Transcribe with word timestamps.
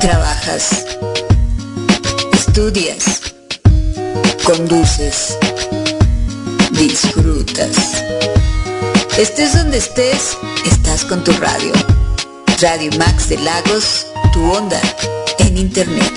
trabajas, 0.00 0.86
estudias, 2.32 3.20
conduces, 4.44 5.36
disfrutas. 6.72 8.02
Estés 9.18 9.52
donde 9.52 9.76
estés, 9.76 10.38
estás 10.64 11.04
con 11.04 11.22
tu 11.22 11.32
radio. 11.32 11.72
Radio 12.62 12.90
Max 12.98 13.28
de 13.28 13.36
Lagos, 13.38 14.06
tu 14.32 14.50
onda 14.50 14.80
en 15.38 15.58
Internet. 15.58 16.12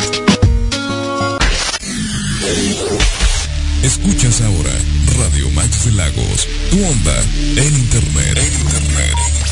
Escuchas 3.83 4.41
ahora 4.41 4.71
Radio 5.17 5.49
Max 5.51 5.85
de 5.85 5.91
Lagos, 5.91 6.47
tu 6.71 6.85
onda 6.85 7.21
en 7.57 7.75
Internet. 7.75 8.37
En 8.37 8.45
Internet. 8.45 9.42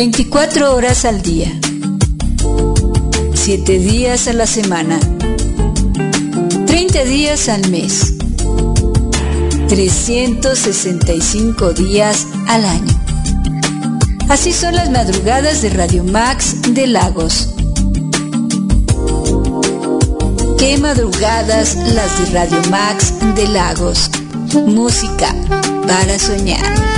24 0.00 0.74
horas 0.74 1.04
al 1.04 1.20
día. 1.20 1.52
7 3.34 3.78
días 3.80 4.28
a 4.28 4.32
la 4.32 4.46
semana. 4.46 4.98
30 6.66 7.04
días 7.04 7.50
al 7.50 7.68
mes. 7.68 8.14
365 9.68 11.74
días 11.74 12.26
al 12.48 12.64
año. 12.64 12.98
Así 14.30 14.54
son 14.54 14.74
las 14.74 14.90
madrugadas 14.90 15.60
de 15.60 15.68
Radio 15.68 16.02
Max 16.02 16.72
de 16.72 16.86
Lagos. 16.86 17.50
Qué 20.58 20.78
madrugadas 20.78 21.76
las 21.76 22.18
de 22.18 22.24
Radio 22.32 22.62
Max 22.70 23.12
de 23.36 23.46
Lagos. 23.48 24.10
Música 24.66 25.34
para 25.86 26.18
soñar. 26.18 26.89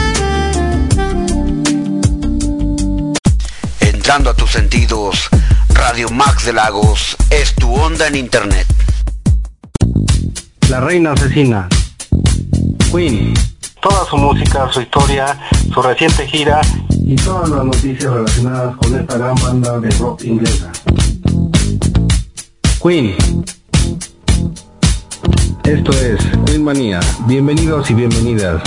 Entrando 4.03 4.31
a 4.31 4.35
tus 4.35 4.51
sentidos, 4.51 5.29
Radio 5.69 6.11
Max 6.11 6.45
de 6.45 6.53
Lagos 6.53 7.17
es 7.31 7.55
tu 7.55 7.73
onda 7.73 8.09
en 8.09 8.17
internet. 8.17 8.67
La 10.69 10.81
reina 10.81 11.13
asesina. 11.13 11.69
Queen. 12.91 13.33
Toda 13.81 14.05
su 14.07 14.17
música, 14.17 14.69
su 14.73 14.81
historia, 14.81 15.39
su 15.73 15.81
reciente 15.81 16.27
gira 16.27 16.61
y 16.91 17.15
todas 17.15 17.49
las 17.51 17.65
noticias 17.65 18.13
relacionadas 18.13 18.77
con 18.79 18.99
esta 18.99 19.19
gran 19.19 19.37
banda 19.37 19.79
de 19.79 19.91
rock 19.91 20.25
inglesa. 20.25 20.73
Queen. 22.83 23.15
Esto 25.63 25.93
es 25.93 26.19
Queen 26.47 26.65
Manía. 26.65 26.99
Bienvenidos 27.29 27.89
y 27.89 27.95
bienvenidas. 27.95 28.63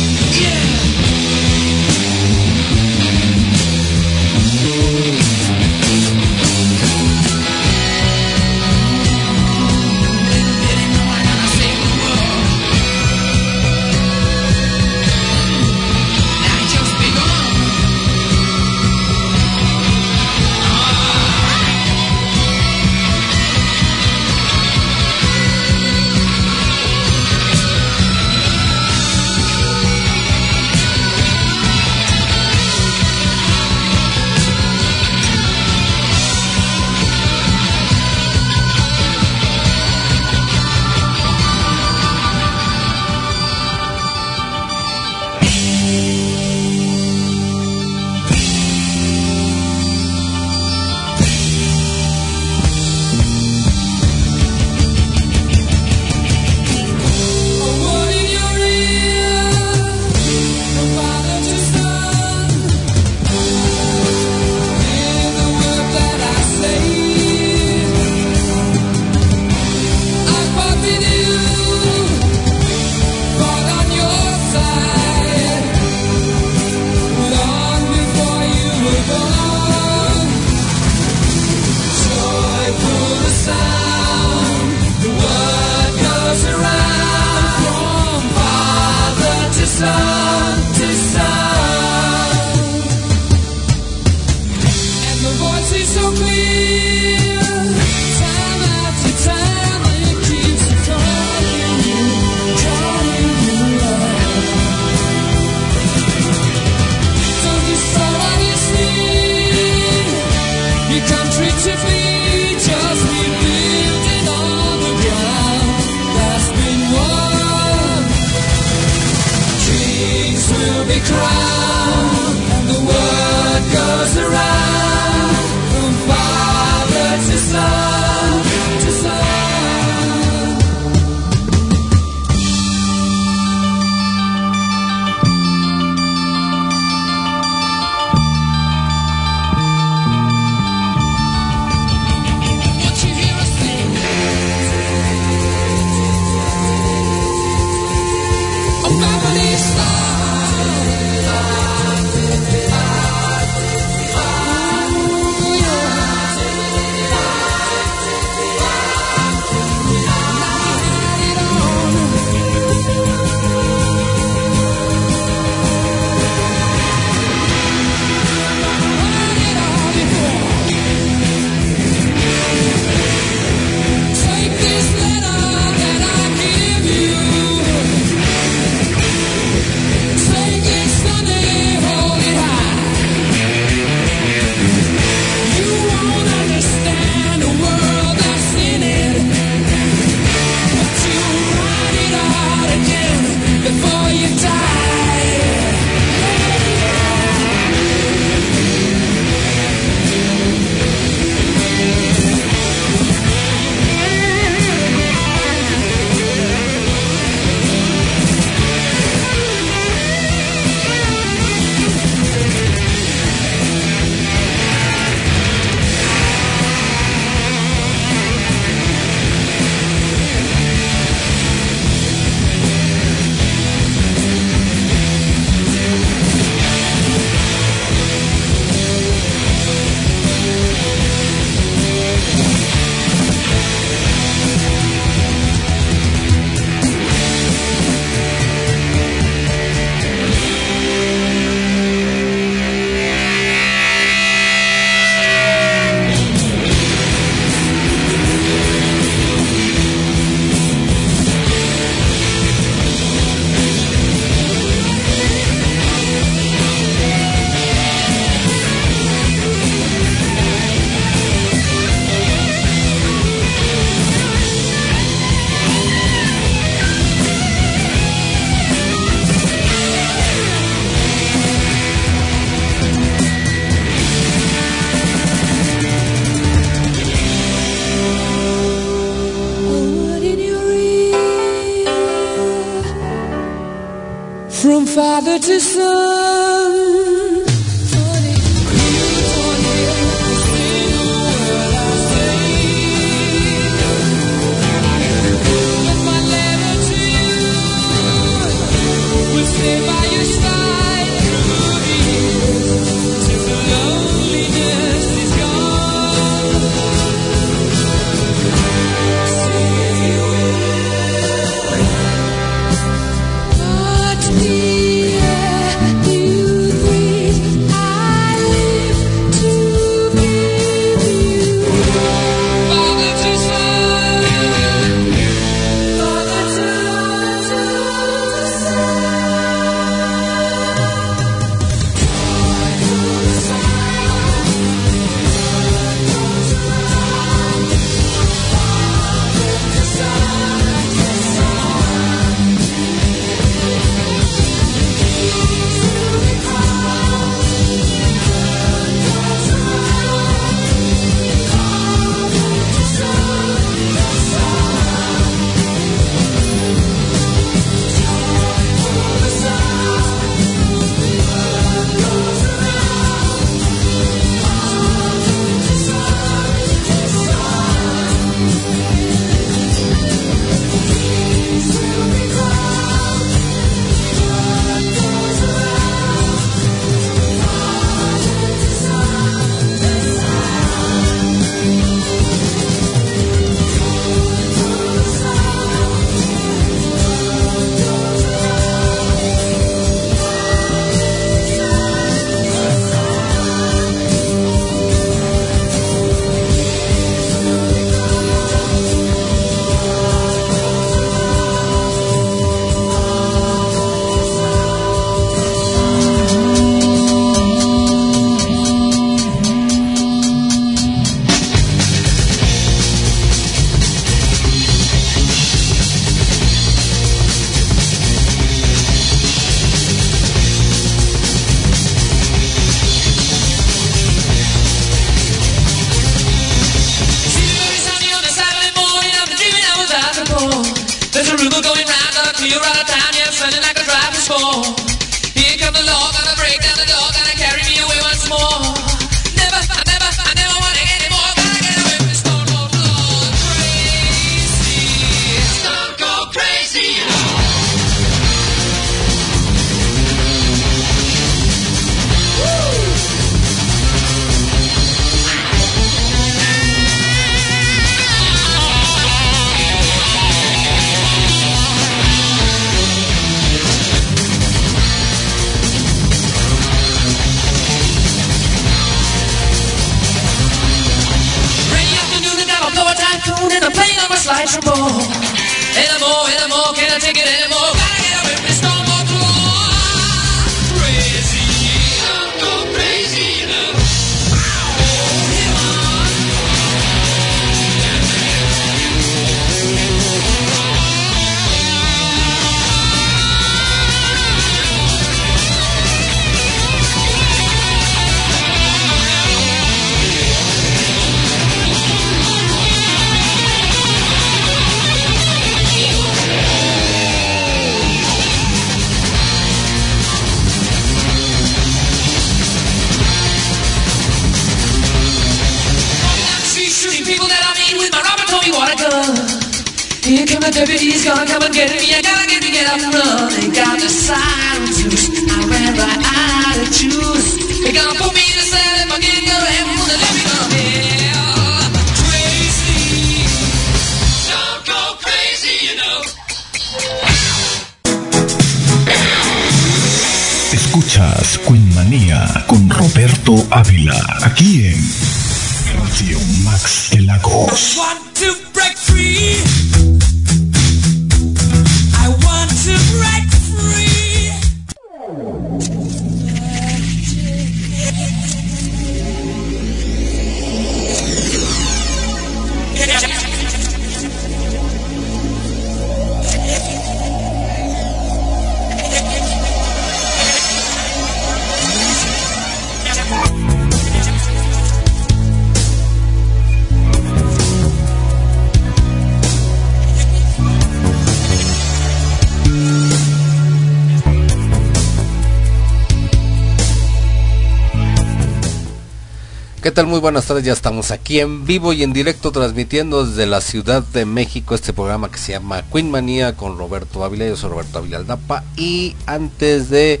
Buenas 590.02 590.26
tardes, 590.26 590.42
ya 590.42 590.52
estamos 590.52 590.90
aquí 590.90 591.20
en 591.20 591.46
vivo 591.46 591.72
y 591.72 591.84
en 591.84 591.92
directo 591.92 592.32
transmitiendo 592.32 593.06
desde 593.06 593.24
la 593.24 593.40
Ciudad 593.40 593.84
de 593.84 594.04
México 594.04 594.56
este 594.56 594.72
programa 594.72 595.12
que 595.12 595.18
se 595.18 595.30
llama 595.30 595.62
Queen 595.72 595.92
Manía 595.92 596.36
con 596.36 596.58
Roberto 596.58 597.04
Ávila, 597.04 597.28
yo 597.28 597.36
soy 597.36 597.50
Roberto 597.50 597.78
Ávila 597.78 597.98
Aldapa 597.98 598.42
y 598.56 598.96
antes 599.06 599.70
de 599.70 600.00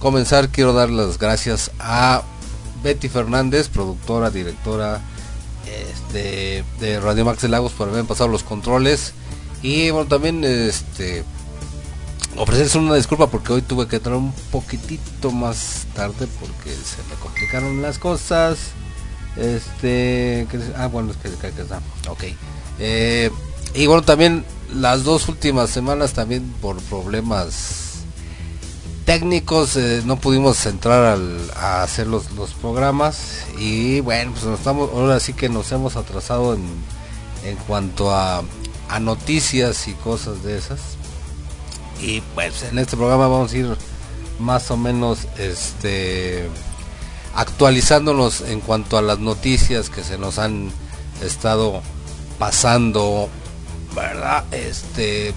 comenzar 0.00 0.48
quiero 0.48 0.72
dar 0.72 0.90
las 0.90 1.16
gracias 1.16 1.70
a 1.78 2.24
Betty 2.82 3.08
Fernández, 3.08 3.68
productora, 3.68 4.30
directora 4.30 5.00
este, 5.64 6.64
de 6.80 6.98
Radio 6.98 7.24
Max 7.24 7.42
de 7.42 7.50
Lagos 7.50 7.70
por 7.70 7.88
haber 7.88 8.06
pasado 8.06 8.28
los 8.28 8.42
controles 8.42 9.12
y 9.62 9.90
bueno 9.90 10.08
también 10.08 10.42
este 10.42 11.22
ofrecerse 12.36 12.78
una 12.78 12.96
disculpa 12.96 13.28
porque 13.28 13.52
hoy 13.52 13.62
tuve 13.62 13.86
que 13.86 13.96
entrar 13.96 14.16
un 14.16 14.32
poquitito 14.50 15.30
más 15.30 15.86
tarde 15.94 16.26
porque 16.40 16.70
se 16.70 16.96
me 17.08 17.14
complicaron 17.22 17.80
las 17.80 18.00
cosas 18.00 18.72
este, 19.36 20.46
ah, 20.76 20.86
bueno, 20.86 21.12
es 21.12 21.16
que, 21.16 21.30
que, 21.30 21.62
está. 21.62 21.80
Ok. 22.08 22.24
Eh, 22.78 23.30
y 23.74 23.86
bueno, 23.86 24.02
también 24.02 24.44
las 24.74 25.04
dos 25.04 25.28
últimas 25.28 25.70
semanas 25.70 26.12
también 26.12 26.42
por 26.60 26.80
problemas 26.82 27.90
técnicos 29.04 29.76
eh, 29.76 30.02
no 30.04 30.16
pudimos 30.16 30.64
entrar 30.66 31.04
al, 31.04 31.50
a 31.56 31.82
hacer 31.82 32.06
los, 32.06 32.30
los 32.32 32.52
programas 32.52 33.44
y 33.58 34.00
bueno, 34.00 34.32
pues 34.32 34.44
estamos, 34.44 34.90
ahora 34.92 35.18
sí 35.18 35.32
que 35.32 35.48
nos 35.48 35.72
hemos 35.72 35.96
atrasado 35.96 36.54
en, 36.54 36.62
en 37.44 37.56
cuanto 37.56 38.12
a, 38.12 38.42
a 38.88 39.00
noticias 39.00 39.88
y 39.88 39.94
cosas 39.94 40.42
de 40.42 40.58
esas. 40.58 40.80
Y 42.00 42.20
pues 42.34 42.62
en 42.62 42.78
este 42.78 42.96
programa 42.96 43.28
vamos 43.28 43.52
a 43.52 43.56
ir 43.56 43.76
más 44.38 44.70
o 44.70 44.76
menos 44.76 45.26
este 45.38 46.48
actualizándonos 47.34 48.40
en 48.42 48.60
cuanto 48.60 48.98
a 48.98 49.02
las 49.02 49.18
noticias 49.18 49.90
que 49.90 50.02
se 50.02 50.18
nos 50.18 50.38
han 50.38 50.70
estado 51.22 51.82
pasando, 52.38 53.28
¿verdad? 53.94 54.44
Este, 54.52 55.34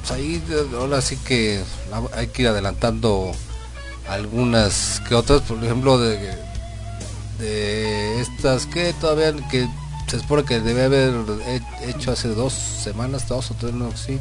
pues 0.00 0.10
ahí 0.12 0.42
ahora 0.74 1.00
sí 1.00 1.16
que 1.16 1.62
hay 2.14 2.28
que 2.28 2.42
ir 2.42 2.48
adelantando 2.48 3.32
algunas 4.08 5.00
que 5.08 5.14
otras, 5.14 5.42
por 5.42 5.62
ejemplo, 5.62 5.98
de, 5.98 6.30
estas 8.20 8.66
que 8.66 8.92
todavía 8.94 9.32
que 9.48 9.68
se 10.06 10.20
supone 10.20 10.44
que 10.44 10.60
debe 10.60 10.84
haber 10.84 11.14
hecho 11.86 12.12
hace 12.12 12.28
dos 12.28 12.52
semanas, 12.52 13.28
dos 13.28 13.50
o 13.50 13.54
tres, 13.54 13.72
no, 13.72 13.96
sí. 13.96 14.18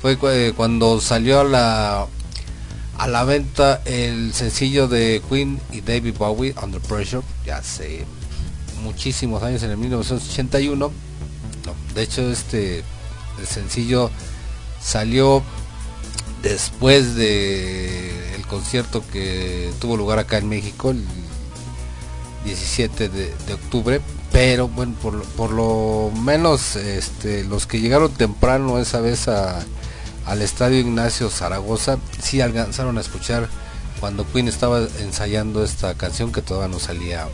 Fue 0.00 0.18
cuando 0.56 1.00
salió 1.00 1.44
la 1.44 2.06
a 3.02 3.08
la 3.08 3.24
venta 3.24 3.82
el 3.84 4.32
sencillo 4.32 4.86
de 4.86 5.20
Queen 5.28 5.60
y 5.72 5.80
David 5.80 6.14
Bowie, 6.16 6.54
Under 6.62 6.80
Pressure, 6.80 7.24
ya 7.44 7.56
hace 7.56 8.04
muchísimos 8.84 9.42
años, 9.42 9.60
en 9.64 9.72
el 9.72 9.76
1981. 9.76 10.92
de 11.96 12.02
hecho, 12.02 12.30
este 12.30 12.84
el 13.40 13.46
sencillo 13.48 14.08
salió 14.80 15.42
después 16.44 17.16
de 17.16 18.36
el 18.36 18.46
concierto 18.46 19.02
que 19.12 19.72
tuvo 19.80 19.96
lugar 19.96 20.20
acá 20.20 20.38
en 20.38 20.48
México 20.48 20.92
el 20.92 21.04
17 22.44 23.08
de, 23.08 23.34
octubre 23.52 24.00
pero 24.30 24.68
bueno 24.68 24.94
por, 25.02 25.24
por 25.24 25.50
lo 25.50 26.12
menos 26.22 26.76
este 26.76 27.42
los 27.44 27.66
que 27.66 27.80
llegaron 27.80 28.12
temprano 28.12 28.78
esa 28.78 29.00
vez 29.00 29.26
a 29.28 29.64
al 30.26 30.42
estadio 30.42 30.78
Ignacio 30.78 31.30
Zaragoza, 31.30 31.98
sí 32.20 32.40
alcanzaron 32.40 32.98
a 32.98 33.00
escuchar 33.00 33.48
cuando 34.00 34.26
Queen 34.26 34.48
estaba 34.48 34.80
ensayando 34.98 35.62
esta 35.62 35.94
canción 35.94 36.32
que 36.32 36.42
todavía 36.42 36.68
no 36.68 36.80
salía 36.80 37.28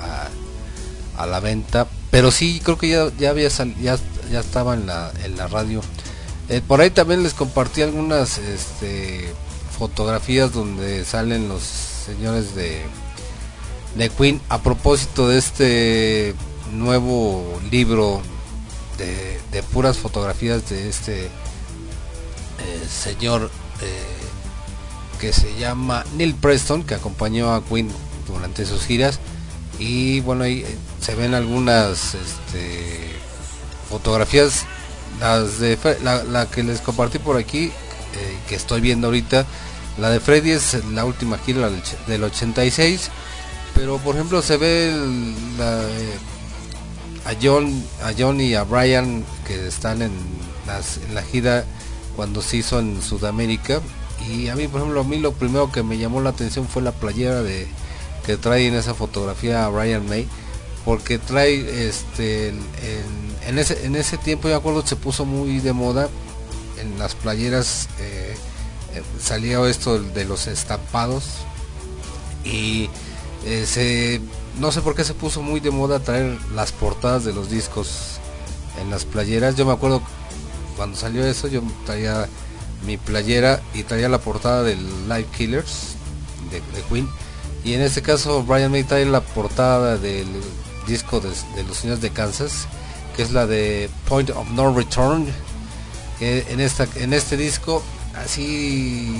a, 0.00 1.26
la 1.26 1.40
venta, 1.40 1.86
pero 2.10 2.32
sí 2.32 2.60
creo 2.64 2.78
que 2.78 2.88
ya, 2.88 3.08
ya 3.16 3.30
había 3.30 3.48
ya, 3.48 3.96
ya 4.30 4.40
estaba 4.40 4.74
en 4.74 4.86
la, 4.86 5.12
en 5.24 5.36
la 5.36 5.46
radio. 5.46 5.80
Eh, 6.48 6.60
por 6.66 6.80
ahí 6.80 6.90
también 6.90 7.22
les 7.22 7.32
compartí 7.32 7.82
algunas 7.82 8.38
este, 8.38 9.32
fotografías 9.78 10.52
donde 10.52 11.04
salen 11.04 11.48
los 11.48 11.62
señores 11.62 12.56
de, 12.56 12.82
de 13.94 14.10
Queen 14.10 14.40
a 14.48 14.62
propósito 14.62 15.28
de 15.28 15.38
este 15.38 16.34
nuevo 16.72 17.60
libro 17.70 18.20
de 18.98 19.62
puras 19.64 19.98
fotografías 19.98 20.68
de 20.70 20.88
este 20.88 21.30
eh, 22.64 22.86
señor 22.88 23.50
eh, 23.80 25.18
que 25.20 25.32
se 25.32 25.56
llama 25.58 26.04
Neil 26.16 26.34
Preston, 26.34 26.84
que 26.84 26.94
acompañó 26.94 27.54
a 27.54 27.64
Queen 27.64 27.90
durante 28.26 28.64
sus 28.66 28.84
giras. 28.84 29.20
Y 29.78 30.20
bueno, 30.20 30.44
ahí 30.44 30.60
eh, 30.60 30.76
se 31.00 31.14
ven 31.14 31.34
algunas 31.34 32.14
este, 32.14 33.12
fotografías, 33.88 34.64
las 35.20 35.58
de 35.58 35.78
la, 36.02 36.46
que 36.46 36.62
les 36.62 36.80
compartí 36.80 37.18
por 37.18 37.36
aquí, 37.36 37.72
que 38.48 38.54
estoy 38.54 38.80
viendo 38.80 39.08
ahorita. 39.08 39.46
La 39.98 40.10
de 40.10 40.20
Freddy 40.20 40.50
es 40.50 40.84
la 40.92 41.04
última 41.04 41.38
gira 41.38 41.70
del 42.06 42.24
86, 42.24 43.10
pero 43.74 43.98
por 43.98 44.14
ejemplo 44.14 44.40
se 44.42 44.56
ve 44.56 44.94
a 47.26 47.32
John, 47.40 47.84
a 48.02 48.12
John 48.16 48.40
y 48.40 48.54
a 48.54 48.64
Brian 48.64 49.24
que 49.46 49.66
están 49.68 50.02
en, 50.02 50.12
en 50.12 51.14
la 51.14 51.22
gira 51.22 51.64
cuando 52.16 52.42
se 52.42 52.58
hizo 52.58 52.78
en 52.78 53.02
Sudamérica. 53.02 53.80
Y 54.28 54.48
a 54.48 54.56
mí 54.56 54.68
por 54.68 54.80
ejemplo 54.80 55.00
a 55.00 55.04
mí 55.04 55.18
lo 55.18 55.32
primero 55.32 55.72
que 55.72 55.82
me 55.82 55.98
llamó 55.98 56.20
la 56.20 56.30
atención 56.30 56.68
fue 56.68 56.82
la 56.82 56.92
playera 56.92 57.42
de 57.42 57.66
que 58.24 58.36
trae 58.36 58.68
en 58.68 58.74
esa 58.74 58.94
fotografía 58.94 59.64
a 59.64 59.68
Brian 59.68 60.08
May 60.08 60.28
porque 60.84 61.18
trae 61.18 61.88
este 61.88 62.48
en, 63.46 63.58
ese 63.58 63.84
en 63.84 63.96
ese 63.96 64.16
tiempo 64.18 64.48
yo 64.48 64.56
acuerdo 64.56 64.86
se 64.86 64.94
puso 64.94 65.24
muy 65.24 65.58
de 65.58 65.72
moda 65.72 66.08
en 66.80 67.00
las 67.00 67.16
playeras 67.16 67.88
eh, 67.98 68.36
eh, 68.94 69.02
salía 69.20 69.60
esto 69.68 70.00
de 70.00 70.24
los 70.24 70.46
estampados 70.46 71.24
y 72.44 72.88
eh, 73.44 74.20
no 74.60 74.70
sé 74.70 74.82
por 74.82 74.94
qué 74.94 75.04
se 75.04 75.14
puso 75.14 75.42
muy 75.42 75.60
de 75.60 75.70
moda 75.70 76.00
traer 76.00 76.38
las 76.54 76.72
portadas 76.72 77.24
de 77.24 77.32
los 77.32 77.50
discos 77.50 78.18
en 78.80 78.90
las 78.90 79.04
playeras. 79.04 79.56
Yo 79.56 79.64
me 79.66 79.72
acuerdo 79.72 80.02
cuando 80.82 80.98
salió 80.98 81.24
eso 81.24 81.46
yo 81.46 81.62
traía 81.86 82.28
mi 82.84 82.96
playera 82.96 83.62
y 83.72 83.84
traía 83.84 84.08
la 84.08 84.18
portada 84.18 84.64
del 84.64 85.08
Live 85.08 85.28
Killers 85.36 85.94
de, 86.50 86.60
Queen. 86.90 87.08
Y 87.62 87.74
en 87.74 87.82
este 87.82 88.02
caso 88.02 88.42
Brian 88.42 88.72
May 88.72 88.82
trae 88.82 89.04
la 89.04 89.20
portada 89.20 89.96
del 89.96 90.26
disco 90.88 91.20
de, 91.20 91.30
los 91.68 91.76
señores 91.76 92.02
de 92.02 92.10
Kansas 92.10 92.66
que 93.14 93.22
es 93.22 93.30
la 93.30 93.46
de 93.46 93.90
Point 94.08 94.30
of 94.30 94.50
No 94.50 94.74
Return 94.74 95.28
en 96.18 96.58
esta 96.58 96.88
en 96.96 97.12
este 97.12 97.36
disco 97.36 97.80
así 98.16 99.14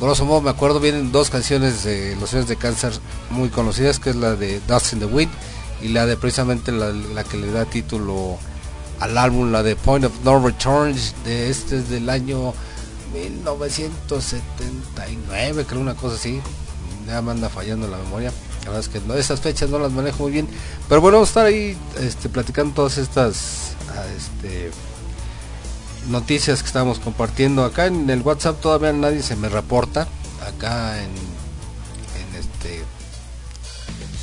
grosso 0.00 0.24
modo 0.24 0.40
me 0.40 0.50
acuerdo 0.50 0.80
vienen 0.80 1.12
dos 1.12 1.30
canciones 1.30 1.84
de 1.84 2.16
los 2.16 2.30
señores 2.30 2.48
de 2.48 2.56
Kansas 2.56 3.00
muy 3.30 3.50
conocidas 3.50 4.00
que 4.00 4.10
es 4.10 4.16
la 4.16 4.34
de 4.34 4.58
Dust 4.66 4.94
in 4.94 4.98
the 4.98 5.06
Wind 5.06 5.30
y 5.80 5.88
la 5.90 6.06
de 6.06 6.16
precisamente 6.16 6.72
la 6.72 7.22
que 7.22 7.36
le 7.36 7.52
da 7.52 7.66
título 7.66 8.36
al 9.00 9.16
álbum, 9.16 9.50
la 9.52 9.62
de 9.62 9.76
Point 9.76 10.06
of 10.06 10.12
No 10.24 10.44
Return, 10.44 10.92
de 11.24 11.50
este 11.50 11.78
es 11.78 11.88
del 11.88 12.10
año 12.10 12.52
1979, 13.12 15.64
creo 15.66 15.80
una 15.80 15.94
cosa 15.94 16.16
así. 16.16 16.40
Ya 17.06 17.22
me 17.22 17.30
anda 17.30 17.48
fallando 17.48 17.86
la 17.88 17.98
memoria. 17.98 18.32
La 18.64 18.70
verdad 18.70 18.80
es 18.80 18.88
que 18.88 18.98
no, 19.00 19.14
esas 19.14 19.40
fechas 19.40 19.70
no 19.70 19.78
las 19.78 19.92
manejo 19.92 20.24
muy 20.24 20.32
bien. 20.32 20.48
Pero 20.88 21.00
bueno, 21.00 21.16
vamos 21.16 21.28
a 21.28 21.30
estar 21.30 21.46
ahí 21.46 21.78
este, 22.00 22.28
platicando 22.28 22.74
todas 22.74 22.98
estas 22.98 23.76
ah, 23.90 24.04
este, 24.14 24.70
noticias 26.08 26.60
que 26.60 26.66
estamos 26.66 26.98
compartiendo. 26.98 27.64
Acá 27.64 27.86
en 27.86 28.10
el 28.10 28.20
WhatsApp 28.20 28.60
todavía 28.60 28.92
nadie 28.92 29.22
se 29.22 29.36
me 29.36 29.48
reporta. 29.48 30.06
Acá 30.46 31.02
en, 31.02 31.08
en 31.08 32.34
este 32.38 32.84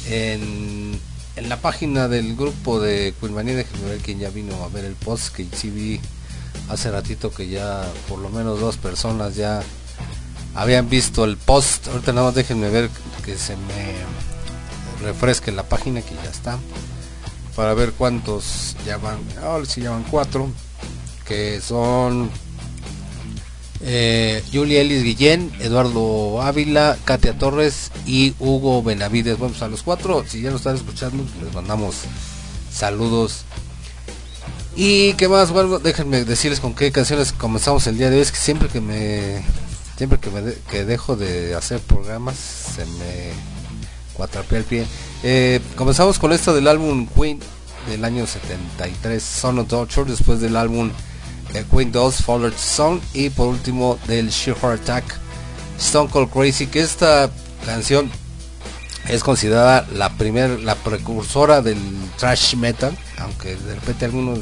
en 0.07 0.94
en 1.35 1.49
la 1.49 1.57
página 1.57 2.07
del 2.07 2.35
grupo 2.35 2.79
de 2.79 3.13
Quilmanía, 3.19 3.55
déjenme 3.55 3.89
ver 3.89 3.99
quién 3.99 4.19
ya 4.19 4.29
vino 4.29 4.63
a 4.63 4.69
ver 4.69 4.85
el 4.85 4.95
post, 4.95 5.35
que 5.35 5.45
sí 5.53 5.69
vi 5.69 5.99
hace 6.69 6.91
ratito 6.91 7.31
que 7.31 7.47
ya 7.47 7.85
por 8.07 8.19
lo 8.19 8.29
menos 8.29 8.59
dos 8.59 8.77
personas 8.77 9.35
ya 9.35 9.61
habían 10.55 10.89
visto 10.89 11.25
el 11.25 11.37
post. 11.37 11.87
Ahorita 11.87 12.13
nada 12.13 12.27
más 12.27 12.35
déjenme 12.35 12.69
ver 12.69 12.89
que 13.23 13.37
se 13.37 13.55
me 13.55 13.93
refresque 15.03 15.51
la 15.51 15.63
página 15.63 16.01
que 16.01 16.15
ya 16.15 16.29
está. 16.29 16.57
Para 17.55 17.73
ver 17.73 17.93
cuántos 17.93 18.75
ya 18.85 18.97
van. 18.97 19.19
Ahora 19.41 19.65
sí 19.65 19.81
llaman 19.81 20.05
cuatro. 20.09 20.49
Que 21.25 21.61
son 21.61 22.29
eh, 23.81 24.43
Julia 24.51 24.81
Ellis 24.81 25.03
Guillén, 25.03 25.51
Eduardo 25.59 26.41
Ávila, 26.41 26.97
Katia 27.05 27.38
Torres 27.38 27.91
y 28.05 28.33
Hugo 28.39 28.83
Benavides. 28.83 29.39
Vamos 29.39 29.61
a 29.61 29.67
los 29.67 29.83
cuatro, 29.83 30.23
si 30.27 30.41
ya 30.41 30.51
lo 30.51 30.57
están 30.57 30.75
escuchando, 30.75 31.23
les 31.43 31.53
mandamos 31.53 31.95
saludos. 32.71 33.45
Y 34.75 35.13
qué 35.13 35.27
más, 35.27 35.51
bueno, 35.51 35.79
déjenme 35.79 36.25
decirles 36.25 36.59
con 36.59 36.73
qué 36.73 36.91
canciones 36.91 37.31
comenzamos 37.31 37.88
el 37.88 37.97
día 37.97 38.09
de 38.09 38.17
hoy. 38.17 38.21
Es 38.21 38.31
que 38.31 38.38
siempre 38.38 38.67
que 38.67 38.81
me 38.81 39.41
siempre 39.97 40.19
que 40.19 40.29
me 40.29 40.53
que 40.69 40.83
dejo 40.83 41.15
de 41.15 41.55
hacer 41.55 41.79
programas 41.79 42.35
se 42.35 42.85
me 42.85 43.31
cuatrapié 44.13 44.57
el 44.57 44.63
pie. 44.65 44.85
Eh, 45.23 45.61
comenzamos 45.75 46.19
con 46.19 46.33
esto 46.33 46.53
del 46.53 46.67
álbum 46.67 47.07
Queen 47.07 47.39
del 47.89 48.03
año 48.03 48.25
73, 48.25 49.21
Son 49.21 49.59
of 49.59 49.67
Torture, 49.67 50.09
después 50.09 50.39
del 50.41 50.55
álbum 50.55 50.91
eh, 51.53 51.65
Queen 51.71 51.91
2, 51.91 52.15
Follow 52.23 52.51
Song 52.58 52.99
y 53.13 53.29
por 53.29 53.47
último 53.47 53.97
del 54.08 54.29
Sheer 54.29 54.58
Attack, 54.63 55.03
Stone 55.79 56.10
Cold 56.10 56.31
Crazy, 56.31 56.67
que 56.67 56.81
esta 56.81 57.29
canción 57.65 58.10
es 59.08 59.23
considerada 59.23 59.88
la 59.93 60.17
primer, 60.17 60.62
la 60.62 60.75
precursora 60.75 61.62
del 61.62 61.77
thrash 62.17 62.55
metal, 62.55 62.97
aunque 63.17 63.55
de 63.55 63.75
repente 63.75 64.05
algunos 64.05 64.39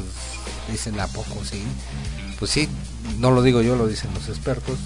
dicen 0.70 0.98
a 1.00 1.06
poco, 1.06 1.44
sí. 1.44 1.62
Pues 2.38 2.50
sí, 2.50 2.68
no 3.18 3.30
lo 3.30 3.42
digo 3.42 3.62
yo, 3.62 3.76
lo 3.76 3.86
dicen 3.86 4.12
los 4.14 4.28
expertos. 4.28 4.78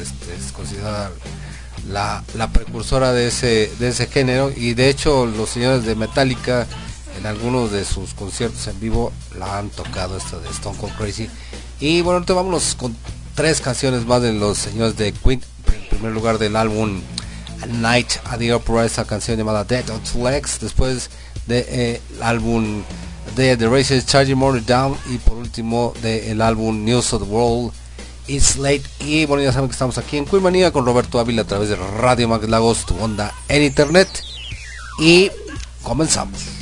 Este, 0.00 0.34
es 0.34 0.52
considerada 0.52 1.10
la, 1.88 2.24
la, 2.34 2.50
precursora 2.50 3.12
de 3.12 3.28
ese, 3.28 3.70
de 3.78 3.88
ese 3.88 4.06
género 4.06 4.50
y 4.54 4.74
de 4.74 4.88
hecho 4.88 5.26
los 5.26 5.50
señores 5.50 5.84
de 5.84 5.94
Metallica 5.94 6.66
en 7.18 7.26
algunos 7.26 7.70
de 7.70 7.84
sus 7.84 8.14
conciertos 8.14 8.66
en 8.66 8.78
vivo 8.80 9.12
la 9.38 9.58
han 9.58 9.70
tocado 9.70 10.16
esta 10.16 10.38
de 10.38 10.48
Stone 10.50 10.76
Cold 10.78 10.96
Crazy. 10.96 11.28
Y 11.80 12.00
bueno, 12.02 12.18
ahorita 12.18 12.34
vámonos 12.34 12.74
con 12.74 12.96
tres 13.34 13.60
canciones 13.60 14.06
más 14.06 14.22
de 14.22 14.32
los 14.32 14.58
señores 14.58 14.96
de 14.96 15.12
Queen. 15.12 15.42
En 15.72 15.88
primer 15.88 16.12
lugar 16.12 16.38
del 16.38 16.56
álbum 16.56 17.00
Night 17.68 18.12
at 18.24 18.38
the 18.38 18.52
Opera, 18.52 18.84
esa 18.84 19.04
canción 19.04 19.38
llamada 19.38 19.64
Dead 19.64 19.88
on 19.90 20.00
Two 20.00 20.28
Legs. 20.28 20.60
Después 20.60 21.10
del 21.46 21.64
de, 21.64 21.92
eh, 21.94 22.00
álbum 22.20 22.82
de 23.36 23.56
The 23.56 23.68
Races 23.68 24.06
Charging 24.06 24.36
More 24.36 24.60
Down. 24.60 24.96
Y 25.10 25.18
por 25.18 25.36
último 25.36 25.94
del 26.02 26.40
álbum 26.40 26.84
News 26.84 27.12
of 27.12 27.22
the 27.22 27.28
World. 27.28 27.72
It's 28.26 28.56
Late 28.56 28.84
y 29.00 29.26
bueno 29.26 29.42
ya 29.42 29.52
saben 29.52 29.68
que 29.68 29.74
estamos 29.74 29.98
aquí 29.98 30.16
en 30.16 30.24
Queen 30.24 30.42
Manía 30.42 30.72
con 30.72 30.86
Roberto 30.86 31.20
Ávila 31.20 31.42
a 31.42 31.46
través 31.46 31.68
de 31.68 31.76
Radio 31.76 32.26
Max 32.26 32.48
Lagos, 32.48 32.86
tu 32.86 32.96
onda 32.96 33.34
en 33.48 33.62
internet 33.62 34.08
y 34.98 35.30
comenzamos. 35.82 36.53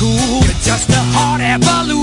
cool. 0.00 0.40
Just 0.62 0.88
a 0.88 1.02
hard 1.12 1.42
evolution. 1.42 1.99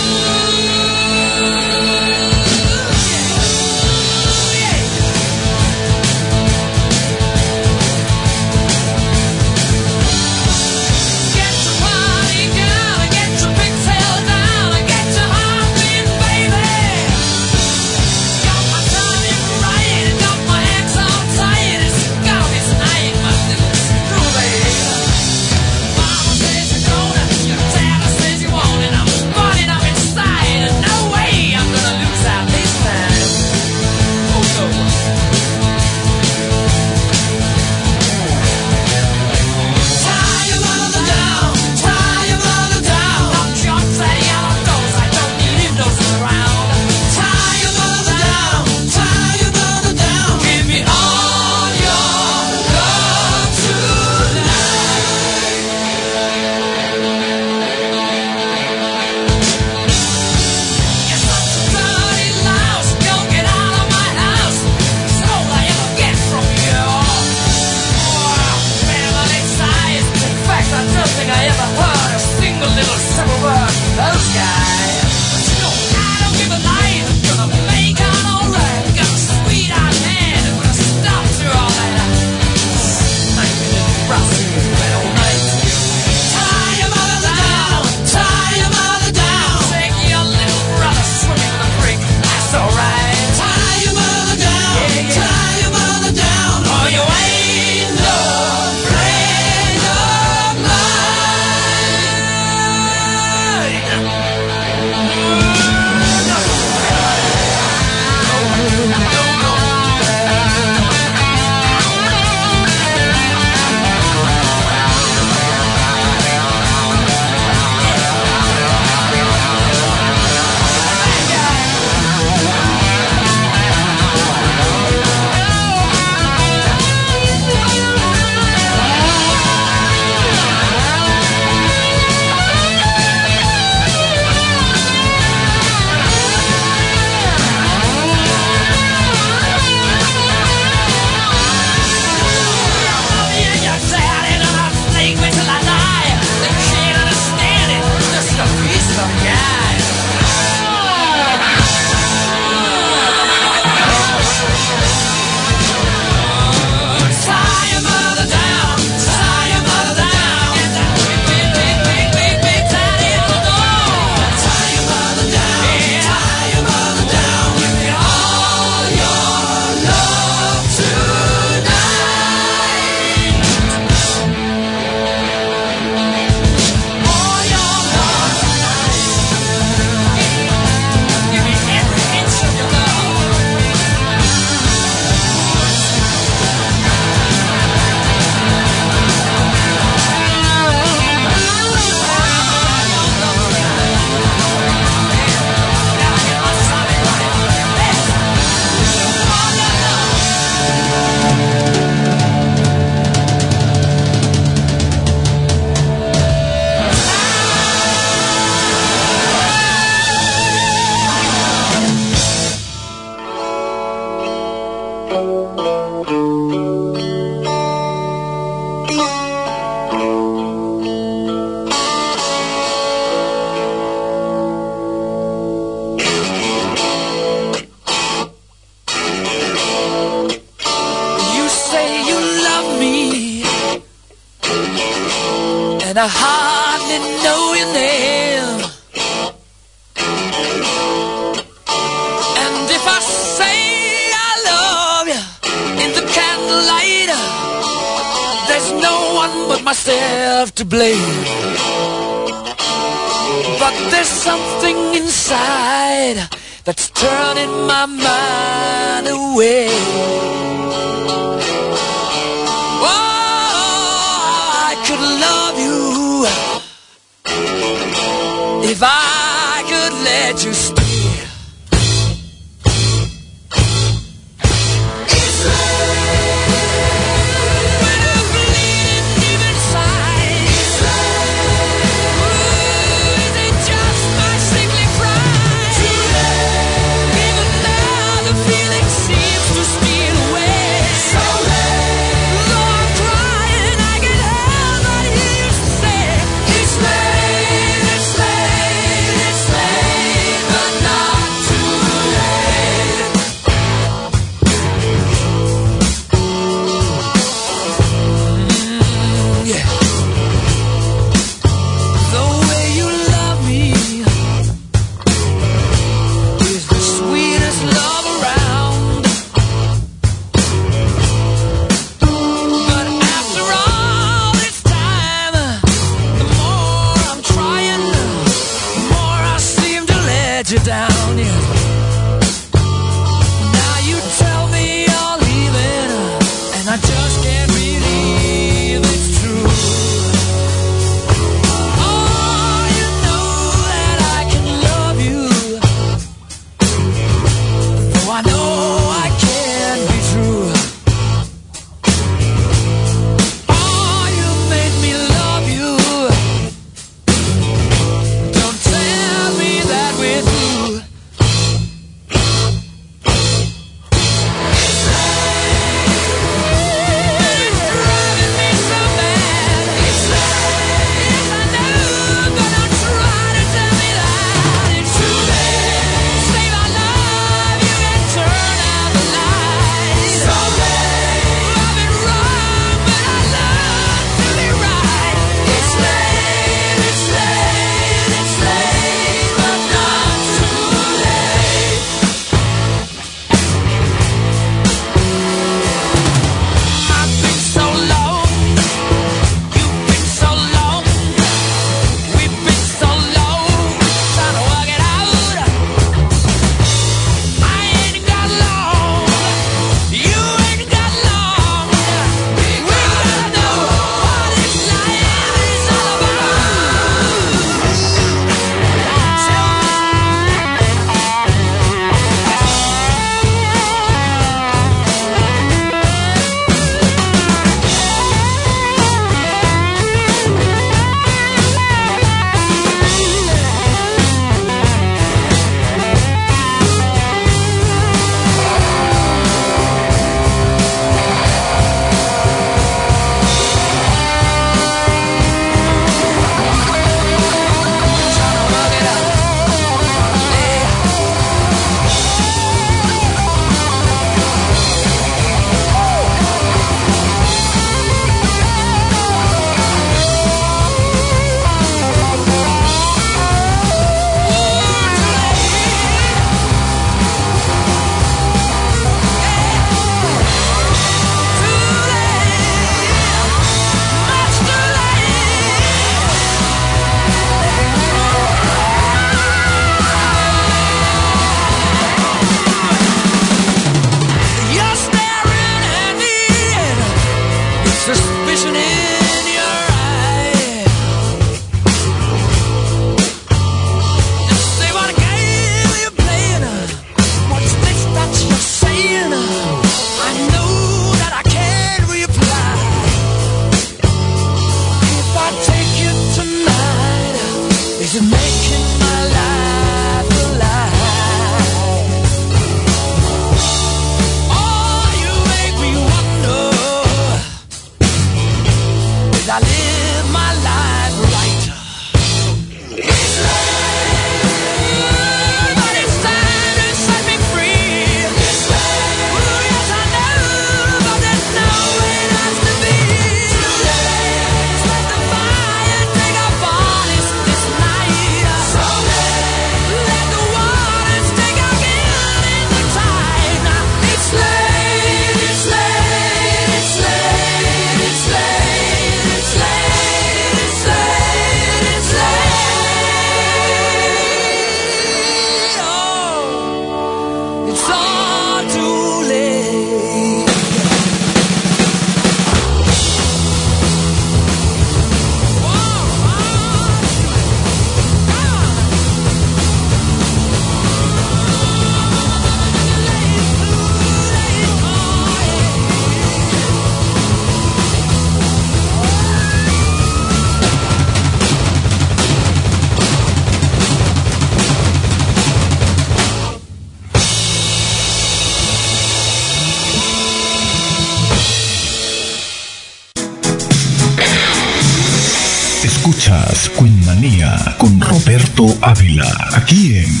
Con 597.66 597.80
Roberto 597.80 598.46
Ávila, 598.62 599.12
aquí 599.34 599.78
en 599.78 600.00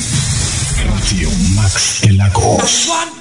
Radio 0.86 1.28
Max 1.56 1.98
de 2.02 2.12
Lagos. 2.12 3.15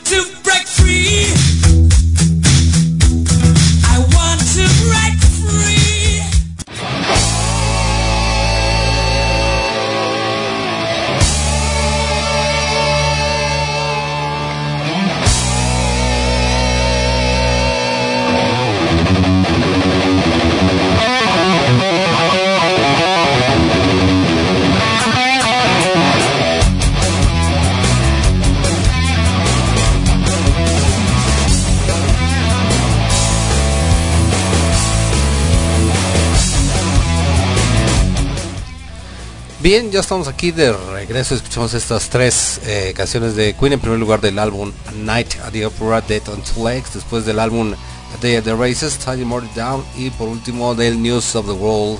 Bien, 39.65 39.89
ya 39.89 40.01
estamos 40.01 40.27
aquí 40.27 40.51
de 40.51 40.71
regreso. 40.93 41.33
Escuchamos 41.33 41.73
estas 41.73 42.07
tres 42.11 42.61
eh, 42.67 42.93
canciones 42.95 43.35
de 43.35 43.55
Queen. 43.55 43.73
En 43.73 43.79
primer 43.79 43.97
lugar 43.97 44.21
del 44.21 44.37
álbum 44.37 44.71
Night 44.97 45.39
at 45.43 45.53
the 45.53 45.65
Opera, 45.65 46.01
Dead 46.01 46.21
on 46.29 46.43
Legs. 46.63 46.93
Después 46.93 47.25
del 47.25 47.39
álbum 47.39 47.73
A 47.73 48.21
Day 48.21 48.35
at 48.35 48.43
the 48.43 48.53
Races, 48.53 48.95
Tiny 48.99 49.25
More 49.25 49.47
Down. 49.55 49.83
Y 49.97 50.11
por 50.11 50.29
último 50.29 50.75
del 50.75 51.01
News 51.01 51.35
of 51.35 51.47
the 51.47 51.51
World, 51.51 51.97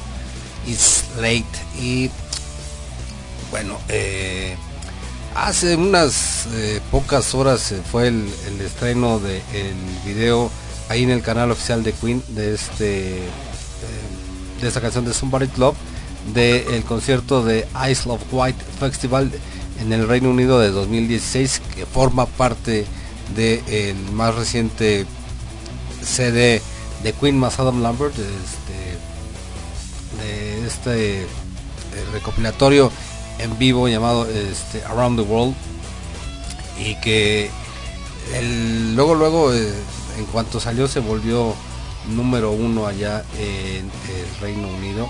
It's 0.67 1.05
Late. 1.15 1.43
Y 1.81 2.11
bueno, 3.49 3.79
eh, 3.89 4.55
hace 5.33 5.75
unas 5.75 6.45
eh, 6.53 6.79
pocas 6.91 7.33
horas 7.33 7.73
fue 7.91 8.09
el, 8.09 8.27
estreno 8.63 9.17
del 9.17 9.41
video 10.05 10.51
ahí 10.87 11.01
en 11.01 11.09
el 11.09 11.23
canal 11.23 11.49
oficial 11.49 11.83
de 11.83 11.93
Queen 11.93 12.21
de 12.27 12.53
este 12.53 13.23
de 14.61 14.67
esta 14.67 14.81
canción 14.81 15.03
de 15.03 15.15
Somebody 15.15 15.49
Love 15.57 15.75
del 16.33 16.83
concierto 16.83 17.43
de 17.43 17.67
Isle 17.89 18.13
of 18.13 18.21
White 18.31 18.63
Festival 18.79 19.31
en 19.79 19.93
el 19.93 20.07
Reino 20.07 20.29
Unido 20.29 20.59
de 20.59 20.71
2016 20.71 21.61
que 21.75 21.85
forma 21.85 22.25
parte 22.25 22.85
del 23.35 23.95
más 24.13 24.35
reciente 24.35 25.05
CD 26.01 26.61
de 27.03 27.13
Queen 27.13 27.37
más 27.37 27.59
Adam 27.59 27.81
Lambert 27.81 28.15
este, 28.17 28.97
de 30.23 30.67
este 30.67 31.21
eh, 31.21 31.27
recopilatorio 32.13 32.91
en 33.39 33.57
vivo 33.57 33.87
llamado 33.87 34.27
este, 34.27 34.83
Around 34.85 35.19
the 35.19 35.25
World 35.25 35.55
y 36.79 36.95
que 37.01 37.49
luego 38.95 39.15
luego 39.15 39.53
eh, 39.53 39.71
en 40.17 40.25
cuanto 40.25 40.59
salió 40.59 40.87
se 40.87 40.99
volvió 40.99 41.53
número 42.09 42.51
uno 42.51 42.87
allá 42.87 43.23
en 43.37 43.85
el 43.85 44.41
Reino 44.41 44.67
Unido 44.67 45.09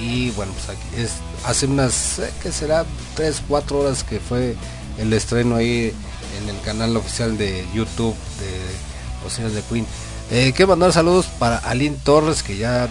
y 0.00 0.30
bueno 0.30 0.52
pues 0.52 0.76
aquí 0.76 1.00
es 1.00 1.12
hace 1.44 1.66
unas 1.66 2.18
eh, 2.18 2.32
que 2.42 2.52
será 2.52 2.84
3 3.16 3.42
4 3.48 3.78
horas 3.78 4.04
que 4.04 4.20
fue 4.20 4.56
el 4.98 5.12
estreno 5.12 5.56
ahí 5.56 5.92
en 6.38 6.48
el 6.48 6.60
canal 6.62 6.96
oficial 6.96 7.36
de 7.38 7.64
YouTube 7.74 8.14
de 8.40 9.30
señores 9.30 9.56
de 9.56 9.62
Queen. 9.62 9.86
Eh, 10.30 10.52
quiero 10.54 10.70
mandar 10.70 10.92
saludos 10.92 11.26
para 11.38 11.58
Aline 11.58 11.96
Torres 12.02 12.42
que 12.42 12.56
ya 12.56 12.84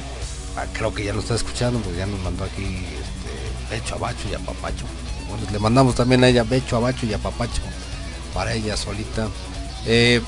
ah, 0.58 0.66
creo 0.74 0.94
que 0.94 1.04
ya 1.04 1.14
lo 1.14 1.20
está 1.20 1.36
escuchando 1.36 1.80
pues 1.80 1.96
ya 1.96 2.06
nos 2.06 2.20
mandó 2.22 2.44
aquí 2.44 2.64
este, 2.64 3.76
becho 3.76 3.96
a 3.96 3.98
bacho 3.98 4.28
y 4.30 4.36
a 4.36 4.40
papacho. 4.40 4.86
Bueno, 5.30 5.46
le 5.52 5.60
mandamos 5.60 5.96
también 5.96 6.24
a 6.24 6.28
ella 6.28 6.44
becho 6.44 6.78
a 6.78 6.80
bacho 6.80 7.06
y 7.06 7.14
a 7.14 7.18
papacho 7.18 7.62
para 8.34 8.54
ella 8.54 8.78
solita. 8.78 9.28
Eh, 9.86 10.22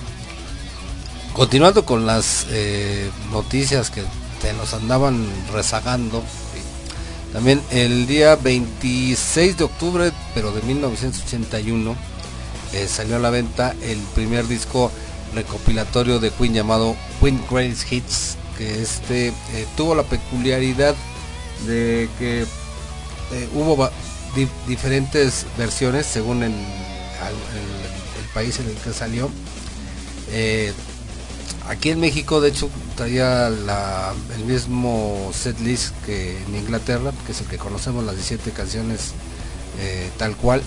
continuando 1.34 1.86
con 1.86 2.06
las 2.06 2.48
eh, 2.50 3.10
noticias 3.32 3.90
que 3.90 4.04
te 4.42 4.54
nos 4.54 4.74
andaban 4.74 5.28
rezagando. 5.54 6.24
También 7.36 7.62
el 7.70 8.08
día 8.08 8.38
26 8.38 9.58
de 9.58 9.66
octubre 9.66 10.14
pero 10.34 10.54
de 10.54 10.62
1981 10.62 11.94
eh, 12.72 12.88
salió 12.88 13.18
a 13.18 13.20
la 13.20 13.30
venta 13.30 13.76
el 13.82 13.98
primer 14.16 14.48
disco 14.48 14.90
recopilatorio 15.34 16.20
de 16.22 16.32
Queen 16.32 16.54
llamado 16.54 16.96
Queen 17.20 17.44
Greatest 17.52 17.92
Hits 17.92 18.38
que 18.58 18.82
este 18.82 19.28
eh, 19.28 19.34
tuvo 19.76 19.96
la 19.96 20.04
peculiaridad 20.04 20.96
de 21.68 22.08
que 22.18 22.44
eh, 22.44 23.50
hubo 23.54 23.90
diferentes 24.66 25.46
versiones 25.58 26.06
según 26.06 26.42
el, 26.42 26.54
país 28.34 28.62
en 28.62 28.68
el 28.68 28.76
que 28.76 28.94
salió 28.94 29.30
aquí 31.68 31.90
en 31.90 32.00
México 32.00 32.42
de 32.42 32.50
hecho 32.50 32.70
traía 32.96 33.48
el 33.48 34.46
mismo 34.46 35.32
set 35.34 35.60
list 35.60 35.96
que 36.06 36.42
en 36.44 36.56
Inglaterra 36.56 37.12
que 37.26 37.32
es 37.32 37.42
el 37.42 37.48
que 37.48 37.58
conocemos 37.58 38.04
las 38.04 38.16
17 38.16 38.52
canciones 38.52 39.14
eh, 39.80 40.10
tal 40.18 40.36
cual 40.36 40.62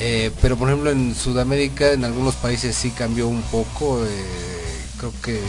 eh, 0.00 0.30
pero 0.40 0.56
por 0.56 0.68
ejemplo 0.68 0.90
en 0.90 1.14
Sudamérica, 1.14 1.92
en 1.92 2.06
algunos 2.06 2.34
países 2.34 2.74
sí 2.74 2.90
cambió 2.90 3.28
un 3.28 3.42
poco. 3.42 4.02
eh, 4.06 4.08
creo 4.98 5.12
que, 5.22 5.40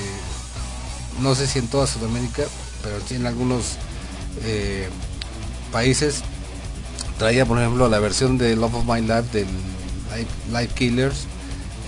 no 1.21 1.35
sé 1.35 1.47
si 1.47 1.59
en 1.59 1.67
toda 1.67 1.87
Sudamérica, 1.87 2.43
pero 2.83 2.97
sí 3.07 3.15
en 3.15 3.25
algunos 3.25 3.77
países 5.71 6.21
traía 7.17 7.45
por 7.45 7.59
ejemplo 7.59 7.87
la 7.87 7.99
versión 7.99 8.37
de 8.37 8.55
Love 8.55 8.75
of 8.75 8.85
My 8.85 9.01
Life 9.01 9.29
del 9.31 9.47
Life, 10.13 10.31
Life 10.51 10.73
Killers. 10.75 11.27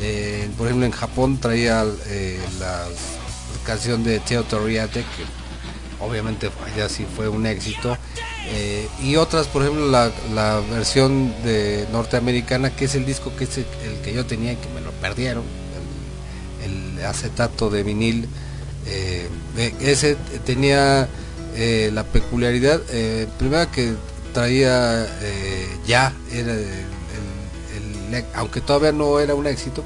Eh, 0.02 0.50
por 0.58 0.68
ejemplo 0.68 0.86
en 0.86 0.92
Japón 0.92 1.38
traía 1.40 1.86
eh, 2.08 2.40
la 2.60 2.86
canción 3.66 4.04
de 4.04 4.20
Teo 4.20 4.44
Toriate 4.44 5.02
que 5.02 6.04
obviamente 6.04 6.50
allá 6.66 6.90
sí 6.90 7.06
fue 7.16 7.30
un 7.30 7.46
éxito. 7.46 7.98
Eh, 8.48 8.88
y 9.02 9.16
otras 9.16 9.48
por 9.48 9.62
ejemplo 9.62 9.88
la, 9.88 10.12
la 10.34 10.60
versión 10.60 11.34
de 11.44 11.88
norteamericana 11.92 12.76
que 12.76 12.86
es 12.86 12.96
el 12.96 13.06
disco 13.06 13.34
que 13.38 13.46
es 13.46 13.58
el, 13.58 13.66
que 14.04 14.14
yo 14.14 14.26
tenía 14.26 14.54
y 14.54 14.56
que 14.58 14.68
me 14.70 14.82
lo 14.82 14.92
perdieron 14.92 15.44
el, 16.66 17.00
el 17.00 17.06
acetato 17.06 17.70
de 17.70 17.84
vinil. 17.84 18.28
Ese 19.80 20.18
tenía 20.46 21.08
la 21.94 22.04
peculiaridad 22.04 22.82
primero 23.38 23.72
que 23.72 23.94
traía 24.34 25.08
ya 25.88 26.14
era 26.34 26.54
aunque 28.36 28.62
todavía 28.62 28.92
no 28.92 29.20
era 29.20 29.36
un 29.36 29.48
éxito 29.48 29.84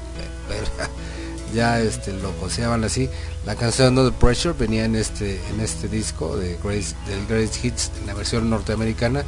pero 0.48 0.66
ya 1.54 1.80
este 1.80 2.12
lo 2.12 2.30
consideraban 2.32 2.84
así 2.84 3.08
la 3.46 3.54
canción 3.56 3.94
No 3.94 4.04
The 4.10 4.16
Pressure 4.18 4.54
venía 4.58 4.84
en 4.84 4.96
este 4.96 5.40
en 5.50 5.60
este 5.60 5.88
disco 5.88 6.36
de 6.36 6.58
Grace, 6.62 6.94
del 7.06 7.26
Greatest 7.26 7.64
Hits 7.64 7.90
en 8.00 8.06
la 8.06 8.14
versión 8.14 8.50
norteamericana. 8.50 9.24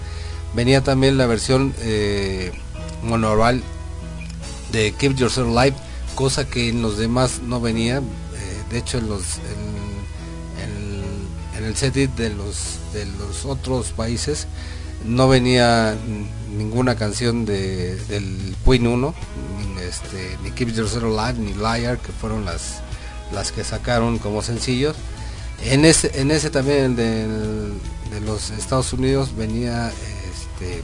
Venía 0.53 0.82
también 0.82 1.16
la 1.16 1.26
versión 1.26 1.72
eh, 1.80 2.53
monaural 3.03 3.62
de 4.72 4.92
Keep 4.92 5.14
Yourself 5.16 5.48
Alive 5.57 5.76
cosa 6.16 6.44
que 6.46 6.68
en 6.68 6.82
los 6.82 6.98
demás 6.98 7.40
no 7.46 7.61
venía. 7.61 7.98
Eh, 7.98 8.03
de 8.70 8.78
hecho 8.78 8.98
en 8.98 9.09
los 9.09 9.22
en, 10.59 11.62
en- 11.62 11.64
el 11.64 11.76
set 11.76 11.94
de 11.94 12.30
los 12.30 12.78
de 12.92 13.07
los 13.07 13.44
otros 13.46 13.92
países 13.92 14.46
no 15.05 15.28
venía 15.28 15.96
ninguna 16.57 16.96
canción 16.96 17.44
de, 17.44 17.96
del 18.07 18.57
Queen 18.64 18.86
1 18.86 19.14
ni, 19.76 19.82
este, 19.82 20.36
ni 20.42 20.51
Keep 20.51 20.70
Yourself 20.74 21.05
Alive 21.05 21.38
ni 21.38 21.55
Liar 21.55 21.98
que 21.98 22.12
fueron 22.12 22.44
las 22.44 22.80
las 23.32 23.53
que 23.53 23.62
sacaron 23.64 24.18
como 24.18 24.42
sencillos. 24.42 24.96
En 25.64 25.84
ese 25.84 26.11
en 26.20 26.30
ese 26.30 26.51
también 26.51 26.78
el 26.84 26.96
del- 26.96 27.72
de 28.11 28.20
los 28.22 28.51
Estados 28.51 28.92
Unidos 28.92 29.36
venía 29.36 29.88
este 29.90 30.82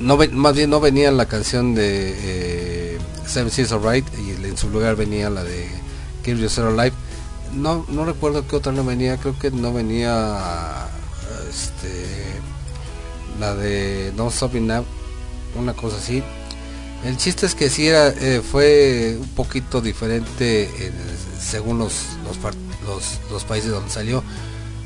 no 0.00 0.16
más 0.32 0.54
bien 0.56 0.70
no 0.70 0.80
venía 0.80 1.10
la 1.12 1.26
canción 1.26 1.74
de 1.74 2.14
eh, 2.16 2.98
Seven 3.26 3.50
Seas 3.50 3.72
Alright 3.72 4.06
y 4.18 4.30
en 4.44 4.56
su 4.56 4.70
lugar 4.70 4.96
venía 4.96 5.30
la 5.30 5.44
de 5.44 5.68
Keep 6.24 6.38
Yourself 6.38 6.68
Alive. 6.78 6.96
No 7.52 7.84
no 7.88 8.04
recuerdo 8.04 8.46
qué 8.46 8.56
otra 8.56 8.72
no 8.72 8.84
venía 8.84 9.16
creo 9.18 9.38
que 9.38 9.50
no 9.50 9.72
venía 9.72 10.86
este 11.48 12.40
la 13.40 13.54
de 13.54 14.12
Don't 14.12 14.32
Stop 14.32 14.52
una 15.56 15.74
cosa 15.74 15.96
así. 15.96 16.22
El 17.04 17.16
chiste 17.16 17.46
es 17.46 17.54
que 17.54 17.68
sí 17.68 17.86
era 17.86 18.08
eh, 18.08 18.40
fue 18.40 19.16
un 19.20 19.28
poquito 19.28 19.80
diferente 19.80 20.64
en- 20.64 20.94
según 21.40 21.78
los 21.78 21.92
los, 23.30 23.44
países 23.44 23.70
donde 23.70 23.90
salió. 23.90 24.22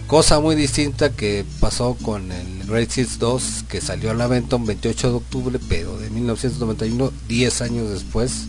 Cosa 0.06 0.40
muy 0.40 0.54
distinta 0.56 1.10
que 1.10 1.44
pasó 1.60 1.94
con 2.02 2.32
el 2.32 2.64
Great 2.66 2.96
Hits 2.96 3.18
2 3.18 3.64
que 3.68 3.80
salió 3.80 4.10
a 4.10 4.14
la 4.14 4.26
venta 4.26 4.56
un 4.56 4.64
28 4.66 5.10
de 5.10 5.14
octubre 5.16 5.58
pero 5.68 5.98
de 5.98 6.08
1991, 6.10 7.12
10 7.28 7.60
años 7.62 7.90
después 7.90 8.46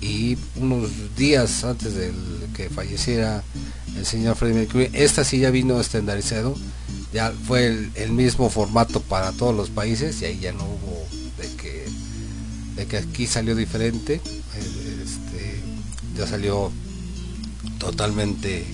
y 0.00 0.36
unos 0.56 0.90
días 1.16 1.64
antes 1.64 1.94
de 1.94 2.12
que 2.56 2.68
falleciera 2.70 3.42
el 3.96 4.06
señor 4.06 4.36
Freddie 4.36 4.58
Mercury. 4.58 4.90
Esta 4.92 5.24
sí 5.24 5.38
ya 5.38 5.50
vino 5.50 5.80
estandarizado 5.80 6.56
ya 7.14 7.32
fue 7.46 7.90
el, 7.94 8.10
mismo 8.10 8.50
formato 8.50 9.00
para 9.00 9.30
todos 9.30 9.54
los 9.54 9.70
países 9.70 10.20
y 10.20 10.24
ahí 10.24 10.40
ya 10.40 10.52
no 10.52 10.64
hubo 10.64 11.06
de 11.38 11.48
que 11.54 11.86
de 12.74 12.86
que 12.86 12.96
aquí 12.96 13.28
salió 13.28 13.54
diferente 13.54 14.20
este, 15.04 15.60
ya 16.16 16.26
salió 16.26 16.72
totalmente 17.78 18.66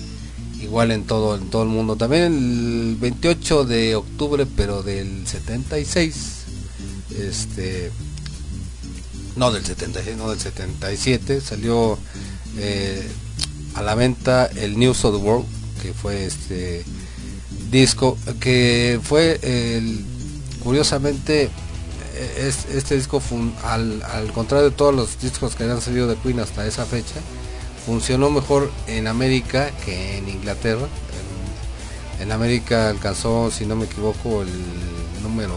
igual 0.62 0.90
en 0.90 1.04
todo 1.04 1.36
en 1.36 1.50
todo 1.50 1.64
el 1.64 1.68
mundo 1.68 1.96
también 1.96 2.22
el 2.32 2.96
28 2.98 3.64
de 3.66 3.96
octubre 3.96 4.46
pero 4.56 4.82
del 4.82 5.26
76 5.26 6.14
este 7.18 7.92
no 9.36 9.52
del 9.52 9.66
76 9.66 10.16
no 10.16 10.30
del 10.30 10.40
77 10.40 11.42
salió 11.42 11.98
eh, 12.56 13.06
a 13.74 13.82
la 13.82 13.94
venta 13.94 14.46
el 14.56 14.78
News 14.78 15.04
of 15.04 15.16
the 15.16 15.22
World 15.22 15.46
que 15.82 15.92
fue 15.94 16.24
este 16.26 16.84
disco 17.70 18.16
que 18.40 19.00
fue 19.02 19.38
el 19.42 20.04
curiosamente 20.62 21.44
eh, 22.14 22.46
es- 22.48 22.66
este 22.74 22.96
disco 22.96 23.22
al, 23.64 24.02
contrario 24.34 24.70
de 24.70 24.76
todos 24.76 24.94
los 24.94 25.18
discos 25.20 25.54
que 25.54 25.62
habían 25.64 25.80
salido 25.80 26.06
de 26.08 26.16
Queen 26.16 26.40
hasta 26.40 26.66
esa 26.66 26.84
fecha 26.84 27.20
funcionó 27.86 28.30
mejor 28.30 28.70
en 28.86 29.06
América 29.06 29.70
que 29.84 30.18
en 30.18 30.28
Inglaterra. 30.28 30.86
En, 32.18 32.22
en 32.24 32.32
América 32.32 32.90
alcanzó 32.90 33.50
si 33.50 33.64
no 33.64 33.74
me 33.76 33.86
equivoco 33.86 34.42
el 34.42 34.50
número 35.22 35.56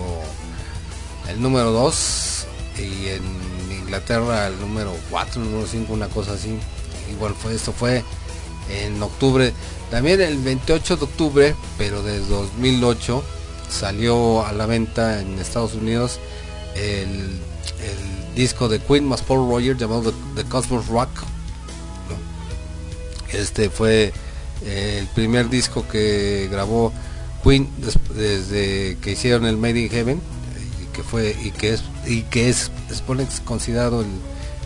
el 1.29 1.41
número 1.41 1.71
2 1.71 2.45
y 2.79 3.07
en 3.09 3.23
Inglaterra 3.81 4.47
el 4.47 4.59
número 4.61 4.93
4 5.09 5.41
el 5.41 5.49
número 5.51 5.67
5 5.69 5.91
una 5.93 6.07
cosa 6.07 6.33
así 6.33 6.57
igual 7.11 7.33
fue 7.35 7.55
esto 7.55 7.71
fue 7.73 8.03
en 8.69 9.01
octubre. 9.01 9.53
También 9.91 10.21
el 10.21 10.37
28 10.37 10.97
de 10.97 11.03
octubre 11.03 11.55
pero 11.77 12.01
de 12.03 12.19
2008 12.19 13.23
salió 13.69 14.45
a 14.45 14.51
la 14.53 14.65
venta 14.65 15.21
en 15.21 15.39
Estados 15.39 15.73
Unidos 15.73 16.19
el, 16.75 17.39
disco 18.35 18.67
de 18.67 18.79
Queen 18.79 19.07
más 19.07 19.21
Paul 19.21 19.47
Rogers 19.47 19.79
llamado 19.79 20.11
The, 20.35 20.43
Cosmos 20.45 20.87
Rock 20.87 21.09
este 23.31 23.69
fue 23.69 24.11
eh, 24.65 24.97
el 24.99 25.07
primer 25.07 25.49
disco 25.49 25.87
que 25.87 26.47
grabó 26.51 26.91
Queen 27.43 27.69
des- 27.77 27.99
desde 28.15 28.97
que 29.01 29.11
hicieron 29.11 29.45
el 29.45 29.57
Made 29.57 29.79
in 29.81 29.89
Heaven 29.89 30.17
eh, 30.17 30.83
y 30.83 30.85
que 30.95 31.03
fue 31.03 31.35
y 31.43 31.51
que 31.51 31.73
es 31.73 31.83
y 32.07 32.23
que 32.23 32.49
es, 32.49 32.71
es 32.89 33.03
considerado 33.41 34.01
el, 34.01 34.07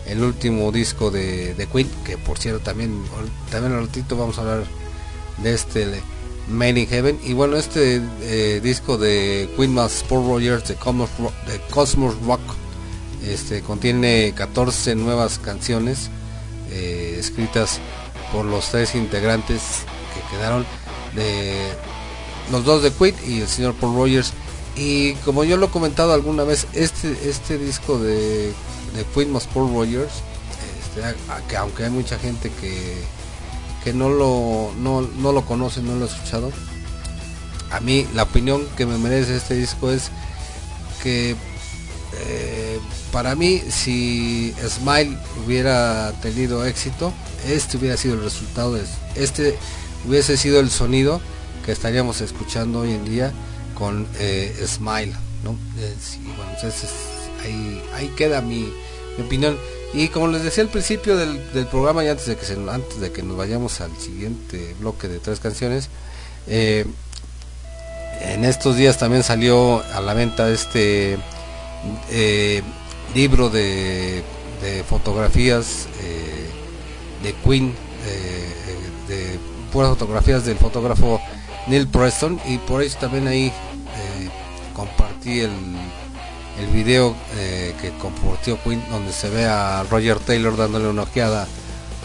el 0.08 0.22
último 0.22 0.72
disco 0.72 1.10
de, 1.10 1.54
de 1.54 1.66
Queen 1.66 1.88
que 2.04 2.16
por 2.16 2.38
cierto 2.38 2.60
también 2.60 3.02
también 3.50 3.74
al 3.74 3.86
ratito 3.86 4.16
vamos 4.16 4.38
a 4.38 4.42
hablar 4.42 4.64
de 5.42 5.54
este 5.54 5.86
de 5.86 6.00
Made 6.48 6.80
in 6.80 6.86
Heaven. 6.88 7.20
Y 7.24 7.34
bueno 7.34 7.56
este 7.56 8.00
eh, 8.22 8.60
disco 8.62 8.96
de 8.96 9.48
Queen 9.56 9.74
más 9.74 10.04
Paul 10.08 10.26
Rogers 10.26 10.68
de 10.68 10.74
Cosmos 10.74 11.10
Rock, 11.18 11.34
de 11.46 11.60
Cosmos 11.70 12.14
Rock 12.26 12.40
este 13.26 13.62
contiene 13.62 14.32
14 14.34 14.94
nuevas 14.94 15.38
canciones 15.38 16.08
eh, 16.70 17.16
escritas 17.18 17.80
por 18.32 18.44
los 18.44 18.70
tres 18.70 18.94
integrantes 18.94 19.60
que 20.14 20.36
quedaron 20.36 20.64
de 21.14 21.54
los 22.50 22.64
dos 22.64 22.82
de 22.82 22.92
Queen 22.92 23.14
y 23.26 23.40
el 23.40 23.48
señor 23.48 23.74
Paul 23.74 23.94
Rogers. 23.94 24.32
Y 24.76 25.14
como 25.24 25.42
yo 25.44 25.56
lo 25.56 25.66
he 25.66 25.70
comentado 25.70 26.12
alguna 26.12 26.44
vez 26.44 26.66
este 26.72 27.28
este 27.28 27.58
disco 27.58 27.98
de, 27.98 28.52
de 28.94 29.26
más 29.26 29.46
Paul 29.46 29.72
Rogers 29.72 30.12
este, 30.80 31.02
que 31.48 31.56
aunque 31.56 31.84
hay 31.84 31.90
mucha 31.90 32.18
gente 32.18 32.50
que 32.60 33.02
que 33.84 33.92
no 33.92 34.08
lo 34.08 34.72
no, 34.78 35.02
no 35.02 35.32
lo 35.32 35.44
conoce 35.44 35.82
no 35.82 35.96
lo 35.96 36.04
ha 36.04 36.08
escuchado 36.08 36.50
a 37.70 37.80
mí 37.80 38.06
la 38.14 38.24
opinión 38.24 38.66
que 38.76 38.86
me 38.86 38.98
merece 38.98 39.36
este 39.36 39.54
disco 39.54 39.90
es 39.90 40.10
que 41.02 41.36
eh, 42.20 42.80
para 43.12 43.34
mí 43.34 43.62
si 43.68 44.54
Smile 44.66 45.16
hubiera 45.44 46.12
tenido 46.22 46.64
éxito 46.64 47.12
este 47.46 47.76
hubiera 47.76 47.96
sido 47.96 48.14
el 48.14 48.22
resultado 48.22 48.74
de 48.74 48.84
este 49.14 49.56
hubiese 50.06 50.36
sido 50.36 50.60
el 50.60 50.70
sonido 50.70 51.20
que 51.64 51.72
estaríamos 51.72 52.20
escuchando 52.20 52.80
hoy 52.80 52.92
en 52.92 53.04
día 53.04 53.32
con 53.74 54.06
eh, 54.18 54.56
Smile 54.66 55.14
¿no? 55.44 55.52
Eh, 55.78 55.94
entonces 56.54 56.90
ahí, 57.48 57.82
ahí 57.94 58.08
queda 58.16 58.40
mi, 58.40 58.72
opinión. 59.20 59.58
Y 59.94 60.08
como 60.08 60.28
les 60.28 60.42
decía 60.42 60.62
al 60.62 60.70
principio 60.70 61.16
del, 61.16 61.38
programa 61.70 62.04
y 62.04 62.08
antes 62.08 62.26
de 62.26 62.36
que 62.36 62.46
antes 62.70 63.00
de 63.00 63.10
que 63.10 63.22
nos 63.22 63.36
vayamos 63.36 63.80
al 63.80 63.96
siguiente 63.96 64.74
bloque 64.78 65.08
de 65.08 65.18
tres 65.18 65.40
canciones 65.40 65.88
eh, 66.46 66.84
en 68.20 68.44
estos 68.44 68.76
días 68.76 68.98
también 68.98 69.22
salió 69.22 69.82
a 69.94 70.00
la 70.00 70.12
venta 70.14 70.50
este 70.50 71.18
eh, 72.10 72.62
libro 73.14 73.48
de, 73.48 74.22
fotografías 74.88 75.86
eh, 76.02 76.50
de 77.22 77.32
Queen, 77.44 77.74
de 79.08 79.38
puras 79.72 79.90
fotografías 79.90 80.44
del 80.44 80.58
fotógrafo 80.58 81.20
Neil 81.66 81.86
Preston 81.88 82.40
y 82.46 82.58
por 82.58 82.82
eso 82.82 82.98
también 82.98 83.26
ahí 83.26 83.52
compartí 84.74 85.40
el, 85.40 85.50
el 86.60 86.66
video 86.68 87.14
eh, 87.36 87.74
que 87.80 87.90
compartió 87.98 88.58
Queen 88.62 88.82
donde 88.90 89.12
se 89.12 89.28
ve 89.30 89.46
a 89.46 89.84
Roger 89.90 90.18
Taylor 90.18 90.56
dándole 90.56 90.88
una 90.88 91.02
ojeada 91.02 91.46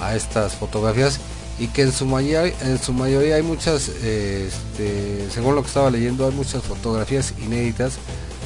a 0.01 0.15
estas 0.15 0.53
fotografías 0.55 1.19
y 1.59 1.67
que 1.67 1.83
en 1.83 1.91
su 1.91 2.05
mayoría 2.05 2.53
en 2.61 2.79
su 2.79 2.93
mayoría 2.93 3.35
hay 3.35 3.43
muchas 3.43 3.89
eh, 4.01 4.49
este, 4.49 5.27
según 5.31 5.55
lo 5.55 5.61
que 5.61 5.67
estaba 5.67 5.89
leyendo 5.91 6.25
hay 6.27 6.33
muchas 6.33 6.63
fotografías 6.63 7.33
inéditas 7.43 7.93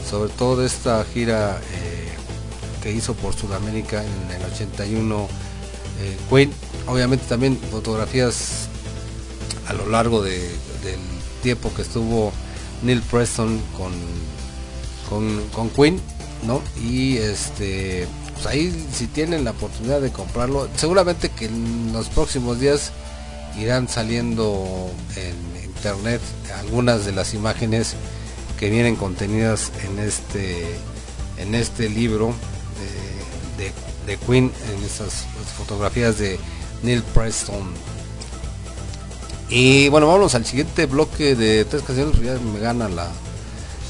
sobre 0.10 0.32
todo 0.34 0.58
de 0.58 0.68
esta 0.68 1.03
gira 1.14 1.60
eh, 1.74 2.10
que 2.84 2.91
hizo 2.91 3.14
por 3.14 3.34
Sudamérica 3.36 4.01
en 4.03 4.36
el 4.36 4.45
81 4.53 5.28
eh, 5.99 6.18
Queen. 6.30 6.51
Obviamente 6.86 7.26
también 7.28 7.58
fotografías 7.72 8.68
a 9.68 9.74
lo 9.74 9.88
largo 9.89 10.22
de- 10.22 10.39
del 10.84 10.99
tiempo 11.43 11.74
que 11.76 11.82
estuvo 11.82 12.32
Neil 12.84 13.01
Preston 13.01 13.60
con 13.76 13.91
con, 15.10 15.41
con 15.49 15.70
Queen 15.70 15.99
no 16.45 16.62
y 16.82 17.18
este 17.18 18.08
pues 18.36 18.45
ahí 18.47 18.88
si 18.93 19.08
tienen 19.08 19.43
la 19.43 19.51
oportunidad 19.51 20.01
de 20.01 20.12
comprarlo 20.12 20.68
seguramente 20.76 21.30
que 21.30 21.45
en 21.45 21.91
los 21.93 22.10
próximos 22.10 22.60
días 22.60 22.91
irán 23.60 23.88
saliendo 23.88 24.91
en 25.16 25.64
internet 25.66 26.22
algunas 26.60 27.05
de 27.05 27.12
las 27.14 27.34
imágenes 27.34 27.95
que 28.60 28.70
vienen 28.70 28.95
contenidas 28.95 29.72
en 29.84 29.99
este 29.99 30.76
en 31.38 31.55
este 31.55 31.89
libro 31.89 32.34
de, 33.58 33.66
de- 33.66 34.18
Queen 34.26 34.51
en 34.74 34.84
esas 34.86 35.26
fotografías 35.58 36.18
de 36.18 36.39
Neil 36.84 37.03
Preston. 37.03 37.72
Y 39.49 39.89
bueno 39.89 40.08
vamos 40.08 40.36
al 40.36 40.45
siguiente 40.45 40.86
bloque 40.86 41.36
de 41.36 41.66
tres 41.66 41.82
canciones 41.84 42.20
ya 42.22 42.38
me 42.39 42.60
gana 42.60 42.89
la 42.89 43.10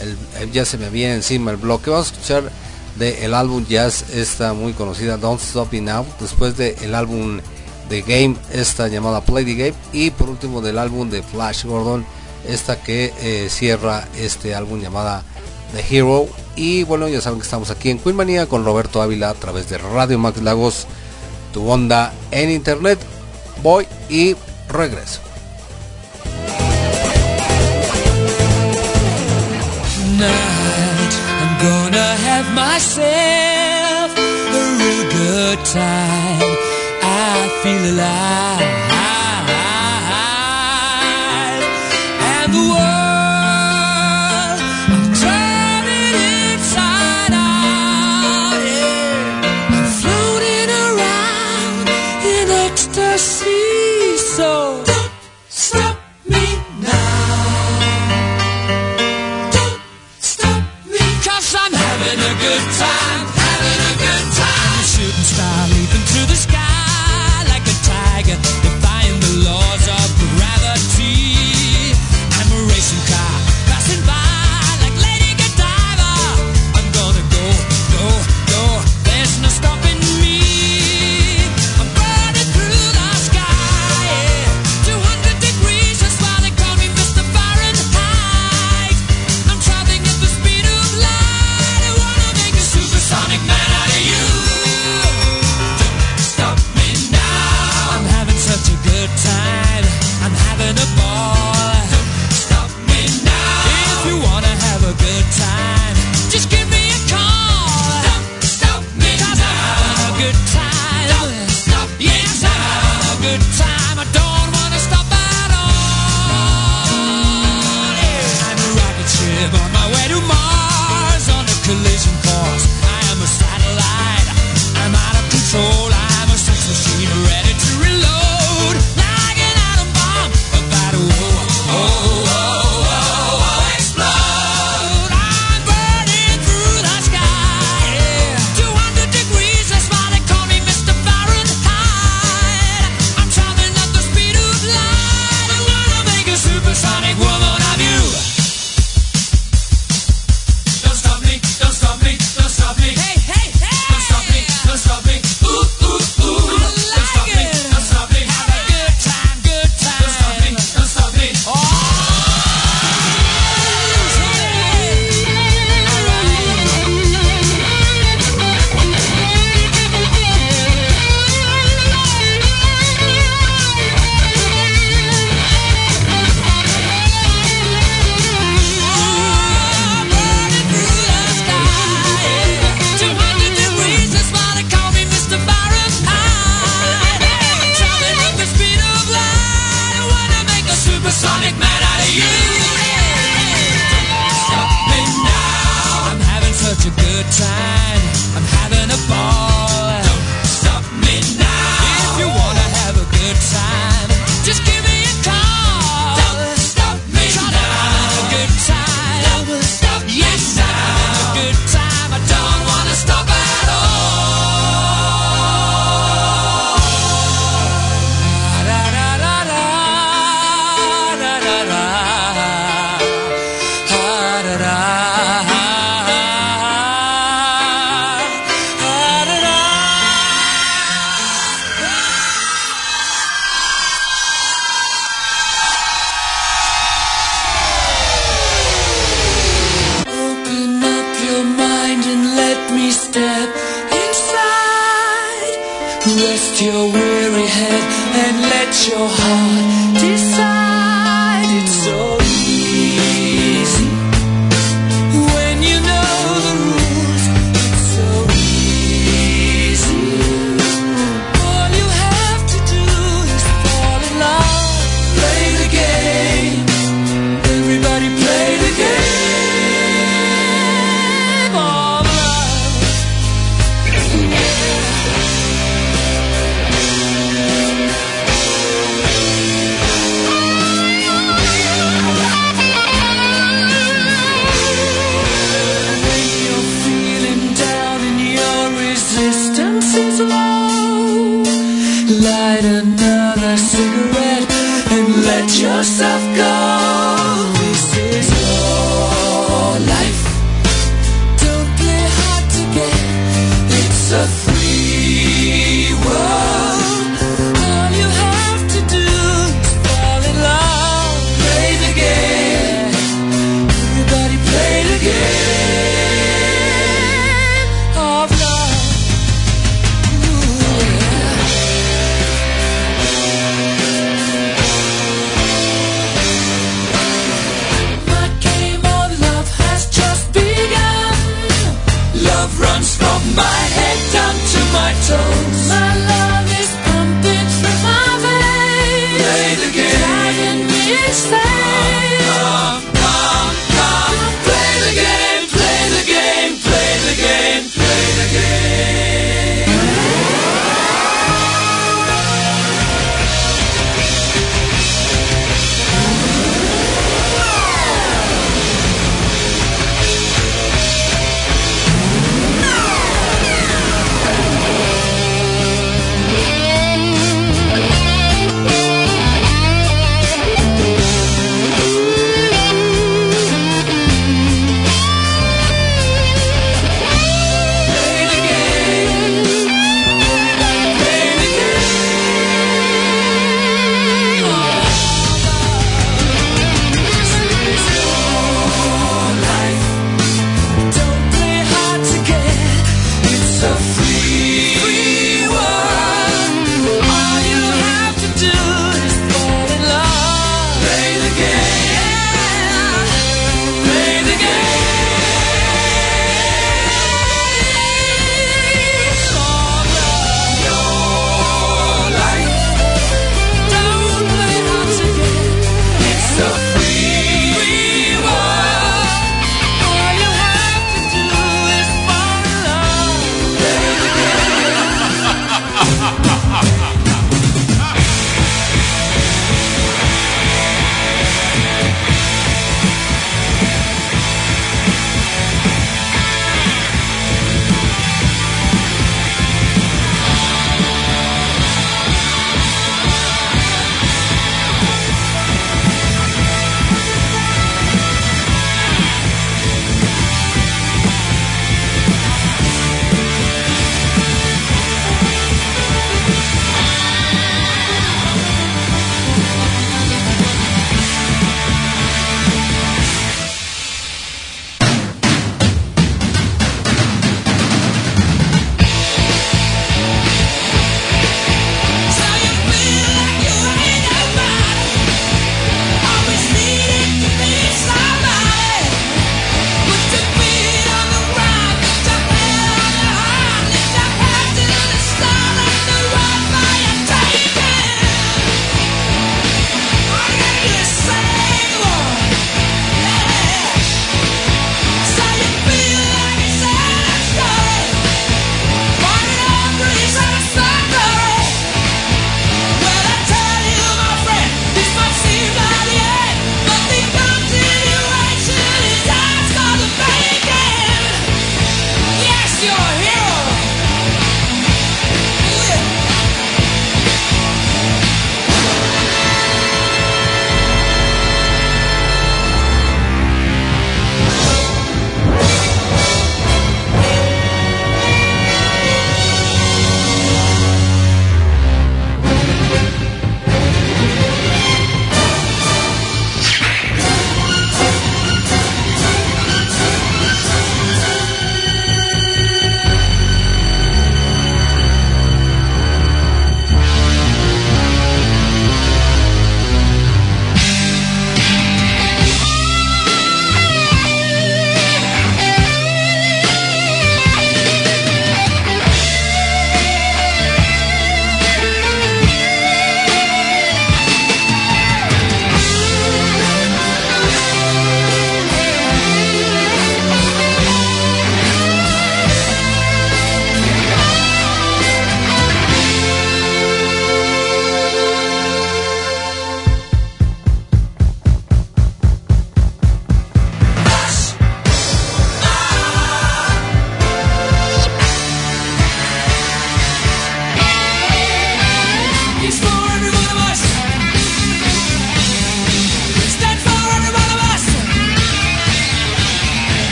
el- 0.00 0.16
el- 0.42 0.52
ya 0.52 0.64
se 0.64 0.78
me 0.78 0.90
viene 0.90 1.14
encima 1.14 1.50
el 1.50 1.56
bloque. 1.56 1.90
Vamos 1.90 2.08
a 2.08 2.12
escuchar 2.12 2.50
del 2.96 3.34
álbum 3.34 3.66
jazz 3.68 4.04
esta 4.14 4.52
muy 4.52 4.72
conocida 4.72 5.16
Don't 5.16 5.40
Stop 5.40 5.72
Me 5.72 5.80
Now 5.80 6.06
después 6.20 6.56
del 6.56 6.94
álbum 6.94 7.40
The 7.88 8.02
Game 8.02 8.36
esta 8.52 8.86
llamada 8.88 9.20
Play 9.20 9.44
the 9.44 9.54
Game 9.54 9.74
y 9.92 10.10
por 10.10 10.30
último 10.30 10.60
del 10.60 10.78
álbum 10.78 11.10
de 11.10 11.22
Flash 11.22 11.64
Gordon 11.64 12.06
esta 12.48 12.80
que 12.80 13.12
eh, 13.20 13.48
cierra 13.50 14.06
este 14.16 14.54
álbum 14.54 14.80
llamada 14.80 15.22
The 15.74 15.84
Hero. 15.96 16.26
Y 16.56 16.84
bueno 16.84 17.08
ya 17.08 17.20
saben 17.20 17.40
que 17.40 17.44
estamos 17.44 17.70
aquí 17.70 17.90
en 17.90 17.98
Queen 17.98 18.14
Manía 18.14 18.46
con 18.46 18.64
Roberto 18.64 19.02
Ávila 19.02 19.30
a 19.30 19.34
través 19.34 19.68
de 19.68 19.76
Radio 19.78 20.18
Max 20.18 20.40
Lagos 20.40 20.86
tu 21.52 21.68
onda 21.68 22.12
en 22.30 22.50
internet. 22.50 23.00
Voy 23.62 23.86
y 24.08 24.36
regreso 24.68 25.20
Tonight 30.16 31.14
I'm 31.42 31.54
gonna 31.58 32.08
have 32.28 32.46
myself 32.54 34.10
a 34.14 34.62
real 34.78 35.04
good 35.10 35.58
time. 35.64 36.54
I 37.02 37.50
feel 37.62 37.84
alive. 37.92 38.62
And 42.30 42.48
the 42.54 42.62
world, 42.70 42.83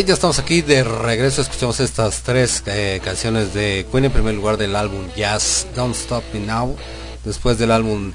Bien, 0.00 0.08
ya 0.08 0.14
estamos 0.14 0.38
aquí 0.38 0.62
de 0.62 0.82
regreso. 0.82 1.42
Escuchamos 1.42 1.78
estas 1.78 2.22
tres 2.22 2.62
eh, 2.64 3.02
canciones 3.04 3.52
de 3.52 3.86
Queen. 3.92 4.06
En 4.06 4.10
primer 4.10 4.34
lugar 4.34 4.56
del 4.56 4.74
álbum 4.74 5.06
Jazz 5.14 5.66
Don't 5.76 5.94
Stop 5.94 6.24
Me 6.32 6.40
Now. 6.40 6.74
Después 7.22 7.58
del 7.58 7.70
álbum 7.70 8.10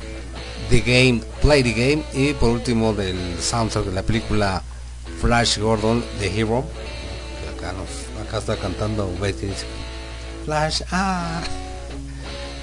The 0.71 0.79
Game, 0.79 1.21
Play 1.43 1.61
the 1.61 1.73
Game. 1.73 2.03
Y 2.11 2.33
por 2.33 2.49
último 2.49 2.95
del 2.95 3.15
soundtrack 3.39 3.85
de 3.85 3.91
la 3.91 4.01
película 4.01 4.63
Flash 5.21 5.59
Gordon, 5.59 6.03
The 6.17 6.35
Hero. 6.35 6.65
Acá, 7.55 7.71
nos, 7.73 8.25
acá 8.27 8.39
está 8.39 8.57
cantando 8.57 9.07
Betty. 9.21 9.51
Flash, 10.45 10.81
ah. 10.89 11.39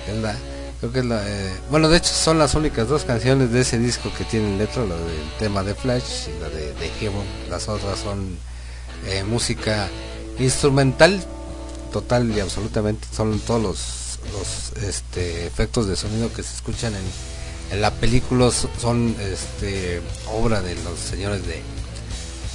La- 0.20 0.34
creo 0.80 0.92
que 0.92 0.98
es 0.98 1.04
la, 1.04 1.22
eh, 1.24 1.52
bueno, 1.70 1.88
de 1.88 1.98
hecho 1.98 2.12
son 2.12 2.40
las 2.40 2.56
únicas 2.56 2.88
dos 2.88 3.04
canciones 3.04 3.52
de 3.52 3.60
ese 3.60 3.78
disco 3.78 4.10
que 4.18 4.24
tienen 4.24 4.58
letra, 4.58 4.82
la 4.84 4.96
del 4.96 5.30
tema 5.38 5.62
de 5.62 5.76
Flash 5.76 6.26
y 6.26 6.40
la 6.40 6.48
de 6.48 6.72
The 6.72 6.90
Hero. 7.06 7.22
Las 7.48 7.68
otras 7.68 8.00
son 8.00 8.36
eh, 9.06 9.24
música 9.24 9.88
instrumental 10.38 11.22
total 11.92 12.30
y 12.36 12.40
absolutamente 12.40 13.06
son 13.14 13.38
todos 13.40 13.62
los, 13.62 14.82
este, 14.82 15.46
efectos 15.46 15.86
de 15.86 15.96
sonido 15.96 16.32
que 16.32 16.42
se 16.42 16.54
escuchan 16.54 16.92
en, 17.70 17.80
la 17.80 17.90
película 17.90 18.50
so- 18.50 18.68
son 18.80 19.14
este 19.20 20.00
obra 20.30 20.60
de 20.60 20.74
los 20.76 20.98
señores 20.98 21.42
de, 21.46 21.62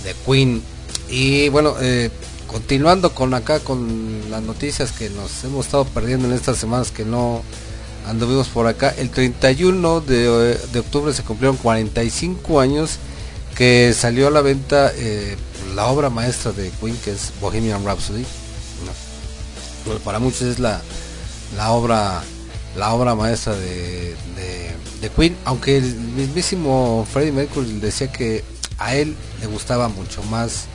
de 0.03 0.15
Queen. 0.25 0.61
Y 1.09 1.49
bueno 1.49 1.75
eh, 1.81 2.09
continuando 2.47 3.13
con 3.13 3.33
acá 3.33 3.59
con 3.59 4.29
las 4.29 4.41
noticias 4.43 4.91
que 4.91 5.09
nos 5.09 5.43
hemos 5.43 5.65
estado 5.65 5.85
perdiendo 5.85 6.27
en 6.27 6.33
estas 6.33 6.57
semanas 6.57 6.91
que 6.91 7.03
no 7.05 7.41
anduvimos 8.07 8.47
por 8.47 8.67
acá 8.67 8.93
el 8.97 9.09
31 9.09 10.01
de, 10.01 10.55
de 10.55 10.79
octubre 10.79 11.13
se 11.13 11.23
cumplieron 11.23 11.57
45 11.57 12.59
años 12.59 12.97
que 13.55 13.93
salió 13.97 14.27
a 14.27 14.31
la 14.31 14.41
venta 14.41 14.91
eh, 14.95 15.35
la 15.77 15.85
obra 15.85 16.09
maestra 16.09 16.51
de 16.53 16.71
Queen 16.81 16.97
que 17.05 17.11
es 17.11 17.31
Bohemian 17.39 17.85
Rhapsody. 17.85 18.25
Bueno, 19.85 19.99
para 20.01 20.17
muchos 20.17 20.41
es 20.41 20.57
la, 20.57 20.81
la 21.55 21.71
obra 21.71 22.23
la 22.75 22.93
obra 22.93 23.13
maestra 23.13 23.53
de, 23.55 24.15
de, 25.01 25.09
Queen 25.15 25.37
aunque 25.45 25.77
el 25.77 25.95
mismísimo 25.95 27.07
Freddie 27.11 27.31
Mercury 27.31 27.79
decía 27.79 28.11
que 28.11 28.43
a 28.79 28.95
él 28.95 29.15
le 29.39 29.45
gustaba 29.45 29.87
mucho 29.87 30.23
más 30.23 30.65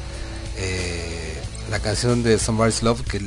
eh, 0.57 1.35
la 1.69 1.81
canción 1.81 2.23
de 2.23 2.39
Somebody's 2.39 2.85
Love 2.85 3.03
que 3.03 3.21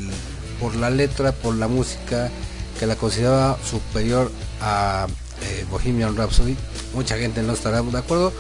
por 0.62 0.76
la 0.76 0.90
letra 0.90 1.34
por 1.34 1.56
la 1.56 1.68
música 1.68 2.32
que 2.80 2.88
la 2.88 2.96
consideraba 2.96 3.60
superior 3.70 4.32
a 4.62 5.08
eh, 5.42 5.66
Bohemian 5.70 6.16
Rhapsody 6.16 6.56
mucha 6.94 7.18
gente 7.18 7.44
no 7.44 7.52
estará 7.52 7.82
de 7.82 7.98
acuerdo 7.98 8.32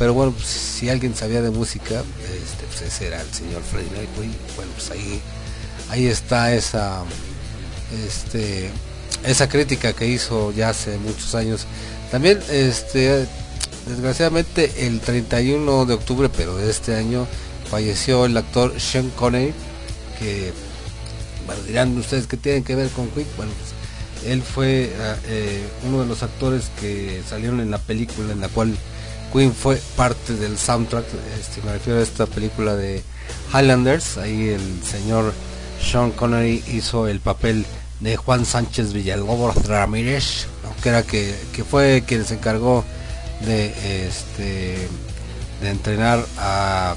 pero 0.00 0.14
bueno 0.14 0.32
pues, 0.32 0.46
si 0.46 0.88
alguien 0.88 1.14
sabía 1.14 1.42
de 1.42 1.50
música 1.50 2.02
este 2.42 2.64
pues 2.68 2.80
ese 2.90 3.08
era 3.08 3.20
el 3.20 3.30
señor 3.34 3.62
Freddie 3.62 3.90
Mercury. 3.90 4.30
Bueno 4.56 4.72
pues 4.74 4.90
ahí 4.92 5.20
ahí 5.90 6.06
está 6.06 6.54
esa 6.54 7.02
este 8.06 8.70
esa 9.26 9.46
crítica 9.46 9.92
que 9.92 10.06
hizo 10.06 10.52
ya 10.52 10.70
hace 10.70 10.96
muchos 10.96 11.34
años. 11.34 11.66
También 12.10 12.40
este 12.50 13.26
desgraciadamente 13.86 14.86
el 14.86 15.00
31 15.00 15.84
de 15.84 15.92
octubre 15.92 16.30
pero 16.34 16.56
de 16.56 16.70
este 16.70 16.94
año 16.94 17.26
falleció 17.70 18.24
el 18.24 18.38
actor 18.38 18.80
Sean 18.80 19.10
Connery 19.10 19.52
que 20.18 20.54
bueno 21.44 21.62
dirán 21.64 21.98
ustedes 21.98 22.26
que 22.26 22.38
tienen 22.38 22.64
que 22.64 22.74
ver 22.74 22.88
con 22.88 23.06
Queen. 23.10 23.26
Bueno 23.36 23.52
pues, 23.52 24.32
él 24.32 24.40
fue 24.40 24.94
ah, 24.98 25.16
eh, 25.26 25.62
uno 25.86 26.00
de 26.00 26.06
los 26.06 26.22
actores 26.22 26.70
que 26.80 27.20
salieron 27.28 27.60
en 27.60 27.70
la 27.70 27.78
película 27.78 28.32
en 28.32 28.40
la 28.40 28.48
cual 28.48 28.74
Queen 29.32 29.54
fue 29.54 29.80
parte 29.96 30.34
del 30.34 30.58
soundtrack 30.58 31.06
este 31.40 31.62
me 31.62 31.72
refiero 31.72 32.00
a 32.00 32.02
esta 32.02 32.26
película 32.26 32.74
de 32.74 33.02
Highlanders 33.52 34.18
ahí 34.18 34.48
el 34.48 34.82
señor 34.82 35.32
Sean 35.80 36.10
Connery 36.10 36.62
hizo 36.68 37.08
el 37.08 37.20
papel 37.20 37.64
de 38.00 38.16
Juan 38.16 38.44
Sánchez 38.44 38.92
Villalobos 38.92 39.66
Ramírez 39.66 40.46
que 40.82 40.88
era 40.88 41.02
que, 41.02 41.34
que 41.52 41.64
fue 41.64 42.04
quien 42.06 42.24
se 42.24 42.34
encargó 42.34 42.84
de 43.40 44.06
este 44.06 44.88
de 45.60 45.70
entrenar 45.70 46.24
a 46.38 46.94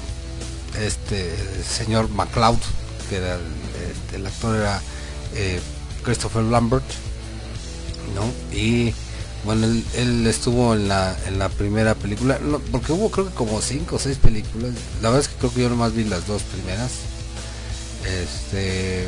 este 0.80 1.34
señor 1.62 2.08
MacLeod 2.10 2.58
que 3.08 3.16
era 3.16 3.34
el, 3.34 3.42
este, 3.90 4.26
actor 4.26 4.56
era 4.56 4.80
eh, 5.34 5.60
Christopher 6.02 6.42
Lambert 6.42 6.84
¿no? 8.14 8.56
y 8.56 8.94
bueno 9.44 9.66
él, 9.94 10.26
estuvo 10.26 10.74
en 10.74 10.88
la 10.88 11.16
en 11.26 11.38
la 11.38 11.48
primera 11.48 11.94
película. 11.94 12.38
Porque 12.72 12.92
hubo 12.92 13.10
creo 13.10 13.28
que 13.28 13.34
como 13.34 13.60
cinco 13.60 13.96
o 13.96 13.98
seis 13.98 14.16
películas. 14.18 14.72
La 15.02 15.10
verdad 15.10 15.20
es 15.20 15.28
que 15.28 15.36
creo 15.36 15.52
que 15.54 15.62
yo 15.62 15.68
nomás 15.70 15.94
vi 15.94 16.04
las 16.04 16.26
dos 16.26 16.42
primeras. 16.42 16.90
Este 18.04 19.06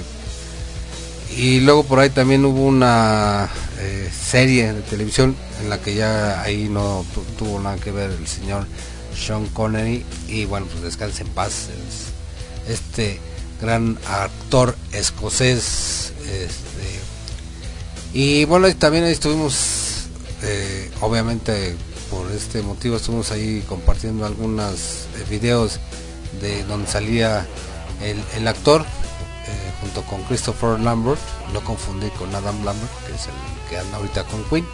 y 1.37 1.61
luego 1.61 1.85
por 1.85 1.99
ahí 1.99 2.09
también 2.11 2.45
hubo 2.45 2.65
una 2.65 3.51
eh, 3.79 4.11
serie 4.17 4.73
de 4.73 4.81
televisión 4.83 5.37
en 5.61 5.69
la 5.69 5.79
que 5.81 5.95
ya 5.95 6.41
ahí 6.41 6.69
no 6.71 7.05
tu- 7.15 7.23
tuvo 7.37 7.61
nada 7.61 7.77
que 7.77 7.91
ver 7.91 8.11
el 8.11 8.27
señor 8.27 8.67
Sean 9.15 9.47
Connery. 9.49 10.05
Y 10.29 10.45
bueno 10.47 10.67
pues 10.71 10.83
descanse 10.83 11.23
en 11.23 11.29
paz 11.31 11.69
es- 12.69 12.73
este 12.73 13.21
gran 13.61 13.99
actor 14.09 14.77
escocés 14.93 16.13
este. 16.25 17.01
Y 18.15 18.45
bueno 18.47 18.75
también 18.77 19.05
ahí 19.05 19.13
estuvimos 19.13 19.55
eh, 20.43 20.91
obviamente 21.01 21.75
por 22.11 22.31
este 22.31 22.63
motivo 22.63 22.97
estuvimos 22.97 23.31
ahí 23.31 23.65
compartiendo 23.69 24.27
algunos 24.27 25.07
eh, 25.17 25.25
videos 25.31 25.81
de 26.41 26.65
donde 26.65 26.87
salía 26.87 27.47
el, 28.03 28.23
el 28.37 28.47
actor 28.47 28.83
eh, 28.83 29.73
junto 29.81 30.03
con 30.03 30.23
Christopher 30.25 30.81
Lambert, 30.81 31.21
no 31.53 31.63
confundí 31.63 32.09
con 32.11 32.35
Adam 32.35 32.65
Lambert, 32.65 32.91
que 33.07 33.15
es 33.15 33.27
el 33.27 33.69
que 33.71 33.79
anda 33.79 33.97
ahorita 33.97 34.25
con 34.25 34.43
Queen. 34.45 34.67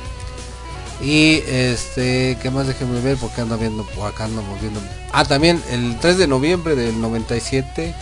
Y 1.03 1.43
este, 1.47 2.39
¿qué 2.41 2.51
más 2.51 2.67
déjenme 2.67 3.01
ver? 3.01 3.19
Porque 3.19 3.43
ando 3.43 3.59
viendo, 3.59 3.85
por 3.85 4.11
acá 4.11 4.25
andamos 4.25 4.61
viendo. 4.61 4.81
Ah, 5.13 5.25
también 5.25 5.63
el 5.71 5.99
3 5.99 6.17
de 6.17 6.27
noviembre 6.27 6.75
del 6.75 7.01
97, 7.01 7.95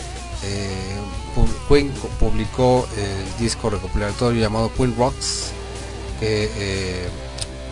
eh, 0.43 0.95
Queen 1.67 1.91
publicó 2.19 2.87
el 2.95 3.43
disco 3.43 3.69
recopilatorio 3.69 4.39
llamado 4.39 4.71
Queen 4.73 4.95
Rocks, 4.97 5.51
que 6.19 7.09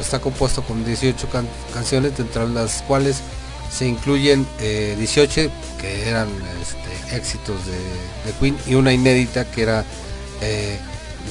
está 0.02 0.20
compuesto 0.20 0.62
con 0.64 0.84
18 0.86 1.30
can- 1.30 1.48
canciones, 1.74 2.14
entre 2.20 2.48
las 2.50 2.82
cuales 2.84 3.18
se 3.72 3.88
incluyen 3.88 4.48
eh, 4.60 4.96
18 4.98 5.50
que 5.80 6.10
eran 6.10 6.28
este, 6.62 7.16
éxitos 7.16 7.58
de, 7.66 7.74
de 8.26 8.38
Queen 8.40 8.58
y 8.66 8.74
una 8.76 8.92
inédita 8.94 9.46
que 9.50 9.62
era 9.62 9.86
eh, 10.42 10.80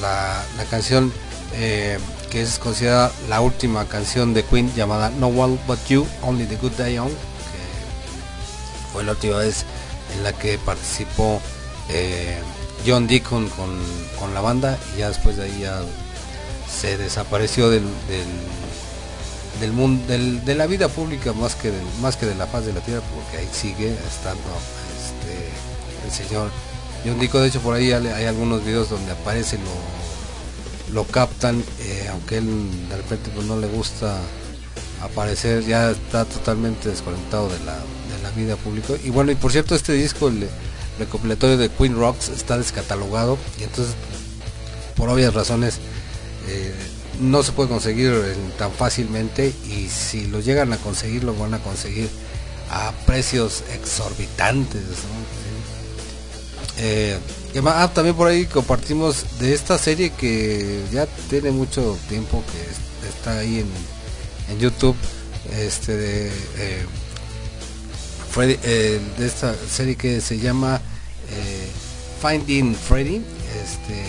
la, 0.01 0.41
canción 0.69 1.11
eh, 1.55 1.99
que 2.31 2.41
es 2.41 2.57
considerada 2.59 3.11
la 3.27 3.41
última 3.41 3.85
canción 3.85 4.33
de 4.33 4.43
Queen 4.43 4.73
llamada 4.75 5.09
No 5.09 5.27
One 5.27 5.57
But 5.67 5.79
You, 5.89 6.07
Only 6.21 6.45
the 6.45 6.55
Good 6.57 6.73
Day 6.73 6.97
On, 6.97 7.09
que 7.09 8.93
fue 8.93 9.03
la 9.03 9.11
última 9.11 9.37
vez 9.37 9.65
en 10.15 10.23
la 10.23 10.31
que 10.33 10.57
participó 10.59 11.41
eh, 11.89 12.37
John 12.87 13.07
Deacon 13.07 13.49
con, 13.49 13.77
con 14.17 14.33
la 14.33 14.39
banda 14.41 14.77
y 14.95 14.99
ya 14.99 15.09
después 15.09 15.35
de 15.37 15.43
ahí 15.43 15.59
ya 15.61 15.81
se 16.69 16.97
desapareció 16.97 17.69
del, 17.69 17.83
del, 19.59 19.71
mundo 19.71 20.05
del- 20.07 20.43
de 20.45 20.55
la 20.55 20.67
vida 20.67 20.87
pública 20.87 21.33
más 21.33 21.55
que 21.55 21.71
más 22.01 22.15
que 22.15 22.25
de 22.25 22.35
la 22.35 22.47
faz 22.47 22.65
de 22.65 22.73
la 22.73 22.81
tierra 22.81 23.01
porque 23.13 23.37
ahí 23.37 23.49
sigue 23.51 23.91
estando 23.91 24.49
este, 24.97 26.05
el 26.05 26.11
señor 26.27 26.49
John 27.05 27.19
Deacon 27.19 27.41
de 27.41 27.47
hecho 27.47 27.59
por 27.61 27.75
ahí 27.75 27.91
hay, 27.91 28.07
hay 28.07 28.25
algunos 28.25 28.63
videos 28.63 28.89
donde 28.89 29.11
aparece 29.11 29.57
lo 29.57 30.93
lo 30.93 31.03
captan 31.05 31.63
eh, 31.81 32.07
aunque 32.11 32.37
él 32.37 32.47
de 32.89 32.97
repente 32.97 33.29
pues 33.33 33.45
no 33.45 33.57
le 33.59 33.67
gusta 33.67 34.17
aparecer 35.01 35.63
ya 35.65 35.91
está 35.91 36.25
totalmente 36.25 36.89
desconectado 36.89 37.47
de 37.49 37.59
la, 37.63 37.73
de 37.75 38.23
la 38.23 38.29
vida 38.31 38.55
pública. 38.57 38.93
Y 39.03 39.09
bueno 39.11 39.31
y 39.31 39.35
por 39.35 39.51
cierto 39.51 39.75
este 39.75 39.93
disco 39.93 40.27
el 40.29 40.47
recopilatorio 40.97 41.57
de 41.57 41.69
Queen 41.69 41.95
Rocks 41.95 42.29
está 42.29 42.57
descatalogado 42.57 43.37
y 43.59 43.63
entonces 43.63 43.93
por 44.95 45.09
obvias 45.09 45.33
razones 45.33 45.79
eh, 46.51 46.73
no 47.21 47.43
se 47.43 47.51
puede 47.51 47.69
conseguir 47.69 48.11
tan 48.57 48.71
fácilmente 48.71 49.53
y 49.69 49.87
si 49.89 50.25
lo 50.27 50.39
llegan 50.39 50.71
a 50.73 50.77
conseguir 50.77 51.23
lo 51.23 51.35
van 51.35 51.53
a 51.53 51.59
conseguir 51.59 52.09
a 52.69 52.91
precios 53.05 53.63
exorbitantes. 53.73 54.81
Eh. 56.77 57.17
Ah, 57.65 57.89
también 57.93 58.15
por 58.15 58.27
ahí 58.27 58.45
compartimos 58.45 59.39
de 59.39 59.53
esta 59.53 59.77
serie 59.77 60.11
que 60.11 60.81
ya 60.91 61.07
tiene 61.29 61.51
mucho 61.51 61.97
tiempo 62.07 62.43
que 62.51 62.61
es- 62.71 63.09
está 63.15 63.39
ahí 63.39 63.59
en, 63.59 63.67
en 64.53 64.59
YouTube. 64.59 64.95
Este 65.57 65.97
de, 65.97 66.31
eh, 66.57 66.85
esta 69.19 69.55
serie 69.69 69.95
que 69.95 70.21
se 70.21 70.37
llama 70.39 70.79
Finding 72.21 72.75
Freddy. 72.75 73.21
Este, 73.63 74.05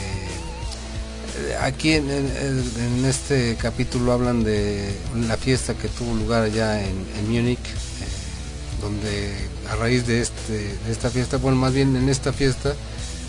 aquí 1.61 1.93
en, 1.93 3.05
este 3.05 3.57
capítulo 3.57 4.13
hablan 4.13 4.45
de 4.45 4.95
la 5.29 5.37
fiesta 5.37 5.75
que 5.75 5.89
tuvo 5.89 6.15
lugar 6.15 6.43
allá 6.43 6.81
en, 6.81 7.07
en 7.19 7.31
Múnich, 7.31 7.59
eh, 7.59 8.81
donde 8.81 9.35
a 9.71 9.77
raíz 9.77 10.07
de, 10.07 10.21
este, 10.21 10.53
de 10.53 10.93
esta 10.93 11.11
fiesta, 11.11 11.37
bueno, 11.37 11.57
más 11.57 11.73
bien 11.73 11.97
en 11.97 12.09
esta 12.09 12.33
fiesta 12.33 12.75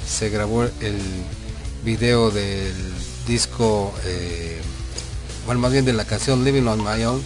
se 0.08 0.30
grabó 0.30 0.64
el 0.64 1.00
video 1.84 2.32
del 2.32 2.74
disco, 3.28 3.94
eh, 4.06 4.60
bueno, 5.46 5.62
más 5.62 5.72
bien 5.72 5.86
de 5.86 5.94
la 5.94 6.06
canción 6.06 6.44
Living 6.44 6.68
on 6.68 6.84
My 6.84 7.04
Own, 7.04 7.22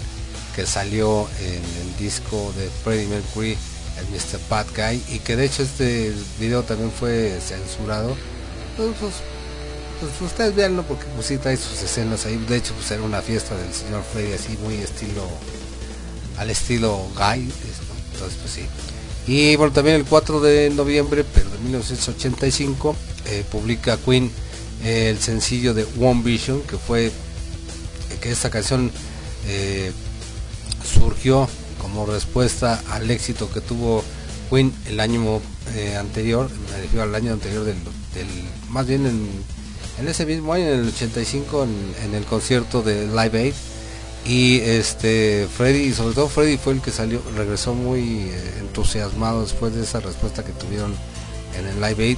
que 0.55 0.65
salió 0.65 1.27
en 1.39 1.87
el 1.87 1.97
disco 1.97 2.53
de 2.57 2.69
Freddie 2.83 3.07
Mercury, 3.07 3.57
el 3.99 4.05
Mr. 4.07 4.39
Bad 4.49 4.67
Guy, 4.75 5.03
y 5.15 5.19
que 5.19 5.35
de 5.35 5.45
hecho 5.45 5.63
este 5.63 6.13
video 6.39 6.63
también 6.63 6.91
fue 6.91 7.37
censurado. 7.41 8.15
Pues, 8.77 9.15
pues, 9.99 10.11
ustedes 10.21 10.55
veanlo 10.55 10.83
porque 10.83 11.05
pues 11.15 11.27
sí 11.27 11.37
trae 11.37 11.57
sus 11.57 11.81
escenas 11.81 12.25
ahí. 12.25 12.37
De 12.47 12.57
hecho, 12.57 12.73
pues 12.73 12.89
era 12.91 13.01
una 13.03 13.21
fiesta 13.21 13.55
del 13.55 13.73
señor 13.73 14.03
Freddy 14.11 14.33
así 14.33 14.57
muy 14.63 14.75
estilo 14.75 15.23
al 16.37 16.49
estilo 16.49 16.97
Guy. 17.17 17.41
¿no? 17.45 17.51
Pues 18.19 18.51
sí. 18.53 18.65
Y 19.27 19.55
bueno, 19.55 19.73
también 19.73 19.95
el 19.97 20.05
4 20.05 20.39
de 20.39 20.69
noviembre, 20.69 21.23
pero 21.33 21.49
de 21.49 21.57
1985, 21.59 22.95
eh, 23.25 23.43
publica 23.51 23.97
Queen 23.97 24.31
eh, 24.83 25.09
el 25.09 25.19
sencillo 25.19 25.73
de 25.73 25.85
One 25.99 26.21
Vision, 26.23 26.61
que 26.61 26.77
fue 26.77 27.11
que 28.21 28.31
esta 28.31 28.49
canción 28.49 28.91
eh, 29.47 29.91
surgió 30.83 31.47
como 31.81 32.05
respuesta 32.05 32.81
al 32.91 33.09
éxito 33.11 33.49
que 33.51 33.61
tuvo 33.61 34.03
Queen 34.49 34.71
el 34.87 34.99
año 34.99 35.41
eh, 35.75 35.95
anterior, 35.97 36.49
me 36.71 36.77
refiero 36.81 37.03
al 37.03 37.15
año 37.15 37.33
anterior 37.33 37.63
del, 37.65 37.77
del- 38.13 38.27
más 38.69 38.85
bien 38.85 39.05
en, 39.07 39.27
en 39.99 40.07
ese 40.07 40.25
mismo 40.25 40.53
año, 40.53 40.65
en 40.65 40.79
el 40.81 40.87
85, 40.89 41.63
en, 41.63 41.95
en 42.03 42.15
el 42.15 42.25
concierto 42.25 42.81
de 42.81 43.07
Live 43.07 43.39
Aid. 43.39 43.53
Y 44.25 44.59
este 44.61 45.47
Freddy, 45.55 45.93
sobre 45.93 46.15
todo 46.15 46.27
Freddy 46.27 46.57
fue 46.57 46.73
el 46.73 46.81
que 46.81 46.91
salió, 46.91 47.21
regresó 47.35 47.75
muy 47.75 48.01
eh, 48.01 48.53
entusiasmado 48.59 49.41
después 49.41 49.75
de 49.75 49.83
esa 49.83 49.99
respuesta 49.99 50.43
que 50.43 50.51
tuvieron 50.51 50.95
en 51.59 51.67
el 51.67 51.75
Live 51.75 52.03
Aid 52.03 52.17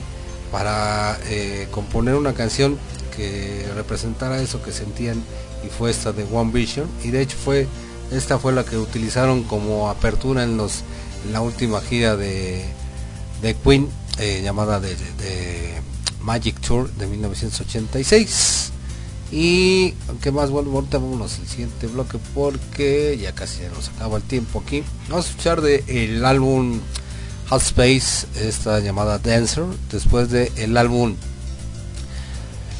para 0.51 1.19
eh, 1.25 1.67
componer 1.71 2.15
una 2.15 2.33
canción 2.33 2.77
que 3.15 3.65
representara 3.75 4.41
eso 4.41 4.61
que 4.61 4.71
sentían 4.71 5.21
y 5.65 5.69
fue 5.69 5.91
esta 5.91 6.13
de 6.13 6.23
One 6.31 6.51
Vision 6.51 6.87
y 7.03 7.09
de 7.09 7.21
hecho 7.21 7.35
fue 7.35 7.67
esta 8.11 8.39
fue 8.39 8.53
la 8.53 8.63
que 8.63 8.77
utilizaron 8.77 9.43
como 9.43 9.89
apertura 9.89 10.43
en 10.43 10.55
los 10.55 10.83
en 11.25 11.33
la 11.33 11.41
última 11.41 11.81
gira 11.81 12.15
de, 12.15 12.63
de 13.41 13.55
Queen 13.55 13.89
eh, 14.19 14.41
llamada 14.43 14.79
de, 14.79 14.95
de 14.95 15.81
Magic 16.27 16.59
Tour 16.59 16.91
de 16.91 17.07
1986 17.07 18.71
y 19.31 19.93
aunque 20.09 20.31
más 20.31 20.49
bueno 20.49 20.71
ahorita 20.71 20.97
vámonos 20.97 21.39
al 21.39 21.47
siguiente 21.47 21.87
bloque 21.87 22.17
porque 22.35 23.17
ya 23.19 23.33
casi 23.33 23.61
nos 23.73 23.87
acaba 23.89 24.17
el 24.17 24.23
tiempo 24.23 24.61
aquí. 24.63 24.83
Vamos 25.07 25.25
a 25.25 25.29
escuchar 25.29 25.61
de 25.61 25.83
el 25.87 26.25
álbum 26.25 26.81
Hot 27.49 27.61
Space 27.61 28.27
esta 28.35 28.81
llamada 28.81 29.19
Dancer 29.19 29.63
después 29.89 30.29
de 30.29 30.51
el 30.57 30.75
álbum 30.75 31.15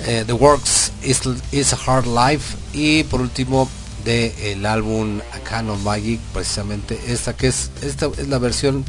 eh, 0.06 0.26
The 0.28 0.34
Works 0.34 0.92
is, 1.04 1.22
is 1.54 1.74
a 1.74 1.78
Hard 1.78 2.06
Life 2.06 2.58
y 2.74 3.04
por 3.06 3.22
último 3.22 3.70
de 4.04 4.52
el 4.52 4.66
álbum 4.66 5.22
A 5.34 5.40
Canon 5.40 5.82
Magic 5.86 6.20
precisamente 6.34 7.00
esta 7.08 7.36
que 7.36 7.48
es 7.48 7.72
esta 7.82 8.08
es 8.18 8.28
la 8.28 8.40
versión 8.40 8.84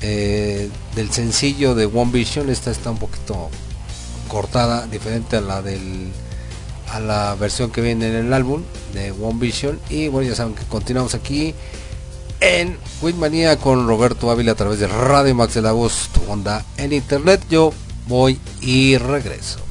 eh, 0.00 0.70
del 0.94 1.10
sencillo 1.10 1.74
de 1.74 1.86
One 1.86 2.12
Vision. 2.12 2.50
Esta 2.50 2.70
está 2.70 2.90
un 2.90 2.98
poquito 2.98 3.50
cortada 4.26 4.86
diferente 4.86 5.36
a 5.36 5.40
la 5.40 5.62
del 5.62 6.12
a 6.92 7.00
la 7.00 7.34
versión 7.34 7.70
que 7.70 7.80
viene 7.80 8.08
en 8.08 8.26
el 8.26 8.32
álbum 8.32 8.62
de 8.94 9.10
One 9.10 9.38
Vision. 9.38 9.80
Y 9.90 10.08
bueno 10.08 10.28
ya 10.28 10.36
saben 10.36 10.54
que 10.54 10.64
continuamos 10.64 11.14
aquí 11.14 11.54
en 12.40 12.78
Queenmanía 13.00 13.56
con 13.56 13.86
Roberto 13.86 14.30
Ávila 14.30 14.52
a 14.52 14.56
través 14.56 14.78
de 14.78 14.86
Radio 14.86 15.34
Max 15.34 15.54
de 15.54 15.62
la 15.62 15.72
Voz, 15.72 16.10
tu 16.12 16.30
onda 16.30 16.64
en 16.76 16.92
internet. 16.92 17.42
Yo 17.50 17.72
voy 18.06 18.38
y 18.60 18.96
regreso 18.98 19.65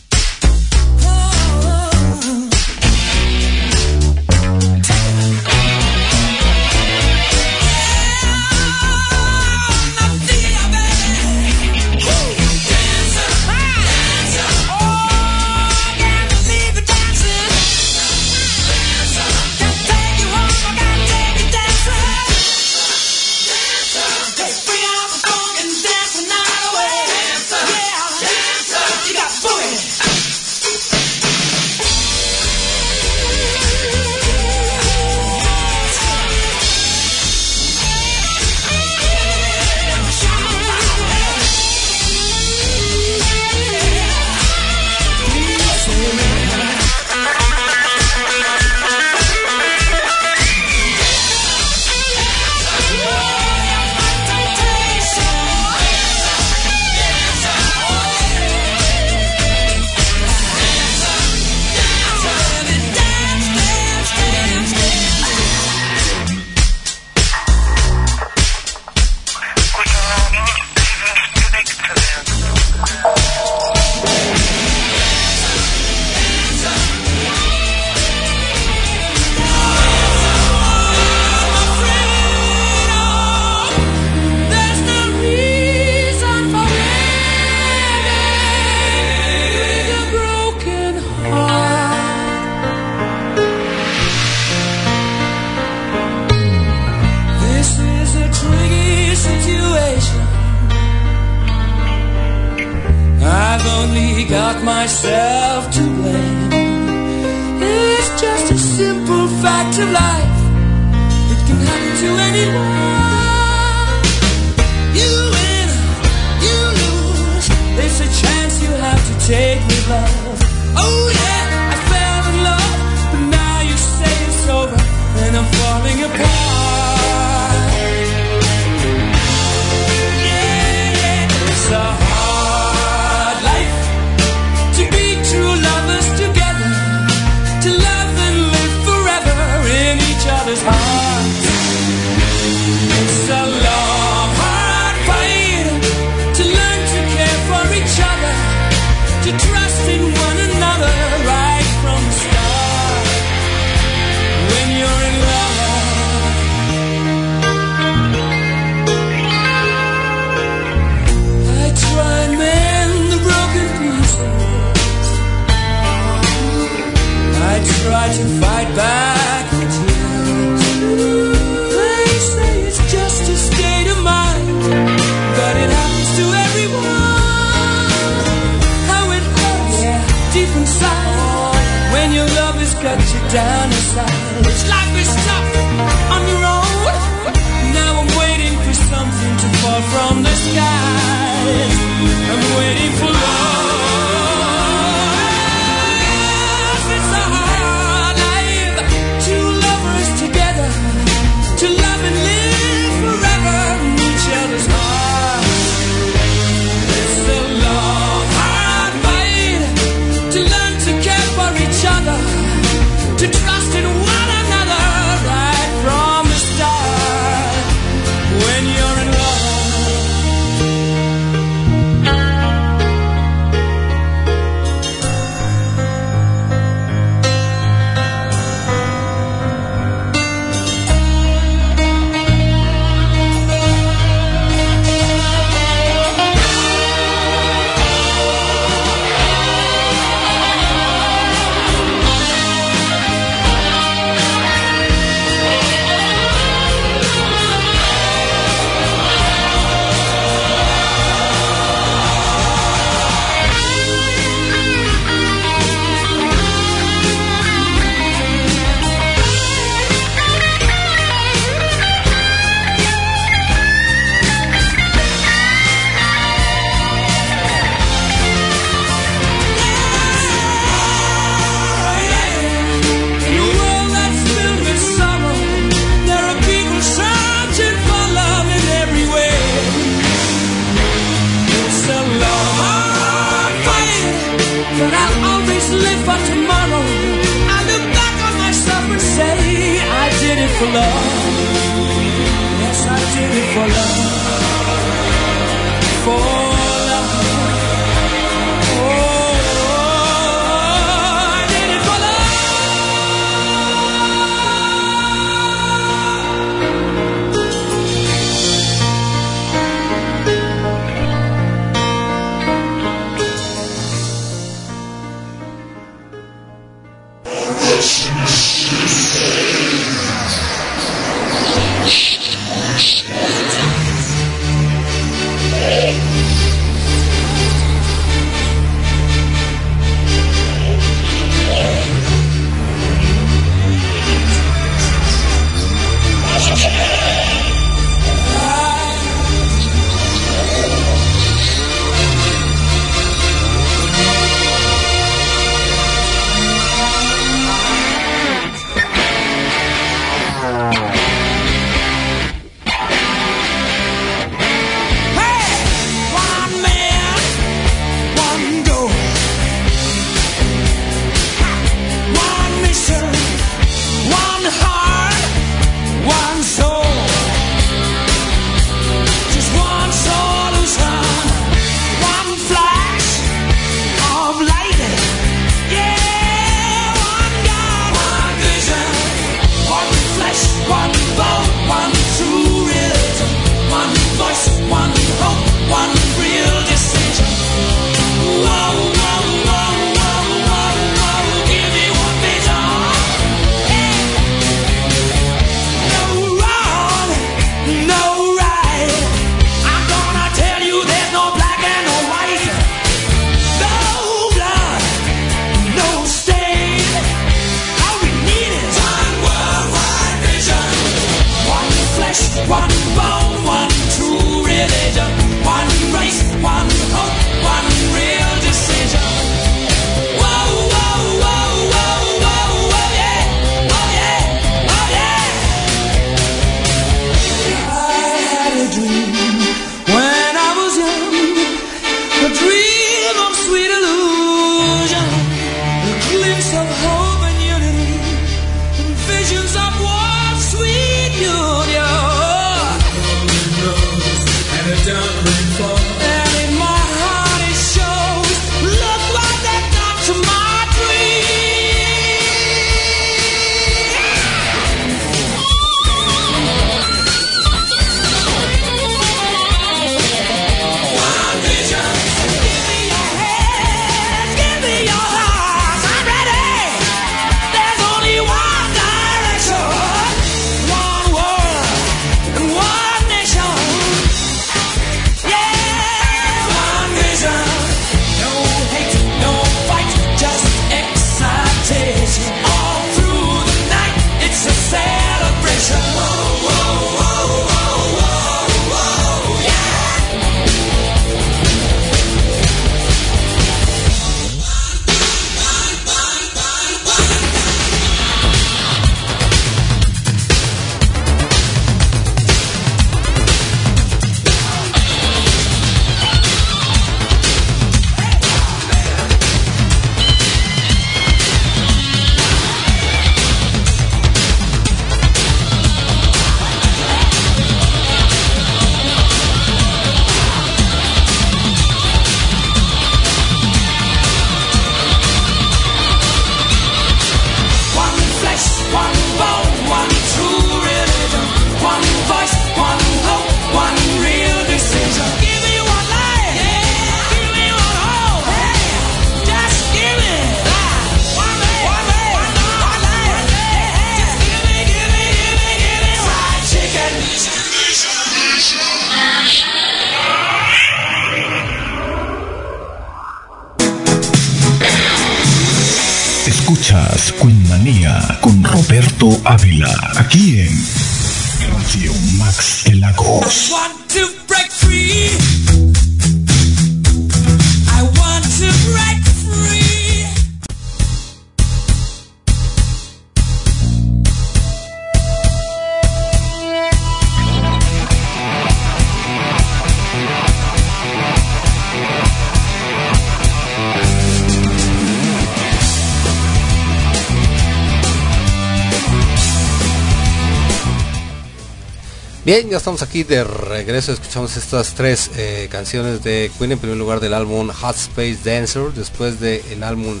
Bien, 592.34 592.48
ya 592.48 592.56
estamos 592.56 592.80
aquí 592.80 593.04
de 593.04 593.24
regreso. 593.24 593.92
Escuchamos 593.92 594.38
estas 594.38 594.72
tres 594.72 595.10
eh, 595.16 595.48
canciones 595.52 596.02
de 596.02 596.30
Queen. 596.38 596.52
En 596.52 596.58
primer 596.58 596.78
lugar 596.78 596.98
del 596.98 597.12
álbum 597.12 597.50
Hot 597.50 597.76
Space 597.76 598.20
Dancer. 598.24 598.72
Después 598.72 599.20
del 599.20 599.62
álbum 599.62 600.00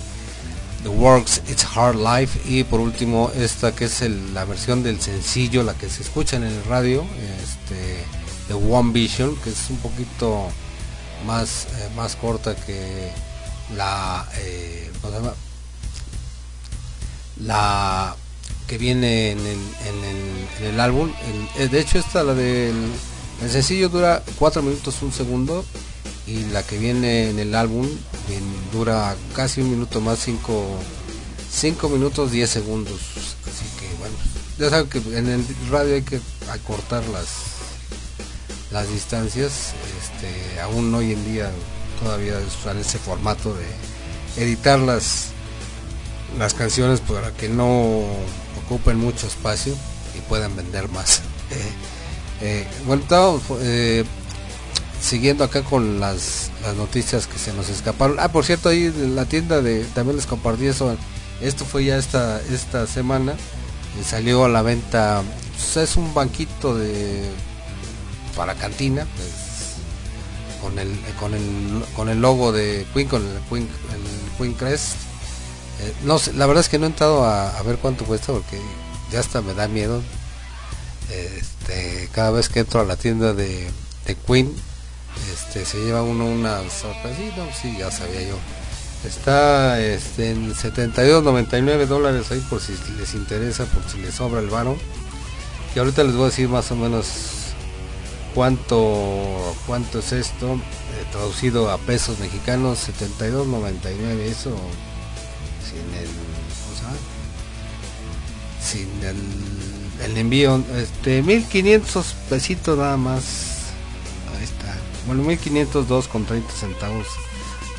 The 0.82 0.88
Works 0.88 1.42
It's 1.50 1.66
Hard 1.76 1.96
Life. 1.96 2.40
Y 2.48 2.64
por 2.64 2.80
último 2.80 3.30
esta 3.36 3.74
que 3.74 3.84
es 3.84 4.00
la 4.32 4.46
versión 4.46 4.82
del 4.82 4.98
sencillo, 4.98 5.62
la 5.62 5.74
que 5.74 5.90
se 5.90 6.02
escucha 6.02 6.36
en 6.36 6.44
el 6.44 6.64
radio. 6.64 7.04
Este, 7.42 8.02
The 8.48 8.54
One 8.54 8.94
Vision. 8.94 9.36
Que 9.44 9.50
es 9.50 9.68
un 9.68 9.76
poquito 9.76 10.48
más, 11.26 11.66
eh, 11.66 11.90
más 11.94 12.16
corta 12.16 12.56
que 12.56 13.10
la... 13.76 14.26
eh, 14.38 14.90
la 17.42 18.16
que 18.72 18.78
viene 18.78 19.32
en 19.32 19.38
el, 19.40 19.46
en 19.46 20.04
el, 20.04 20.48
en 20.60 20.66
el 20.72 20.80
álbum. 20.80 21.12
Eh, 21.58 21.68
de 21.68 21.78
hecho, 21.78 21.98
esta, 21.98 22.22
la 22.22 22.32
del 22.32 22.74
el 23.42 23.50
sencillo 23.50 23.90
dura 23.90 24.22
4 24.38 24.62
minutos 24.62 25.02
un 25.02 25.12
segundo 25.12 25.62
y 26.26 26.44
la 26.52 26.62
que 26.62 26.78
viene 26.78 27.28
en 27.28 27.38
el 27.38 27.54
álbum 27.54 27.86
dura 28.72 29.14
casi 29.36 29.60
un 29.60 29.72
minuto 29.72 30.00
más, 30.00 30.20
5 30.20 30.64
cinco 31.52 31.90
minutos 31.90 32.32
10 32.32 32.48
segundos. 32.48 32.98
Así 33.46 33.66
que 33.78 33.94
bueno, 33.98 34.14
ya 34.58 34.70
saben 34.70 34.88
que 34.88 35.18
en 35.18 35.28
el 35.28 35.44
radio 35.70 35.96
hay 35.96 36.02
que 36.02 36.22
acortar 36.50 37.04
las 37.08 37.26
las 38.70 38.88
distancias. 38.88 39.74
Este, 40.00 40.60
aún 40.62 40.94
hoy 40.94 41.12
en 41.12 41.22
día 41.30 41.50
todavía 42.02 42.38
usan 42.38 42.78
ese 42.78 42.98
formato 42.98 43.54
de 43.54 44.42
editar 44.42 44.78
las 46.38 46.54
canciones 46.54 47.00
para 47.00 47.32
que 47.32 47.48
no 47.48 48.02
ocupen 48.64 48.98
mucho 48.98 49.26
espacio 49.26 49.74
y 50.16 50.20
puedan 50.28 50.54
vender 50.56 50.88
más. 50.88 51.22
Eh, 52.40 52.66
bueno, 52.86 53.02
estábamos 53.02 53.42
eh, 53.60 54.04
siguiendo 55.00 55.44
acá 55.44 55.62
con 55.62 56.00
las, 56.00 56.50
las 56.62 56.74
noticias 56.74 57.26
que 57.26 57.38
se 57.38 57.52
nos 57.52 57.68
escaparon. 57.68 58.16
Ah, 58.18 58.32
por 58.32 58.44
cierto, 58.44 58.68
ahí 58.68 58.86
en 58.86 59.14
la 59.14 59.26
tienda 59.26 59.60
de 59.62 59.84
también 59.94 60.16
les 60.16 60.26
compartí 60.26 60.66
eso. 60.66 60.96
Esto 61.40 61.64
fue 61.64 61.84
ya 61.84 61.96
esta 61.96 62.40
esta 62.50 62.86
semana. 62.86 63.32
eh, 63.32 64.04
salió 64.04 64.44
a 64.44 64.48
la 64.48 64.62
venta. 64.62 65.22
pues, 65.52 65.76
es 65.76 65.96
un 65.96 66.14
banquito 66.14 66.74
de 66.74 67.22
para 68.34 68.54
cantina, 68.54 69.06
pues, 69.16 69.30
con 70.60 70.78
el 70.78 70.98
con 71.20 71.34
el 71.34 71.84
con 71.94 72.08
el 72.08 72.20
logo 72.20 72.50
de 72.50 72.86
Queen, 72.94 73.08
con 73.08 73.22
el 73.22 73.38
Queen, 73.48 73.68
el 73.92 74.36
Queen 74.38 74.54
Crest. 74.54 74.96
Eh, 75.82 75.94
no 76.04 76.18
sé, 76.18 76.32
la 76.32 76.46
verdad 76.46 76.62
es 76.62 76.68
que 76.68 76.78
no 76.78 76.86
he 76.86 76.88
entrado 76.88 77.24
a, 77.24 77.60
ver 77.62 77.78
cuánto 77.78 78.04
cuesta 78.04 78.32
porque 78.32 78.60
ya 79.10 79.20
hasta 79.20 79.42
me 79.42 79.54
da 79.54 79.68
miedo. 79.68 80.02
Este, 81.10 82.08
cada 82.12 82.30
vez 82.30 82.48
que 82.48 82.60
entro 82.60 82.80
a 82.80 82.84
la 82.84 82.96
tienda 82.96 83.34
de, 83.34 83.68
de 84.06 84.14
Queen, 84.14 84.54
este, 85.32 85.64
se 85.64 85.84
lleva 85.84 86.02
uno 86.02 86.26
una 86.26 86.58
sorpresita, 86.70 87.52
sí, 87.60 87.76
ya 87.78 87.90
sabía 87.90 88.22
yo. 88.22 88.38
Está 89.04 89.80
este, 89.80 90.30
en 90.30 90.54
72.99 90.54 91.86
dólares 91.86 92.30
ahí 92.30 92.40
por 92.48 92.60
si 92.60 92.74
les 92.96 93.14
interesa, 93.14 93.64
por 93.64 93.82
si 93.90 93.98
les 93.98 94.14
sobra 94.14 94.40
el 94.40 94.48
varo. 94.48 94.76
Y 95.74 95.78
ahorita 95.78 96.04
les 96.04 96.14
voy 96.14 96.24
a 96.24 96.26
decir 96.26 96.48
más 96.48 96.70
o 96.70 96.76
menos 96.76 97.06
cuánto 98.34 99.54
cuánto 99.66 99.98
es 99.98 100.12
esto 100.12 100.54
eh, 100.54 100.58
traducido 101.10 101.70
a 101.70 101.78
pesos 101.78 102.18
mexicanos 102.18 102.88
72.99 102.88 104.20
eso 104.20 104.56
sin 105.72 105.94
el 105.94 106.06
¿cómo 106.62 106.76
se 106.76 106.82
llama? 106.82 106.96
sin 108.62 109.04
el, 109.04 110.10
el 110.10 110.18
envío 110.18 110.62
este 110.76 111.22
1500 111.22 112.14
pesitos 112.28 112.78
nada 112.78 112.96
más 112.96 113.72
ahí 114.36 114.44
está 114.44 114.76
bueno 115.06 115.22
1502 115.22 116.08
con 116.08 116.24
30 116.24 116.52
centavos 116.52 117.06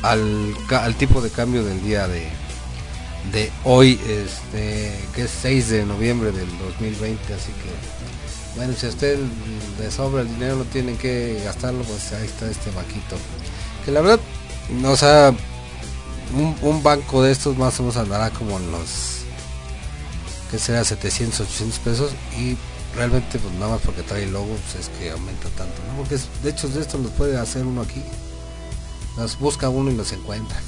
al, 0.02 0.54
al 0.70 0.94
tipo 0.96 1.20
de 1.20 1.30
cambio 1.30 1.64
del 1.64 1.82
día 1.82 2.08
de 2.08 2.28
de 3.32 3.50
hoy 3.64 3.98
este 4.06 4.92
que 5.14 5.22
es 5.22 5.30
6 5.42 5.70
de 5.70 5.86
noviembre 5.86 6.30
del 6.32 6.48
2020 6.58 7.34
así 7.34 7.52
que 7.52 8.04
bueno, 8.56 8.72
si 8.74 8.86
a 8.86 8.88
usted 8.88 9.18
le 9.80 9.90
sobra 9.90 10.22
el 10.22 10.28
dinero, 10.28 10.56
no 10.56 10.64
tienen 10.64 10.96
que 10.96 11.40
gastarlo, 11.44 11.82
pues 11.82 12.12
ahí 12.12 12.26
está 12.26 12.48
este 12.48 12.70
banquito. 12.70 13.16
Que 13.84 13.90
la 13.90 14.00
verdad, 14.00 14.20
no, 14.70 14.92
o 14.92 14.96
sea, 14.96 15.34
un, 16.62 16.82
banco 16.82 17.22
de 17.22 17.32
estos 17.32 17.56
más 17.56 17.78
o 17.78 17.82
menos 17.82 17.96
andará 17.96 18.30
como 18.30 18.58
en 18.58 18.70
los, 18.70 19.22
que 20.50 20.58
será 20.58 20.84
700, 20.84 21.40
800 21.40 21.78
pesos 21.80 22.12
y 22.38 22.56
realmente 22.96 23.38
pues 23.38 23.54
nada 23.54 23.72
más 23.72 23.80
porque 23.82 24.02
trae 24.02 24.26
logo, 24.26 24.56
pues 24.56 24.86
es 24.86 24.98
que 24.98 25.10
aumenta 25.10 25.48
tanto, 25.50 25.82
¿no? 25.88 25.96
Porque 25.98 26.18
de 26.42 26.50
hecho 26.50 26.68
de 26.68 26.80
estos 26.80 27.00
los 27.00 27.12
puede 27.12 27.38
hacer 27.38 27.64
uno 27.64 27.82
aquí. 27.82 28.02
Los 29.16 29.38
busca 29.38 29.68
uno 29.68 29.90
y 29.90 29.94
los 29.94 30.12
encuentra. 30.12 30.60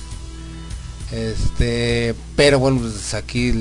Este, 1.11 2.15
pero 2.37 2.59
bueno, 2.59 2.81
pues 2.81 3.15
aquí 3.15 3.53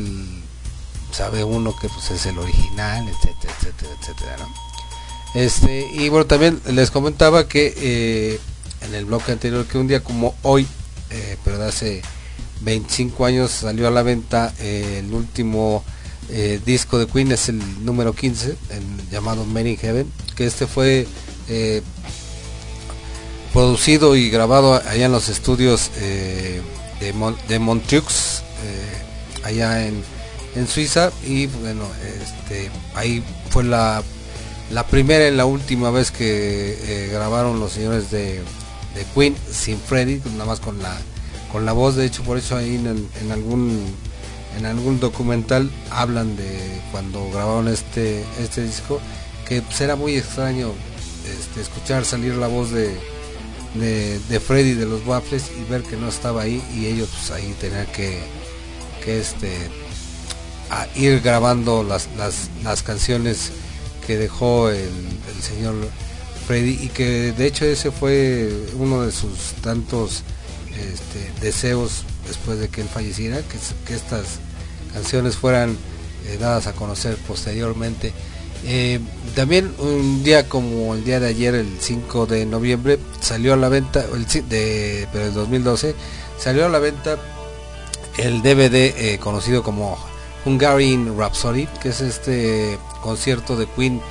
sabe 1.11 1.43
uno 1.43 1.75
que 1.75 1.87
pues 1.87 2.11
es 2.11 2.25
el 2.25 2.37
original, 2.37 3.07
etcétera, 3.07 3.53
etcétera, 3.59 3.91
etcétera. 3.99 4.47
Este, 5.33 5.87
y 5.91 6.09
bueno, 6.09 6.25
también 6.25 6.61
les 6.65 6.91
comentaba 6.91 7.47
que 7.47 7.73
eh, 7.77 8.39
en 8.81 8.95
el 8.95 9.05
bloque 9.05 9.31
anterior 9.31 9.65
que 9.65 9.77
un 9.77 9.87
día 9.87 10.03
como 10.03 10.35
hoy, 10.43 10.67
eh, 11.09 11.37
pero 11.43 11.57
de 11.57 11.67
hace 11.67 12.01
25 12.61 13.25
años 13.25 13.51
salió 13.51 13.87
a 13.87 13.91
la 13.91 14.03
venta 14.03 14.53
eh, 14.59 15.01
el 15.05 15.13
último 15.13 15.83
eh, 16.29 16.59
disco 16.65 16.97
de 16.97 17.07
Queen, 17.07 17.31
es 17.31 17.49
el 17.49 17.85
número 17.85 18.13
15, 18.13 18.55
el 18.71 19.09
llamado 19.11 19.45
Men 19.45 19.67
in 19.67 19.77
Heaven, 19.77 20.11
que 20.35 20.45
este 20.45 20.67
fue 20.67 21.07
producido 23.53 24.15
y 24.15 24.29
grabado 24.29 24.73
allá 24.75 25.05
en 25.05 25.11
los 25.11 25.29
estudios 25.29 25.91
de, 26.99 27.13
Mon- 27.13 27.37
de 27.47 27.59
Montreux, 27.59 28.41
allá 29.43 29.85
en, 29.87 30.03
en 30.55 30.67
Suiza. 30.67 31.11
Y 31.25 31.45
bueno 31.47 31.85
este 32.21 32.69
ahí 32.95 33.23
fue 33.49 33.63
la 33.63 34.03
la 34.71 34.87
primera 34.87 35.27
y 35.27 35.31
la 35.35 35.45
última 35.45 35.91
vez 35.91 36.09
que 36.11 37.09
grabaron 37.11 37.59
los 37.59 37.73
señores 37.73 38.09
de, 38.09 38.41
de 38.95 39.03
Queen 39.13 39.35
sin 39.51 39.77
Freddy 39.77 40.21
nada 40.31 40.45
más 40.45 40.59
con 40.59 40.81
la 40.81 40.97
con 41.51 41.65
la 41.65 41.73
voz. 41.73 41.95
De 41.95 42.05
hecho 42.05 42.23
por 42.23 42.37
eso 42.37 42.57
ahí 42.57 42.75
en, 42.75 43.31
algún 43.31 43.79
en 44.57 44.65
algún 44.65 44.99
documental 44.99 45.69
hablan 45.91 46.35
de 46.35 46.81
cuando 46.91 47.29
grabaron 47.31 47.67
este 47.67 48.23
este 48.39 48.63
disco 48.63 48.99
que 49.47 49.61
pues, 49.61 49.79
era 49.81 49.95
muy 49.95 50.15
extraño 50.15 50.71
este, 51.39 51.61
escuchar 51.61 52.05
salir 52.05 52.35
la 52.35 52.47
voz 52.47 52.71
de, 52.71 52.97
de, 53.75 54.39
Freddy 54.39 54.73
de 54.73 54.85
los 54.85 55.05
Waffles 55.05 55.51
y 55.59 55.69
ver 55.69 55.83
que 55.83 55.97
no 55.97 56.07
estaba 56.07 56.43
ahí 56.43 56.63
y 56.73 56.87
ellos 56.87 57.09
pues, 57.11 57.31
ahí 57.31 57.55
tenían 57.59 57.87
que 57.87 58.19
que 59.03 59.19
este 59.19 59.51
ir 60.95 61.21
grabando 61.21 61.83
las, 61.83 62.09
las, 62.17 62.49
las 62.63 62.81
canciones 62.81 63.51
que 64.05 64.17
dejó 64.17 64.69
el 64.69 64.89
señor 65.41 65.75
Y 66.49 66.89
que 66.89 67.31
de 67.31 67.47
hecho 67.47 67.65
ese 67.65 67.89
fue 67.89 68.51
uno 68.77 69.01
de 69.01 69.11
sus 69.11 69.53
tantos 69.63 70.21
este, 70.69 71.31
deseos 71.41 72.03
después 72.27 72.59
de 72.59 72.69
que 72.69 72.81
él 72.81 72.87
falleciera 72.87 73.41
que, 73.41 73.93
estas 73.93 74.39
canciones 74.93 75.37
fueran 75.37 75.75
eh, 76.27 76.37
dadas 76.39 76.67
a 76.67 76.73
conocer 76.73 77.17
posteriormente. 77.27 78.13
Eh, 78.63 78.99
también 79.35 79.73
un 79.79 80.23
día 80.23 80.47
como 80.47 80.93
el 80.93 81.03
día 81.03 81.19
de 81.19 81.27
ayer 81.27 81.55
el 81.55 81.77
5 81.79 82.27
de 82.27 82.45
noviembre 82.45 82.99
salió 83.21 83.53
a 83.53 83.57
la 83.57 83.69
venta 83.69 84.05
el, 84.13 84.25
de 84.47 85.07
pero 85.11 85.25
el 85.25 85.33
2012 85.33 85.93
salió 86.39 86.65
a 86.65 86.69
la 86.69 86.79
venta 86.79 87.19
el 88.17 88.41
DVD 88.41 88.93
eh, 88.97 89.19
conocido 89.19 89.61
como 89.61 89.97
Hungarian 90.45 91.17
Rhapsody, 91.17 91.67
que 91.81 91.89
es 91.89 92.01
este 92.01 92.77
concierto 93.01 93.55
de 93.55 93.67
Queen 93.67 94.01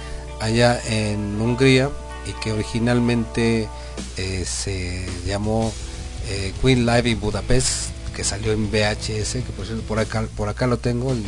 allá 0.41 0.81
en 0.89 1.41
Hungría 1.41 1.91
y 2.27 2.33
que 2.43 2.53
originalmente 2.53 3.69
eh, 4.17 4.45
se 4.47 5.07
llamó 5.27 5.73
eh, 6.29 6.53
Queen 6.63 6.87
Live 6.87 7.11
in 7.11 7.21
Budapest, 7.21 7.91
que 8.15 8.25
salió 8.25 8.53
en 8.53 8.71
VHS, 8.71 9.33
que 9.33 9.53
por 9.57 9.67
cierto 9.67 9.83
por 9.85 9.99
acá, 9.99 10.27
por 10.37 10.49
acá 10.49 10.67
lo 10.67 10.79
tengo, 10.79 11.13
el, 11.13 11.23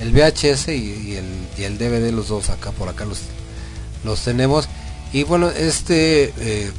el 0.00 0.12
VHS 0.12 0.68
y, 0.68 1.16
el, 1.16 1.26
y 1.56 1.64
el 1.64 1.78
DVD, 1.78 2.12
los 2.12 2.28
dos 2.28 2.50
acá, 2.50 2.70
por 2.72 2.88
acá 2.88 3.04
los, 3.04 3.20
los 4.04 4.20
tenemos. 4.20 4.68
Y 5.12 5.24
bueno, 5.24 5.50
este 5.50 6.32
eh, 6.38 6.70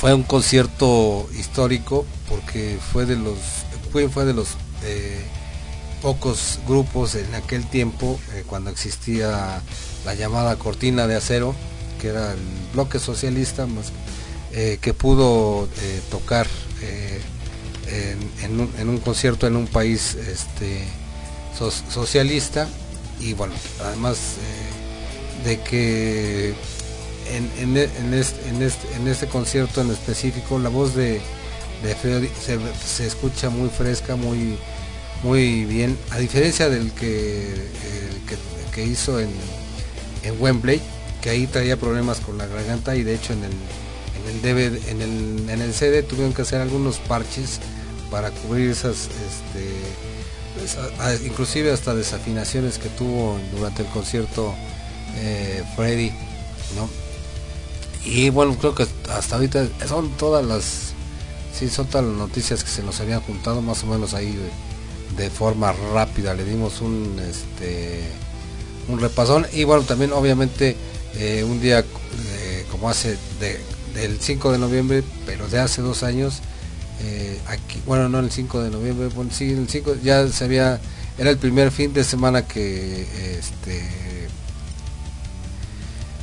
fue 0.00 0.14
un 0.14 0.22
concierto 0.22 1.28
histórico 1.38 2.06
porque 2.28 2.78
fue 2.92 3.06
de 3.06 3.16
los, 3.16 3.38
fue, 3.92 4.24
de 4.24 4.34
los 4.34 4.48
pocos 6.02 6.60
grupos 6.66 7.14
en 7.14 7.34
aquel 7.34 7.68
tiempo, 7.68 8.20
cuando 8.46 8.70
existía 8.70 9.60
la 10.04 10.14
llamada 10.14 10.56
cortina 10.56 11.06
de 11.06 11.16
acero, 11.16 11.54
que 12.00 12.08
era 12.08 12.32
el 12.32 12.38
bloque 12.72 12.98
socialista, 12.98 13.66
más, 13.66 13.86
eh, 14.52 14.78
que 14.80 14.94
pudo 14.94 15.68
eh, 15.82 16.00
tocar 16.10 16.46
eh, 16.82 17.20
en, 18.42 18.88
un, 18.88 18.98
concierto 18.98 19.46
en 19.46 19.56
un 19.56 19.66
país 19.66 20.14
este, 20.14 20.82
so- 21.58 21.70
socialista. 21.70 22.68
Y 23.20 23.32
bueno, 23.32 23.54
además 23.84 24.18
de 25.44 25.60
que 25.60 26.50
e- 26.50 27.60
en 27.60 29.08
este, 29.08 29.26
concierto 29.28 29.80
en 29.80 29.90
específico 29.90 30.58
la 30.58 30.68
voz 30.68 30.94
de, 30.94 31.20
de 31.82 32.30
se, 32.84 33.06
escucha 33.06 33.50
muy 33.50 33.68
fresca, 33.68 34.16
muy 34.16 34.58
muy 35.22 35.64
bien, 35.64 35.98
a 36.10 36.18
diferencia 36.18 36.68
del 36.68 36.92
que, 36.92 37.52
el 37.52 38.20
que, 38.28 38.36
que 38.72 38.84
hizo 38.84 39.18
en, 39.18 39.30
en 40.22 40.40
Wembley, 40.40 40.80
que 41.26 41.30
ahí 41.30 41.48
traía 41.48 41.76
problemas 41.76 42.20
con 42.20 42.38
la 42.38 42.46
garganta 42.46 42.94
y 42.94 43.02
de 43.02 43.16
hecho 43.16 43.32
en 43.32 43.42
el, 43.42 43.50
en 43.50 44.30
el 44.30 44.42
DVD, 44.42 44.88
en 44.90 45.02
el, 45.02 45.50
en 45.50 45.60
el 45.60 45.74
CD 45.74 46.04
tuvieron 46.04 46.32
que 46.32 46.42
hacer 46.42 46.60
algunos 46.60 46.98
parches 47.00 47.58
para 48.12 48.30
cubrir 48.30 48.70
esas, 48.70 49.08
este, 49.26 51.02
a- 51.02 51.14
inclusive 51.26 51.72
hasta 51.72 51.96
desafinaciones 51.96 52.78
que 52.78 52.88
tuvo 52.90 53.40
durante 53.56 53.82
el 53.82 53.88
concierto 53.88 54.54
eh, 55.16 55.64
Freddy, 55.74 56.12
¿no? 56.76 56.88
Y 58.04 58.30
bueno, 58.30 58.54
creo 58.56 58.76
que 58.76 58.86
hasta 59.10 59.34
ahorita 59.34 59.66
son 59.88 60.10
todas 60.10 60.46
las, 60.46 60.92
sí, 61.58 61.68
son 61.68 61.88
todas 61.88 62.06
las 62.06 62.14
noticias 62.16 62.62
que 62.62 62.70
se 62.70 62.84
nos 62.84 63.00
habían 63.00 63.20
juntado 63.22 63.60
más 63.62 63.82
o 63.82 63.88
menos 63.88 64.14
ahí 64.14 64.32
de, 65.16 65.24
de 65.24 65.28
forma 65.28 65.72
rápida. 65.92 66.34
Le 66.34 66.44
dimos 66.44 66.80
un, 66.82 67.18
este, 67.18 68.04
un 68.86 69.00
repasón 69.00 69.44
y 69.52 69.64
bueno, 69.64 69.82
también 69.82 70.12
obviamente 70.12 70.76
eh, 71.18 71.44
un 71.44 71.60
día 71.60 71.80
eh, 71.80 72.66
como 72.70 72.90
hace 72.90 73.16
de, 73.40 73.58
del 73.94 74.20
5 74.20 74.52
de 74.52 74.58
noviembre, 74.58 75.02
pero 75.24 75.48
de 75.48 75.58
hace 75.58 75.80
dos 75.82 76.02
años, 76.02 76.40
eh, 77.02 77.40
aquí, 77.46 77.80
bueno, 77.86 78.08
no 78.08 78.18
el 78.20 78.30
5 78.30 78.62
de 78.62 78.70
noviembre, 78.70 79.08
bueno, 79.14 79.30
sí, 79.32 79.50
el 79.52 79.68
5 79.68 79.96
ya 80.02 80.28
se 80.28 80.44
había, 80.44 80.80
era 81.18 81.30
el 81.30 81.38
primer 81.38 81.70
fin 81.70 81.92
de 81.92 82.04
semana 82.04 82.46
que 82.46 83.06
este 83.38 83.82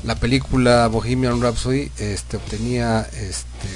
la 0.03 0.15
película 0.15 0.87
Bohemian 0.87 1.41
Rhapsody 1.41 1.89
este, 1.97 2.35
obtenía 2.35 3.07
este, 3.13 3.69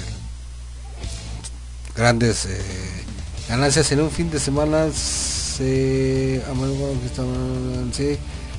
grandes 1.95 2.47
ganancias. 3.47 3.91
En 3.93 4.01
un 4.01 4.11
fin 4.11 4.29
de 4.29 4.37
semana 4.39 4.91
se, 4.91 6.43
ah, 6.45 6.53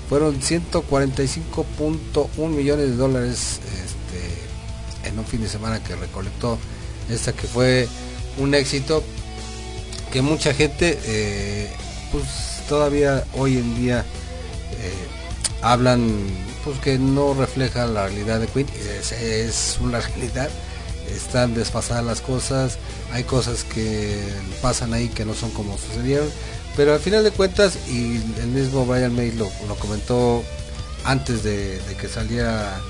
fueron 0.09 0.41
145.1 0.41 2.49
millones 2.49 2.91
de 2.91 2.97
dólares 2.97 3.61
este, 3.65 5.09
en 5.09 5.19
un 5.19 5.25
fin 5.25 5.43
de 5.43 5.49
semana 5.49 5.83
que 5.83 5.97
recolectó 5.97 6.59
esta 7.11 7.33
que 7.33 7.47
fue 7.47 7.89
un 8.39 8.55
éxito 8.55 9.03
que 10.13 10.23
mucha 10.23 10.55
gente 10.55 10.99
eh, 11.05 11.69
pues 12.13 12.63
todavía 12.69 13.25
hoy 13.37 13.59
en 13.59 13.77
día 13.77 14.05
eh, 14.73 15.09
hablan 15.63 16.09
pues 16.65 16.79
que 16.81 16.99
no 16.99 17.35
refleja 17.35 17.87
la 17.87 18.09
realidad 18.09 18.41
de 18.41 18.47
Queen. 18.47 18.67
Es, 18.99 19.13
es 19.13 19.79
una 19.81 20.01
realidad. 20.17 20.49
Están 21.11 21.55
desfasadas 21.55 22.05
las 22.05 22.21
cosas. 22.21 22.79
Hay 23.13 23.25
cosas 23.25 23.65
que 23.65 24.23
pasan 24.61 24.93
ahí 24.93 25.09
que 25.09 25.25
no 25.25 25.35
son 25.35 25.51
como 25.51 25.79
sucedieron 25.79 26.29
pero 26.79 26.95
al 26.95 27.01
final 27.01 27.25
de 27.25 27.33
cuentas 27.33 27.77
y 27.89 28.19
el 28.41 28.47
mismo 28.55 28.87
Brian 28.87 29.13
May 29.17 29.33
lo, 29.33 29.51
comentó 29.81 30.45
antes 31.05 31.43
de, 31.43 31.81
que 32.01 32.09
saliera 32.09 32.81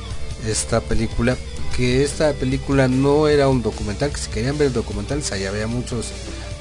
esta 0.47 0.83
película 0.83 1.39
que 1.75 2.05
esta 2.05 2.35
película 2.35 2.87
no 2.87 3.29
era 3.29 3.49
un 3.49 3.63
documental 3.63 4.11
que 4.11 4.19
si 4.19 4.29
querían 4.29 4.59
ver 4.59 4.73
documentales 4.75 5.33
ahí 5.33 5.47
había 5.47 5.67
muchos 5.67 6.09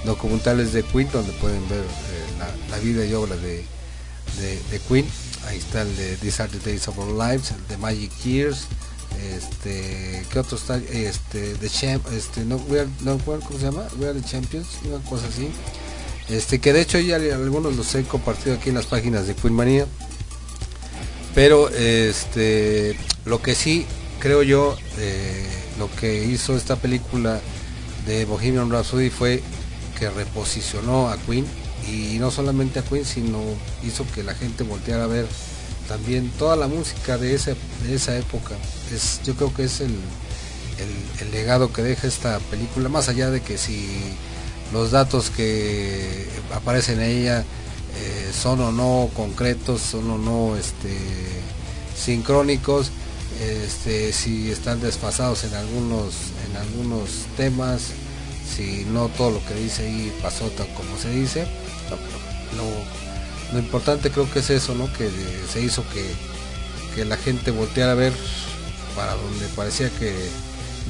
documentales 0.06 0.72
de 0.72 0.84
Queen 0.84 1.10
donde 1.12 1.34
pueden 1.34 1.68
ver 1.68 1.82
eh, 1.82 2.40
la, 2.40 2.78
la 2.78 2.82
vida 2.82 3.04
y 3.06 3.14
obra 3.14 3.36
de, 3.36 3.66
de, 4.40 4.60
de 4.72 4.80
Queen. 4.88 5.06
Ahí 5.48 5.58
está 5.58 5.82
el 5.82 5.98
de 5.98 6.16
These 6.18 6.44
Are 6.44 6.52
the 6.52 6.70
Days 6.70 6.88
of 6.88 6.98
Our 6.98 7.12
Lives 7.12 7.52
el 7.52 7.68
de 7.68 7.76
Magic 7.78 8.12
Years 8.24 8.68
este 9.36 10.24
qué 10.32 10.40
otro 10.40 10.58
está 10.58 10.78
este 10.78 11.56
The 11.56 11.70
Champ 11.70 12.06
este 12.14 12.45
no, 12.45 12.56
we 12.70 12.80
are- 12.80 12.90
no 13.02 13.18
¿cómo 13.18 13.41
se 13.60 13.66
llama 13.66 13.86
We 13.99 14.08
Are 14.08 14.18
the 14.18 14.26
Champions 14.26 14.68
una 14.86 15.04
cosa 15.10 15.26
así 15.28 15.49
este 16.30 16.60
que 16.60 16.74
de 16.74 16.82
hecho 16.82 16.99
ya 16.99 17.16
algunos 17.16 17.76
los 17.76 17.94
he 17.95 18.04
compartido 18.04 18.56
aquí 18.56 18.70
en 18.70 18.76
las 18.76 18.86
páginas 18.86 19.28
de 19.28 19.36
Queen 19.36 19.54
Manía. 19.54 19.86
Pero 21.34 21.70
este 21.70 22.98
lo 23.26 23.41
que 23.41 23.56
sí 23.56 23.86
creo 24.20 24.44
yo 24.44 24.76
eh, 24.98 25.45
lo 25.78 25.90
que 25.95 26.26
hizo 26.26 26.58
esta 26.58 26.76
película 26.76 27.40
de 28.06 28.26
Bohemian 28.26 28.72
Rhapsody 28.72 29.10
fue 29.10 29.41
que 29.98 30.10
reposicionó 30.10 31.10
a 31.10 31.18
Queen. 31.18 31.45
Y 31.88 32.18
no 32.20 32.32
solamente 32.32 32.80
a 32.80 32.82
Queen 32.82 33.06
sino 33.06 33.40
hizo 33.84 34.06
que 34.14 34.24
la 34.24 34.34
gente 34.34 34.64
volteara 34.64 35.06
a 35.06 35.08
ver 35.08 35.26
también 35.88 36.30
toda 36.38 36.58
la 36.58 36.68
música 36.68 37.18
de 37.18 37.34
esa, 37.34 37.52
de 37.86 37.95
esa 37.95 38.18
época. 38.18 38.56
Es 38.94 39.22
yo 39.24 39.36
creo 39.36 39.54
que 39.54 39.64
es 39.64 39.80
el, 39.80 39.95
el 41.22 41.32
legado 41.32 41.72
que 41.72 41.84
deja 41.84 42.08
esta 42.08 42.40
película 42.40 42.90
más 42.90 43.08
allá 43.08 43.30
de 43.30 43.41
que 43.41 43.58
si 43.58 43.88
los 44.73 44.91
datos 44.91 45.30
que 45.30 46.27
aparecen 46.53 47.02
en 47.02 47.10
ella 47.10 47.39
eh, 47.41 48.31
son 48.34 48.61
o 48.61 48.72
no 48.72 49.10
concretos, 49.15 49.81
son 49.81 50.10
o 50.11 50.18
no 50.18 50.56
este, 50.57 50.98
sincrónicos, 51.95 52.91
este, 53.41 54.14
si 54.14 54.52
están 54.52 54.81
desfasados 54.81 55.44
en 55.44 55.53
algunos, 55.53 56.14
en 56.49 56.57
algunos 56.57 57.26
temas, 57.35 57.91
si 58.56 58.85
no 58.85 59.10
todo 59.10 59.31
lo 59.31 59.45
que 59.45 59.53
dice 59.56 59.84
ahí 59.84 60.14
pasó 60.22 60.49
tal 60.52 60.68
como 60.73 60.98
se 60.98 61.10
dice. 61.11 61.48
Lo, 62.56 63.53
lo 63.53 63.60
importante 63.60 64.11
creo 64.11 64.30
que 64.31 64.39
es 64.39 64.49
eso, 64.49 64.76
¿no? 64.76 64.91
Que 64.94 65.10
se 65.52 65.61
hizo 65.61 65.84
que, 65.89 66.06
que 66.95 67.06
la 67.06 67.18
gente 67.18 67.52
volteara 67.52 67.94
a 67.94 67.95
ver 67.95 68.14
para 68.95 69.14
donde 69.14 69.48
parecía 69.56 69.89
que 69.89 70.14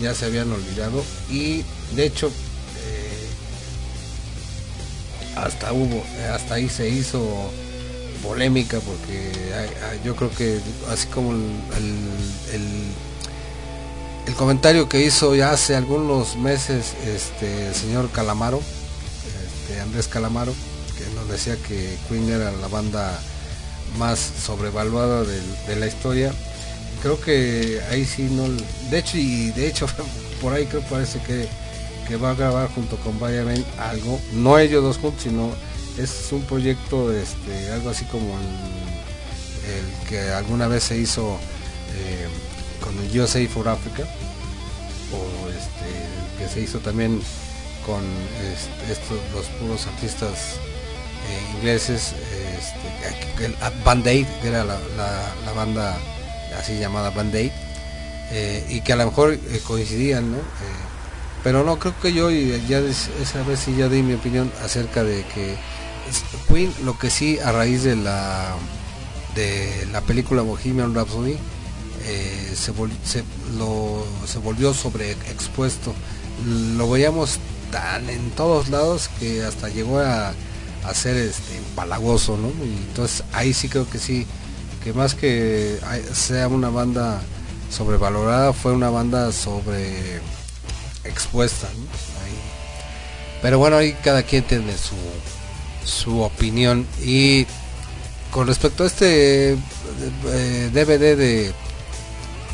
ya 0.02 0.14
se 0.14 0.26
habían 0.26 0.52
olvidado 0.52 1.04
y 1.30 1.64
de 1.96 2.06
hecho 2.06 2.32
hasta 5.44 5.74
hubo 5.74 6.04
hasta 6.34 6.56
ahí 6.56 6.70
se 6.70 6.90
hizo 6.90 7.52
polémica 8.24 8.80
porque 8.80 9.32
yo 10.04 10.16
creo 10.16 10.32
que 10.32 10.60
así 10.92 11.08
como 11.08 11.32
el, 11.32 11.42
el- 12.54 12.88
comentario 14.36 14.88
que 14.90 15.04
hizo 15.04 15.34
ya 15.36 15.52
hace 15.52 15.76
algunos 15.76 16.36
meses 16.36 16.94
este 17.08 17.68
el 17.70 17.74
señor 17.76 18.10
Calamaro 18.12 18.62
este, 19.70 19.80
Andrés 19.82 20.08
Calamaro 20.08 20.54
que 20.98 21.16
nos 21.16 21.28
decía 21.30 21.56
que 21.68 21.98
Queen 22.08 22.30
era 22.30 22.52
la 22.52 22.68
banda 22.68 23.20
más 23.98 24.20
sobrevaluada 24.46 25.24
del- 25.24 25.56
de 25.68 25.76
la 25.78 25.88
historia 25.88 26.32
creo 27.02 27.20
que 27.20 27.82
ahí 27.90 28.06
sí 28.06 28.24
no 28.30 28.44
de 28.92 29.00
hecho 29.00 29.18
y 29.18 29.50
de 29.52 29.68
hecho 29.68 29.88
por 30.42 30.54
ahí 30.54 30.66
creo 30.66 30.82
parece 30.84 31.20
que, 31.22 31.48
que 32.08 32.16
va 32.16 32.32
a 32.32 32.36
grabar 32.36 32.70
junto 32.74 32.96
con 32.98 33.20
May 33.20 33.66
algo 33.80 34.20
no 34.34 34.58
ellos 34.58 34.84
dos 34.84 34.98
juntos 34.98 35.24
sino 35.24 35.52
es 35.98 36.30
un 36.32 36.42
proyecto 36.44 37.12
este 37.12 37.72
algo 37.72 37.90
así 37.90 38.06
como 38.06 38.38
el, 38.38 38.46
el 39.76 40.08
que 40.08 40.20
alguna 40.32 40.68
vez 40.68 40.84
se 40.84 40.98
hizo 40.98 41.38
eh, 41.96 42.28
con 42.82 42.98
el 43.00 43.20
USA 43.20 43.46
for 43.48 43.68
Africa 43.68 44.04
o 45.12 45.50
este 45.50 46.40
que 46.40 46.48
se 46.54 46.62
hizo 46.62 46.80
también 46.80 47.22
con 47.86 48.04
este, 48.54 48.92
estos 48.92 49.18
los 49.34 49.46
puros 49.60 49.88
artistas 49.88 50.56
eh, 51.28 51.56
ingleses 51.56 52.14
este, 52.58 53.46
el 53.46 53.56
Band 53.84 54.08
Aid 54.08 54.28
que 54.42 54.48
era 54.48 54.64
la, 54.64 55.54
banda 55.54 55.98
así 56.58 56.78
llamada 56.78 57.10
Band 57.10 57.36
Aid 57.36 57.52
eh, 58.32 58.66
y 58.70 58.82
que 58.82 58.94
a 58.94 58.96
lo 58.96 59.06
mejor 59.06 59.38
coincidían 59.66 60.32
¿no? 60.32 60.38
Eh, 61.38 61.42
pero 61.44 61.64
no 61.64 61.78
creo 61.80 61.94
que 62.02 62.14
yo 62.14 62.30
ya 62.32 62.80
esa 62.80 63.44
vez 63.48 63.60
sí 63.60 63.76
ya 63.78 63.88
di 63.90 64.02
mi 64.04 64.14
opinión 64.14 64.52
acerca 64.64 65.04
de 65.04 65.24
que 65.34 65.56
Queen 66.48 66.74
lo 66.84 66.98
que 66.98 67.10
sí 67.10 67.38
a 67.40 67.52
raíz 67.52 67.84
de 67.84 67.96
la 67.96 68.56
de 69.36 69.88
la 69.92 70.02
película 70.02 70.42
Bohemian 70.42 70.96
Rhapsody 70.96 71.38
eh, 72.06 72.54
se, 72.56 72.74
vol- 72.74 72.92
se, 73.04 73.24
lo- 73.58 74.06
volvió 74.44 74.74
sobreexpuesto 74.74 75.94
lo 76.78 76.90
veíamos 76.90 77.40
tan 77.72 78.10
en 78.10 78.30
todos 78.32 78.70
lados 78.70 79.10
que 79.20 79.44
hasta 79.44 79.70
llegó 79.70 80.00
a, 80.00 80.30
a 80.86 80.94
ser 80.94 81.18
este 81.18 81.58
empalagoso, 81.58 82.38
¿no? 82.38 82.48
Y 82.64 82.78
entonces 82.88 83.24
ahí 83.34 83.54
sí 83.54 83.68
creo 83.68 83.90
que 83.90 83.98
sí, 84.00 84.26
que 84.84 84.94
más 84.94 85.16
que 85.16 85.80
hay- 85.86 86.04
sea 86.14 86.48
una 86.48 86.70
banda 86.70 87.20
sobrevalorada, 87.70 88.54
fue 88.54 88.72
una 88.72 88.90
banda 88.90 89.32
sobre 89.34 90.22
expuesta. 91.08 91.68
Pero 93.42 93.60
bueno, 93.60 93.78
ahí 93.78 93.96
cada 94.04 94.24
quien 94.24 94.44
tiene 94.44 94.74
su, 94.78 94.96
su 95.86 96.22
opinión. 96.22 96.88
Y 97.04 97.46
con 98.32 98.48
respecto 98.48 98.84
a 98.84 98.88
este 98.88 99.54
eh, 99.54 100.70
DVD 100.74 101.16
de, 101.18 101.54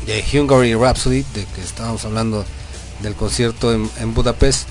de 0.06 0.40
Hungary 0.40 0.74
Rhapsody, 0.74 1.22
de 1.34 1.44
que 1.54 1.60
estábamos 1.62 2.04
hablando 2.04 2.44
del 3.02 3.14
concierto 3.14 3.72
en, 3.72 3.90
en 4.00 4.14
Budapest, 4.14 4.68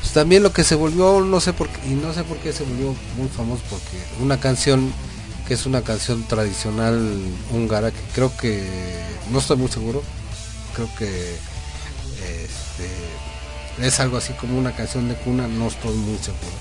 pues 0.00 0.12
también 0.12 0.42
lo 0.42 0.52
que 0.52 0.64
se 0.64 0.74
volvió, 0.74 1.20
no 1.20 1.40
sé 1.40 1.54
por 1.54 1.68
qué, 1.68 1.88
y 1.88 1.94
no 1.94 2.12
sé 2.12 2.24
por 2.24 2.36
qué 2.38 2.52
se 2.52 2.64
volvió 2.64 2.94
muy 3.16 3.28
famoso, 3.28 3.62
porque 3.70 3.98
una 4.20 4.38
canción 4.38 4.92
que 5.46 5.54
es 5.54 5.66
una 5.66 5.82
canción 5.82 6.22
tradicional 6.24 7.18
húngara, 7.52 7.90
que 7.90 8.00
creo 8.14 8.34
que, 8.36 8.66
no 9.30 9.38
estoy 9.38 9.56
muy 9.56 9.68
seguro, 9.68 10.02
creo 10.74 10.88
que 10.98 11.06
este, 11.06 12.88
es 13.80 14.00
algo 14.00 14.16
así 14.16 14.32
como 14.34 14.58
una 14.58 14.72
canción 14.72 15.08
de 15.08 15.14
cuna, 15.14 15.48
no 15.48 15.68
estoy 15.68 15.94
muy 15.94 16.18
seguro. 16.18 16.56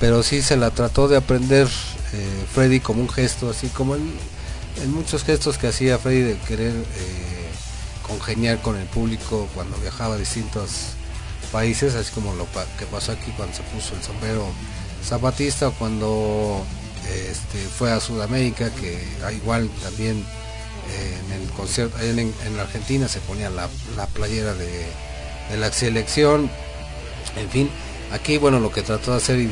Pero 0.00 0.22
sí 0.22 0.42
se 0.42 0.56
la 0.56 0.70
trató 0.70 1.08
de 1.08 1.16
aprender 1.16 1.68
eh, 2.12 2.44
Freddy 2.52 2.80
como 2.80 3.00
un 3.00 3.08
gesto, 3.08 3.50
así 3.50 3.68
como 3.68 3.94
en, 3.94 4.12
muchos 4.88 5.22
gestos 5.24 5.58
que 5.58 5.68
hacía 5.68 5.98
Freddy 5.98 6.22
de 6.22 6.38
querer 6.38 6.72
eh, 6.72 7.48
congeniar 8.06 8.60
con 8.62 8.76
el 8.76 8.86
público 8.86 9.48
cuando 9.54 9.76
viajaba 9.78 10.14
a 10.14 10.18
distintos 10.18 10.94
países, 11.52 11.94
así 11.94 12.10
como 12.12 12.34
lo 12.34 12.46
que 12.78 12.86
pasó 12.86 13.12
aquí 13.12 13.30
cuando 13.36 13.54
se 13.54 13.62
puso 13.64 13.94
el 13.94 14.02
sombrero 14.02 14.46
zapatista 15.04 15.70
cuando 15.70 16.64
este, 17.08 17.58
fue 17.58 17.92
a 17.92 18.00
Sudamérica, 18.00 18.70
que 18.70 18.98
ah, 19.24 19.32
igual 19.32 19.68
también 19.82 20.24
eh, 20.90 21.18
en 21.26 21.42
el 21.42 21.48
concierto 21.50 21.98
en, 22.00 22.18
en 22.18 22.60
Argentina 22.60 23.08
se 23.08 23.20
ponía 23.20 23.50
la, 23.50 23.68
la 23.96 24.06
playera 24.06 24.54
de, 24.54 24.86
de 25.50 25.56
la 25.58 25.72
selección, 25.72 26.50
en 27.36 27.50
fin, 27.50 27.70
aquí 28.12 28.38
bueno 28.38 28.60
lo 28.60 28.70
que 28.70 28.82
trató 28.82 29.12
de 29.12 29.16
hacer 29.18 29.40
y 29.40 29.50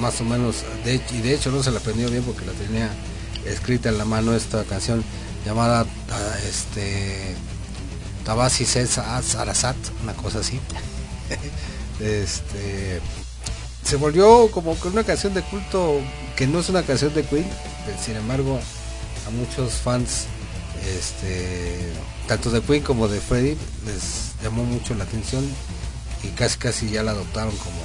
más 0.00 0.20
o 0.20 0.24
menos, 0.24 0.64
de, 0.84 1.00
y 1.12 1.20
de 1.20 1.34
hecho 1.34 1.50
no 1.50 1.62
se 1.62 1.70
la 1.70 1.78
aprendió 1.78 2.10
bien 2.10 2.22
porque 2.22 2.44
la 2.44 2.52
tenía 2.52 2.90
escrita 3.44 3.88
en 3.88 3.98
la 3.98 4.04
mano 4.04 4.34
esta 4.34 4.64
canción 4.64 5.02
llamada 5.44 5.86
ah, 6.10 6.36
este 6.48 7.34
Tabasi 8.24 8.64
César 8.64 9.22
Arasat, 9.38 9.76
una 10.02 10.12
cosa 10.14 10.40
así. 10.40 10.60
este 12.00 13.00
se 13.84 13.96
volvió 13.96 14.50
como 14.50 14.78
que 14.78 14.88
una 14.88 15.02
canción 15.02 15.32
de 15.32 15.40
culto 15.42 16.00
que 16.36 16.46
no 16.46 16.60
es 16.60 16.68
una 16.68 16.82
canción 16.82 17.14
de 17.14 17.24
Queen, 17.24 17.48
pero 17.86 17.98
sin 17.98 18.16
embargo 18.16 18.60
a 19.26 19.30
muchos 19.30 19.72
fans 19.74 20.26
este 20.98 21.90
tanto 22.26 22.50
de 22.50 22.60
Queen 22.60 22.82
como 22.82 23.08
de 23.08 23.18
Freddie 23.18 23.56
les 23.86 24.27
llamó 24.42 24.64
mucho 24.64 24.94
la 24.94 25.04
atención 25.04 25.44
y 26.24 26.28
casi 26.28 26.58
casi 26.58 26.90
ya 26.90 27.02
la 27.02 27.12
adoptaron 27.12 27.56
como 27.56 27.80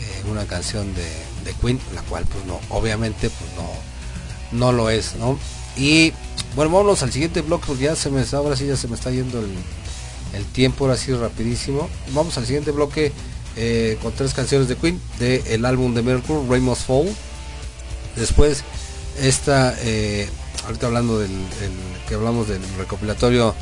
eh, 0.00 0.30
una 0.30 0.44
canción 0.46 0.94
de, 0.94 1.02
de 1.44 1.52
Queen, 1.60 1.80
la 1.94 2.02
cual 2.02 2.24
pues 2.26 2.44
no, 2.46 2.60
obviamente 2.70 3.30
pues 3.30 3.50
no, 3.56 4.58
no 4.58 4.72
lo 4.72 4.90
es, 4.90 5.14
¿no? 5.16 5.38
Y 5.76 6.12
bueno, 6.54 6.70
vámonos 6.70 7.02
al 7.02 7.12
siguiente 7.12 7.40
bloque 7.40 7.64
porque 7.66 7.84
ya 7.84 7.96
se 7.96 8.10
me 8.10 8.22
está, 8.22 8.36
ahora 8.38 8.56
sí 8.56 8.66
ya 8.66 8.76
se 8.76 8.88
me 8.88 8.94
está 8.94 9.10
yendo 9.10 9.40
el, 9.40 9.50
el 10.34 10.44
tiempo, 10.46 10.84
ahora 10.84 10.96
sí 10.96 11.12
rapidísimo. 11.14 11.88
Vamos 12.12 12.36
al 12.36 12.44
siguiente 12.46 12.70
bloque 12.72 13.10
eh, 13.56 13.98
con 14.02 14.12
tres 14.12 14.34
canciones 14.34 14.68
de 14.68 14.76
Queen, 14.76 15.00
de 15.18 15.42
el 15.54 15.64
álbum 15.64 15.94
de 15.94 16.02
Mercury, 16.02 16.46
Rainbow 16.48 16.74
Fall. 16.74 17.08
Después, 18.16 18.62
esta, 19.20 19.74
eh, 19.80 20.28
ahorita 20.66 20.86
hablando 20.88 21.18
del 21.18 21.30
el- 21.30 22.06
que 22.08 22.14
hablamos 22.14 22.48
del 22.48 22.60
recopilatorio 22.76 23.54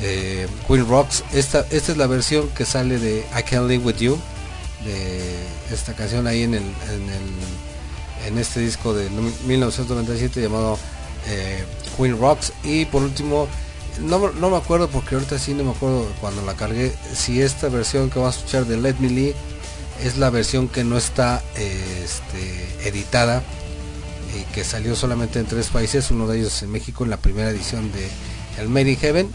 eh, 0.00 0.46
Queen 0.66 0.88
Rocks, 0.88 1.24
esta, 1.32 1.66
esta 1.70 1.92
es 1.92 1.98
la 1.98 2.06
versión 2.06 2.48
que 2.50 2.64
sale 2.64 2.98
de 2.98 3.24
I 3.38 3.42
Can't 3.42 3.68
Live 3.68 3.84
With 3.84 3.96
You, 3.96 4.18
de 4.84 5.20
esta 5.72 5.94
canción 5.94 6.26
ahí 6.26 6.42
en 6.42 6.54
el, 6.54 6.62
en 8.26 8.38
este 8.38 8.60
disco 8.60 8.94
de 8.94 9.08
1997 9.10 10.40
llamado 10.40 10.78
eh, 11.28 11.64
Queen 11.96 12.18
Rocks 12.18 12.52
y 12.64 12.84
por 12.86 13.02
último 13.02 13.46
no, 14.00 14.32
no 14.32 14.50
me 14.50 14.56
acuerdo 14.56 14.88
porque 14.88 15.14
ahorita 15.14 15.38
sí 15.38 15.54
no 15.54 15.64
me 15.64 15.70
acuerdo 15.70 16.06
cuando 16.20 16.42
la 16.42 16.54
cargué 16.54 16.92
si 17.14 17.42
esta 17.42 17.68
versión 17.68 18.10
que 18.10 18.18
vas 18.18 18.36
a 18.36 18.38
escuchar 18.38 18.66
de 18.66 18.76
Let 18.76 18.96
Me 18.98 19.08
Lee 19.08 19.34
es 20.02 20.16
la 20.16 20.30
versión 20.30 20.68
que 20.68 20.82
no 20.82 20.96
está 20.96 21.42
este, 21.56 22.88
editada 22.88 23.42
y 24.36 24.52
que 24.52 24.64
salió 24.64 24.96
solamente 24.96 25.38
en 25.38 25.46
tres 25.46 25.68
países, 25.68 26.10
uno 26.10 26.26
de 26.26 26.38
ellos 26.38 26.62
en 26.62 26.70
México 26.70 27.04
en 27.04 27.10
la 27.10 27.18
primera 27.18 27.50
edición 27.50 27.92
de 27.92 28.08
El 28.58 28.68
Made 28.68 28.90
in 28.90 28.96
Heaven. 28.96 29.30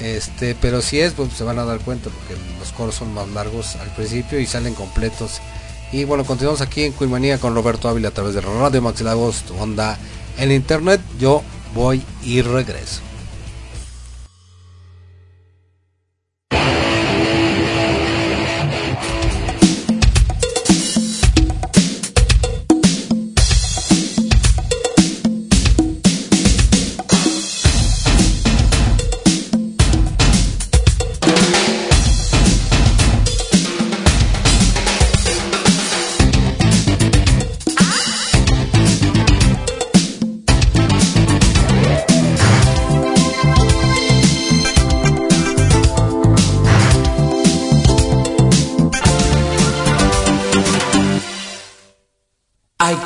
Este, 0.00 0.54
pero 0.60 0.82
si 0.82 1.00
es, 1.00 1.14
pues 1.14 1.32
se 1.32 1.44
van 1.44 1.58
a 1.58 1.64
dar 1.64 1.80
cuenta 1.80 2.10
porque 2.10 2.40
los 2.58 2.72
coros 2.72 2.94
son 2.94 3.14
más 3.14 3.28
largos 3.28 3.76
al 3.76 3.88
principio 3.94 4.38
y 4.38 4.46
salen 4.46 4.74
completos. 4.74 5.40
Y 5.92 6.04
bueno, 6.04 6.24
continuamos 6.24 6.60
aquí 6.60 6.84
en 6.84 6.92
Queen 6.92 7.10
Manía 7.10 7.38
con 7.38 7.54
Roberto 7.54 7.88
Ávila 7.88 8.08
a 8.08 8.12
través 8.12 8.34
de 8.34 8.40
Radio 8.40 8.82
Max 8.82 9.00
Lagos, 9.00 9.44
onda 9.58 9.98
en 10.38 10.52
internet. 10.52 11.00
Yo 11.18 11.42
voy 11.74 12.02
y 12.22 12.42
regreso. 12.42 13.05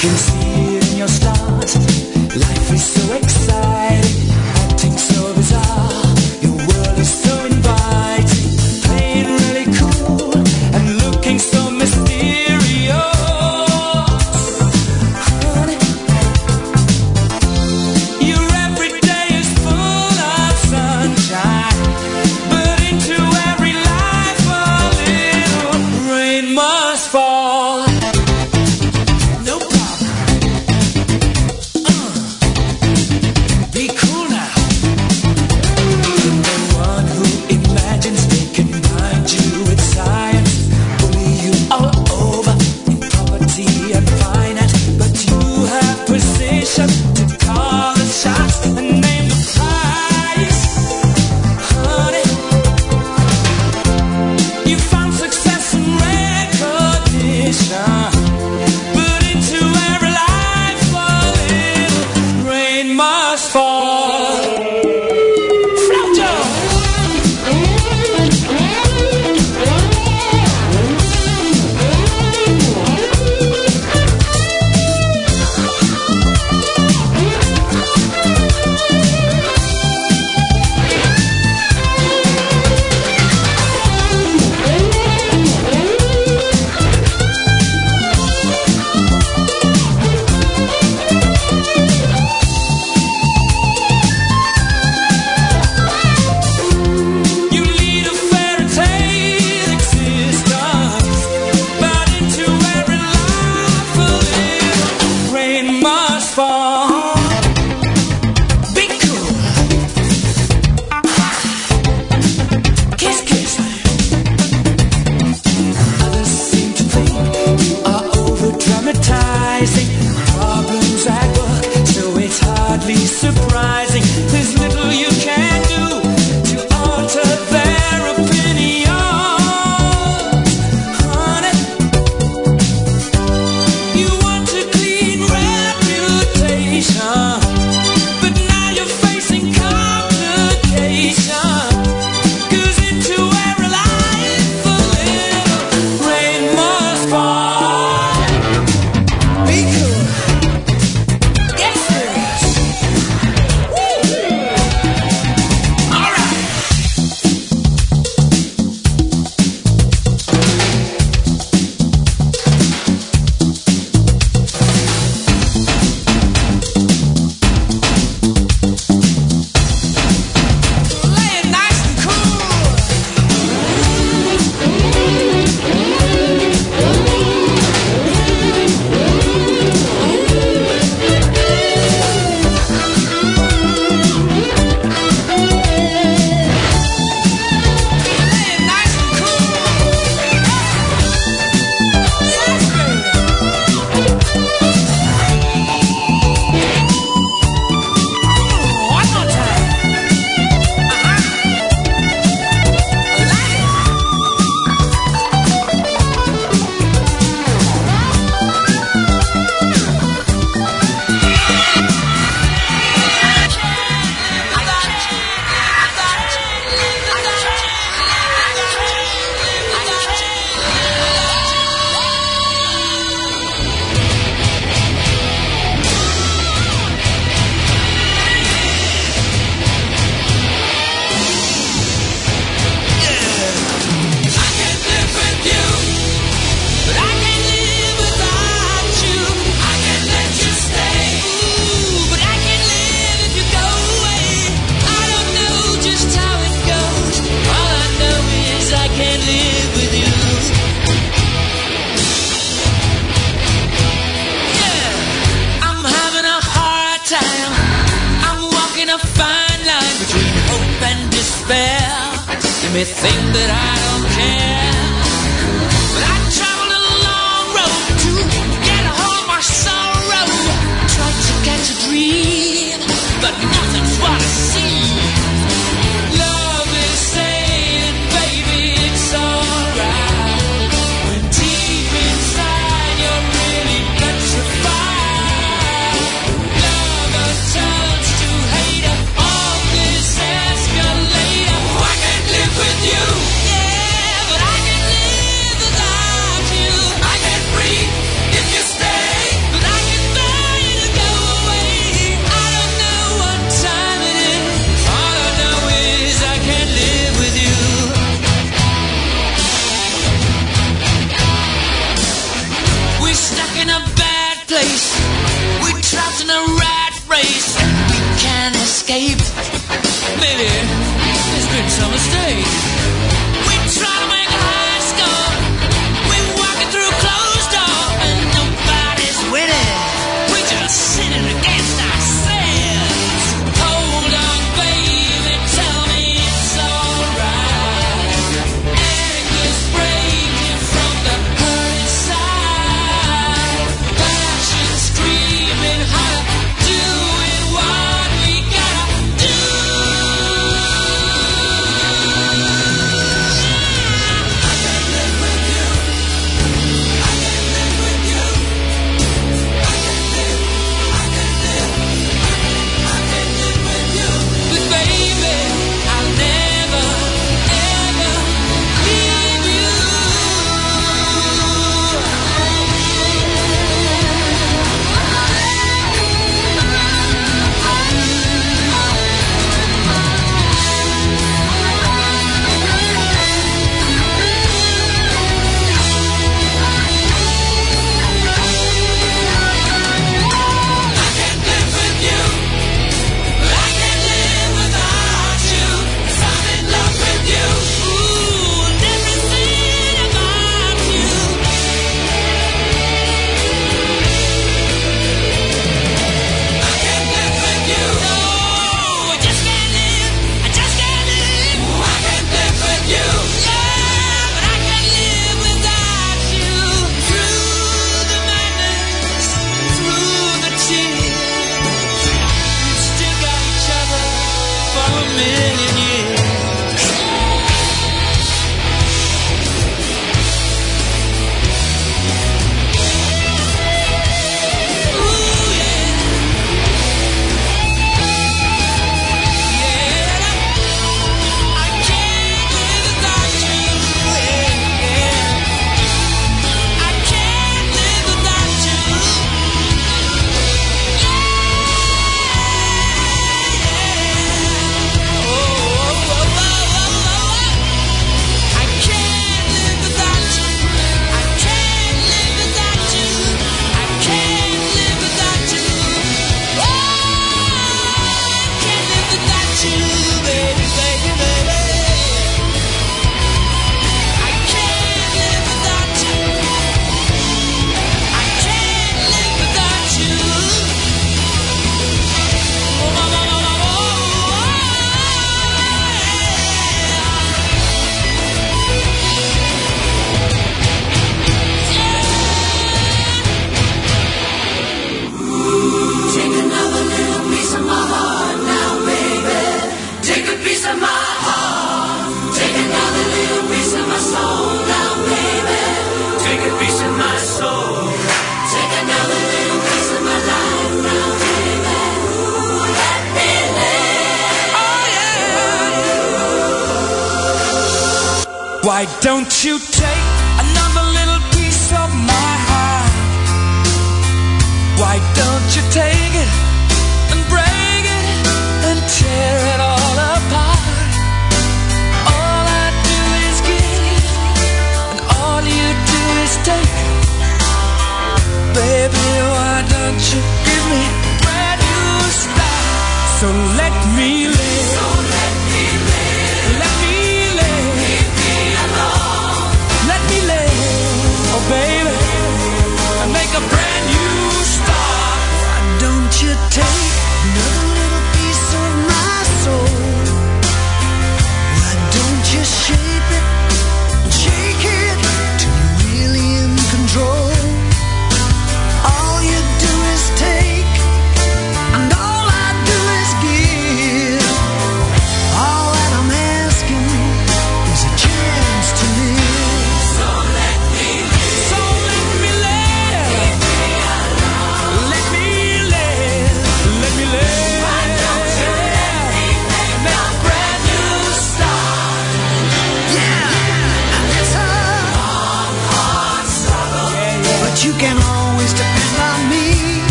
Can 0.00 0.16
see 0.16 0.49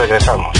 regresamos. 0.00 0.56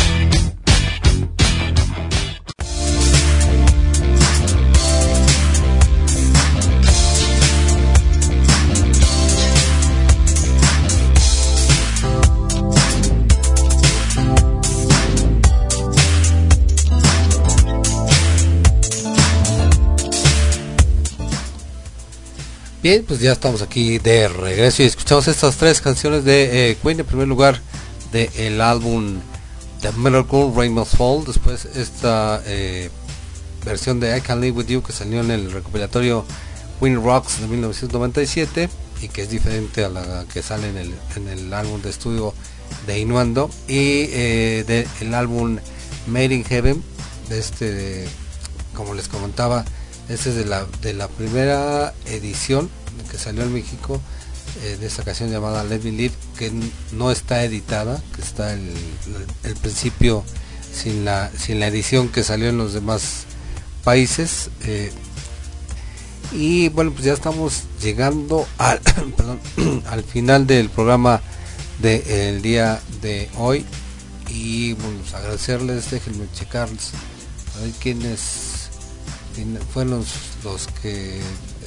Bien, 22.83 23.05
pues 23.07 23.21
ya 23.21 23.33
estamos 23.33 23.61
aquí 23.63 23.99
de 23.99 24.29
regreso 24.29 24.83
y 24.83 24.87
escuchamos 24.87 25.29
estas 25.29 25.57
tres 25.57 25.81
canciones 25.81 26.25
de 26.25 26.71
eh, 26.71 26.77
Queen. 26.83 27.01
En 27.01 27.07
primer 27.07 27.29
lugar, 27.29 27.61
del 28.13 28.61
álbum 28.61 29.21
The 29.21 29.30
Miracle 29.97 30.51
Rain 30.55 30.73
Must 30.73 30.97
Fall. 30.97 31.25
Después, 31.25 31.65
esta 31.65 32.43
eh, 32.47 32.91
versión 33.65 34.01
de 34.01 34.17
I 34.17 34.21
Can 34.21 34.41
Live 34.41 34.59
With 34.59 34.67
You 34.67 34.83
que 34.83 34.93
salió 34.93 35.21
en 35.21 35.31
el 35.31 35.53
recopilatorio 35.53 36.25
Queen 36.81 37.03
Rocks 37.03 37.41
de 37.41 37.47
1997 37.47 38.69
y 39.03 39.09
que 39.09 39.23
es 39.23 39.31
diferente 39.31 39.85
a 39.85 39.89
la 39.89 40.25
que 40.33 40.43
sale 40.43 40.69
en 40.69 40.77
el, 40.77 40.95
en 41.17 41.29
el 41.29 41.53
álbum 41.53 41.81
de 41.83 41.91
estudio 41.91 42.35
de 42.87 42.99
Inuando. 42.99 43.51
Y 43.69 44.09
eh, 44.11 44.87
del 44.99 45.15
álbum 45.15 45.59
Made 46.07 46.35
in 46.35 46.45
Heaven, 46.45 46.83
de 47.29 47.39
este, 47.39 48.09
como 48.75 48.95
les 48.95 49.09
comentaba, 49.09 49.65
este 50.09 50.31
es 50.31 50.37
de 50.37 50.45
la, 50.45 50.67
de 50.83 50.93
la 50.93 51.09
primera 51.09 51.95
edición 52.07 52.69
que 53.11 53.19
salió 53.19 53.43
en 53.43 53.53
México 53.53 54.01
eh, 54.63 54.77
de 54.81 54.87
esta 54.87 55.05
canción 55.05 55.31
llamada 55.31 55.63
Let 55.65 55.83
Me 55.83 55.93
Live, 55.93 56.15
que 56.37 56.53
no 56.93 57.11
está 57.11 57.45
editada, 57.45 58.03
el, 58.49 59.55
principio 59.61 60.25
sin 60.73 61.05
la, 61.05 61.31
sin 61.39 61.61
la 61.61 61.67
edición 61.67 62.09
que 62.09 62.23
salió 62.25 62.49
en 62.49 62.59
los 62.59 62.73
demás 62.73 63.25
países. 63.85 64.51
eh, 64.63 64.93
y 66.33 66.69
bueno, 66.69 66.93
pues 66.93 67.05
ya 67.05 67.13
estamos 67.13 67.65
llegando 67.83 68.47
al, 68.57 68.81
perdón, 69.17 69.41
al 69.89 70.05
final 70.05 70.47
del 70.47 70.71
programa 70.71 71.21
del 71.81 72.41
día 72.43 72.81
de 73.03 73.29
hoy. 73.37 73.65
Y 74.29 74.75
bueno, 74.75 74.99
pues 75.01 75.15
agradecerles, 75.15 75.91
déjenme 75.91 76.27
checarles. 76.33 76.91
A 77.57 77.63
ver 77.65 77.73
quiénes 77.81 78.69
quién- 79.35 79.59
fueron 79.75 79.99
los, 79.99 80.07
los 80.45 80.69
que 80.81 81.21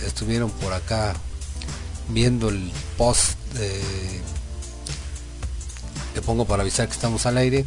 estuvieron 0.06 0.50
por 0.50 0.72
acá 0.72 1.14
viendo 2.10 2.48
el 2.50 2.72
post 2.98 3.38
de 3.56 3.82
que 6.14 6.22
pongo 6.22 6.45
para 6.45 6.61
avisar 6.61 6.88
que 6.88 6.94
estamos 6.94 7.26
al 7.26 7.38
aire. 7.38 7.65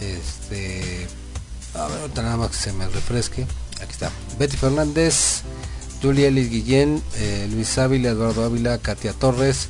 Este, 0.00 1.06
a 1.74 1.86
ver, 1.86 2.00
ahorita 2.00 2.22
nada 2.22 2.36
más 2.36 2.50
que 2.50 2.56
se 2.56 2.72
me 2.72 2.86
refresque. 2.88 3.46
Aquí 3.80 3.92
está. 3.92 4.10
Betty 4.38 4.56
Fernández, 4.56 5.42
Julia 6.02 6.28
Elis 6.28 6.50
Guillén, 6.50 7.02
eh, 7.16 7.48
Luis 7.52 7.78
Ávila, 7.78 8.10
Eduardo 8.10 8.44
Ávila, 8.44 8.78
Katia 8.78 9.12
Torres, 9.12 9.68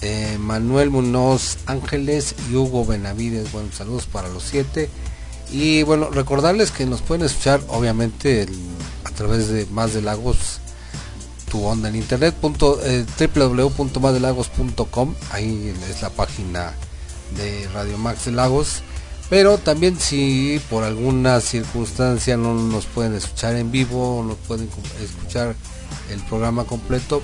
eh, 0.00 0.36
Manuel 0.38 0.90
Munoz 0.90 1.58
Ángeles 1.66 2.34
y 2.50 2.56
Hugo 2.56 2.84
Benavides. 2.86 3.50
Bueno, 3.52 3.70
saludos 3.72 4.06
para 4.06 4.28
los 4.28 4.44
siete. 4.44 4.88
Y 5.50 5.82
bueno, 5.82 6.10
recordarles 6.10 6.70
que 6.70 6.86
nos 6.86 7.00
pueden 7.00 7.24
escuchar 7.24 7.60
obviamente 7.68 8.46
a 9.04 9.10
través 9.10 9.48
de 9.48 9.66
Más 9.66 9.94
de 9.94 10.02
Lagos, 10.02 10.60
tu 11.50 11.64
onda 11.64 11.88
en 11.88 11.96
internet, 11.96 12.34
punto, 12.34 12.78
eh, 12.84 13.06
www.masdelagos.com, 13.18 15.14
ahí 15.32 15.74
es 15.88 16.02
la 16.02 16.10
página 16.10 16.74
de 17.36 17.68
Radio 17.74 17.98
Max 17.98 18.26
Lagos. 18.28 18.82
Pero 19.30 19.58
también 19.58 19.98
si 20.00 20.58
por 20.70 20.84
alguna 20.84 21.40
circunstancia 21.40 22.36
no 22.38 22.54
nos 22.54 22.86
pueden 22.86 23.14
escuchar 23.14 23.56
en 23.56 23.70
vivo, 23.70 24.24
no 24.26 24.34
pueden 24.34 24.70
escuchar 25.02 25.54
el 26.10 26.20
programa 26.20 26.64
completo, 26.64 27.20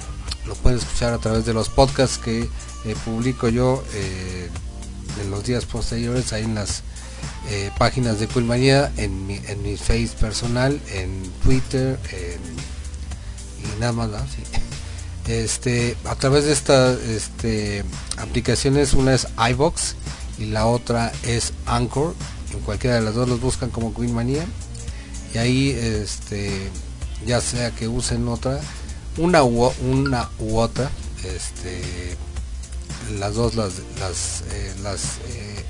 lo 0.47 0.55
pueden 0.55 0.79
escuchar 0.79 1.15
a 1.15 1.19
través 1.19 1.47
de 1.47 1.55
los 1.55 1.71
podcasts 1.71 2.19
que 2.19 2.41
eh, 2.43 2.95
publico 3.07 3.49
yo 3.49 3.83
eh, 3.95 4.51
en 5.23 5.31
los 5.31 5.45
días 5.45 5.65
posteriores 5.65 6.35
ahí 6.35 6.45
en 6.45 6.55
las 6.57 6.83
eh, 7.49 7.71
páginas 7.79 8.21
de 8.21 8.27
Quilmanía, 8.27 8.93
en 8.99 9.27
mi, 9.27 9.41
en 9.47 9.63
mi 9.63 9.79
face 9.79 10.11
personal, 10.21 10.79
en 10.93 11.23
Twitter, 11.43 11.99
en- 12.13 12.75
y 13.77 13.81
nada 13.81 13.93
más, 13.93 14.11
¿no? 14.11 14.19
Sí. 14.19 14.43
Este, 15.27 15.97
a 16.05 16.15
través 16.17 16.45
de 16.45 16.53
estas 16.53 17.01
este, 17.01 17.85
aplicaciones, 18.19 18.93
una 18.93 19.15
es 19.15 19.27
iBox 19.51 19.97
y 20.39 20.47
la 20.47 20.67
otra 20.67 21.13
es 21.23 21.53
Anchor. 21.67 22.15
En 22.53 22.61
cualquiera 22.61 22.97
de 22.97 23.03
las 23.03 23.15
dos 23.15 23.29
los 23.29 23.41
buscan 23.41 23.71
como 23.71 23.95
Queen 23.95 24.15
Manía. 24.15 24.45
Y 25.35 25.39
ahí, 25.39 25.71
este, 25.71 26.71
ya 27.27 27.41
sea 27.41 27.71
que 27.71 27.89
usen 27.89 28.29
otra, 28.29 28.61
una 29.17 29.43
u, 29.43 29.73
una 29.83 30.31
u 30.39 30.59
otra, 30.59 30.91
este, 31.25 32.17
las 33.19 33.35
dos 33.35 33.55
las 33.55 33.75
las 34.01 34.43
eh, 34.53 34.73
las 34.83 35.19
eh, 35.29 35.65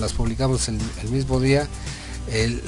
las 0.00 0.12
publicamos 0.12 0.68
el, 0.68 0.78
mismo 1.10 1.40
día 1.40 1.66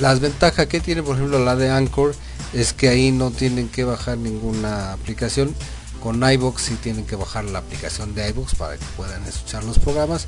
las 0.00 0.20
ventajas 0.20 0.66
que 0.66 0.80
tiene 0.80 1.02
por 1.02 1.16
ejemplo 1.16 1.44
la 1.44 1.56
de 1.56 1.70
Anchor 1.70 2.14
es 2.52 2.72
que 2.72 2.88
ahí 2.88 3.12
no 3.12 3.30
tienen 3.30 3.68
que 3.68 3.84
bajar 3.84 4.18
ninguna 4.18 4.92
aplicación 4.92 5.54
con 6.02 6.22
iBox 6.22 6.62
sí 6.62 6.74
tienen 6.76 7.06
que 7.06 7.16
bajar 7.16 7.44
la 7.44 7.58
aplicación 7.58 8.14
de 8.14 8.28
iBox 8.30 8.54
para 8.54 8.76
que 8.76 8.84
puedan 8.96 9.24
escuchar 9.24 9.64
los 9.64 9.78
programas 9.78 10.26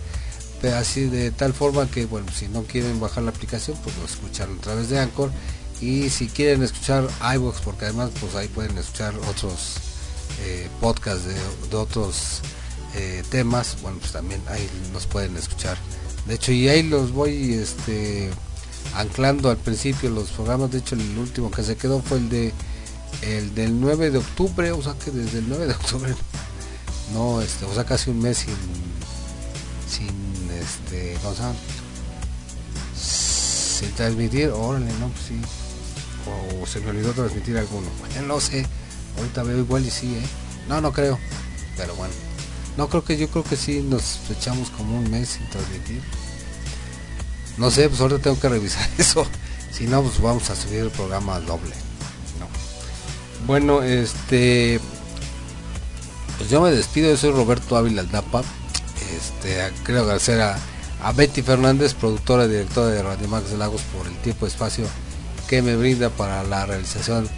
pero 0.61 0.77
así 0.77 1.05
de 1.05 1.31
tal 1.31 1.55
forma 1.55 1.91
que 1.91 2.07
bueno 2.07 2.27
si 2.33 2.49
no 2.49 2.63
quieren 2.65 3.01
bajar 3.01 3.23
la 3.23 3.31
aplicación 3.31 3.77
pues 3.83 3.97
lo 3.97 4.05
escuchan 4.05 4.57
a 4.59 4.61
través 4.61 4.91
de 4.91 4.99
Anchor 4.99 5.31
y 5.81 6.11
si 6.11 6.29
quieren 6.29 6.63
escuchar 6.63 7.09
iBox 7.35 7.61
porque 7.61 7.87
además 7.87 8.11
pues 8.21 8.35
ahí 8.35 8.49
pueden 8.49 8.77
escuchar 8.77 9.15
otros 9.29 9.77
eh, 10.43 10.69
podcasts 10.81 11.25
de, 11.25 11.77
otros 11.77 12.41
eh, 12.95 13.23
temas 13.31 13.79
bueno 13.83 13.99
pues 13.99 14.13
también 14.13 14.43
ahí 14.49 14.69
nos 14.93 15.07
pueden 15.07 15.37
escuchar. 15.37 15.77
De 16.27 16.35
hecho 16.35 16.53
y 16.53 16.69
ahí 16.69 16.83
los 16.83 17.13
voy 17.13 17.55
este 17.55 18.31
anclando 18.95 19.51
al 19.51 19.57
principio 19.57 20.11
los 20.11 20.31
programas 20.31 20.71
de 20.71 20.79
hecho 20.79 20.95
el 20.95 21.19
último 21.19 21.51
que 21.51 21.63
se 21.63 21.77
quedó 21.77 22.01
fue 22.03 22.19
el 22.19 22.29
de 22.29 22.53
el 23.23 23.55
del 23.55 23.81
9 23.81 24.11
de 24.11 24.19
octubre 24.19 24.73
o 24.73 24.83
sea 24.83 24.95
que 24.95 25.11
desde 25.11 25.39
el 25.39 25.49
9 25.49 25.67
de 25.67 25.73
octubre 25.75 26.15
no 27.13 27.41
este 27.41 27.65
o 27.65 27.75
sea 27.75 27.85
casi 27.85 28.11
un 28.11 28.21
mes 28.21 28.39
sin 28.39 28.55
sin 29.89 30.51
este 30.51 31.17
¿cómo 31.23 31.35
se 31.35 31.43
llama? 31.43 31.55
sin 32.95 33.91
transmitir 33.93 34.51
órale 34.51 34.93
no 35.01 35.09
pues 35.09 35.25
sí. 35.29 35.41
O 36.63 36.67
se 36.67 36.81
me 36.81 36.91
olvidó 36.91 37.13
transmitir 37.13 37.57
alguno. 37.57 37.89
Bueno, 37.99 38.23
no 38.35 38.41
sé 38.41 38.67
ahorita 39.19 39.43
veo 39.43 39.59
igual 39.59 39.85
y 39.85 39.91
sí 39.91 40.15
eh 40.15 40.27
no 40.69 40.81
no 40.81 40.93
creo 40.93 41.19
pero 41.77 41.95
bueno. 41.95 42.15
No 42.77 42.89
creo 42.89 43.05
que 43.05 43.17
yo 43.17 43.29
creo 43.29 43.43
que 43.43 43.57
sí 43.57 43.81
nos 43.83 44.21
echamos 44.31 44.71
como 44.71 44.97
un 44.97 45.11
mes 45.11 45.31
sin 45.31 45.49
transmitir. 45.51 46.01
No 47.57 47.71
sé 47.71 47.89
pues 47.89 48.01
ahorita 48.01 48.23
tengo 48.23 48.39
que 48.39 48.49
revisar 48.49 48.89
eso. 48.99 49.27
Si 49.73 49.87
no 49.87 50.03
pues 50.03 50.21
vamos 50.21 50.49
a 50.51 50.57
subir 50.57 50.81
el 50.81 50.91
programa 50.91 51.41
doble. 51.41 51.75
Bueno 53.51 53.83
este 53.83 54.81
Pues 56.39 56.51
yo 56.51 56.61
me 56.61 56.71
despido, 56.71 57.11
yo 57.11 57.17
soy 57.17 57.33
Roberto 57.33 57.77
Ávila 57.77 58.03
Aldapa. 58.03 58.45
Este, 59.17 59.73
quiero 59.83 60.03
agradecer 60.03 60.41
a, 60.41 60.57
Betty 61.17 61.43
Fernández, 61.43 61.95
productora 61.95 62.45
y 62.45 62.49
directora 62.49 62.87
de 62.87 63.03
Radio 63.03 63.27
Max 63.27 63.51
de 63.51 63.59
Lagos, 63.59 63.83
por 63.93 64.07
el 64.07 64.15
tiempo 64.19 64.47
y 64.47 64.51
espacio 64.51 64.87
que 65.49 65.63
me 65.63 65.75
brinda 65.75 66.11
para 66.11 66.45
la 66.45 66.65
realización 66.65 67.29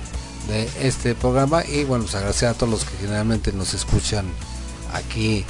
de 0.49 0.69
este 0.83 1.15
programa. 1.15 1.65
Y 1.65 1.85
bueno, 1.85 2.05
pues 2.05 2.15
agradecer 2.15 2.51
a 2.51 2.55
todos 2.55 2.71
los 2.71 2.85
que 2.85 2.95
generalmente 2.99 3.51
nos 3.55 3.73
escuchan 3.73 4.27
aquí 4.93 5.47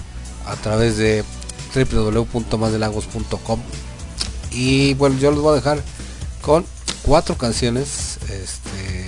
a 0.47 0.55
través 0.55 0.97
de 0.97 1.24
www.masdelagos.com. 1.74 3.60
Y 4.52 4.94
bueno, 4.94 5.18
yo 5.18 5.32
les 5.32 5.40
voy 5.40 5.55
a 5.55 5.56
dejar 5.56 5.82
con 6.40 6.64
cuatro 7.02 7.36
canciones. 7.36 8.18
Este, 8.30 9.02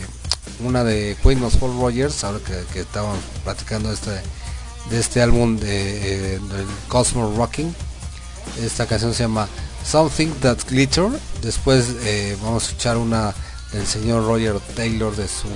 una 0.60 0.84
de 0.84 1.16
Queen 1.22 1.42
of 1.42 1.56
Paul 1.56 1.78
Rogers, 1.78 2.24
ahora 2.24 2.38
que, 2.44 2.64
que 2.72 2.80
estábamos 2.80 3.18
platicando 3.42 3.92
este, 3.92 4.10
de 4.90 5.00
este 5.00 5.22
álbum 5.22 5.58
de, 5.58 6.34
eh, 6.34 6.38
del 6.38 6.66
Cosmos 6.88 7.36
Rocking. 7.36 7.74
Esta 8.62 8.86
canción 8.86 9.14
se 9.14 9.24
llama 9.24 9.48
Something 9.84 10.28
That 10.40 10.58
Glitter. 10.68 11.08
Después 11.42 11.86
eh, 12.02 12.36
vamos 12.42 12.64
a 12.64 12.66
escuchar 12.66 12.96
una 12.96 13.34
del 13.72 13.86
señor 13.86 14.24
Roger 14.26 14.60
Taylor 14.76 15.14
de 15.16 15.26
su 15.28 15.48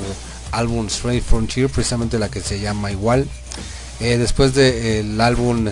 álbum 0.51 0.87
Strange 0.87 1.21
Frontier, 1.21 1.69
precisamente 1.69 2.19
la 2.19 2.29
que 2.29 2.41
se 2.41 2.61
llama 2.61 2.91
igual. 2.91 3.29
Eh, 4.01 4.17
después 4.17 4.55
del 4.55 5.21
álbum 5.21 5.71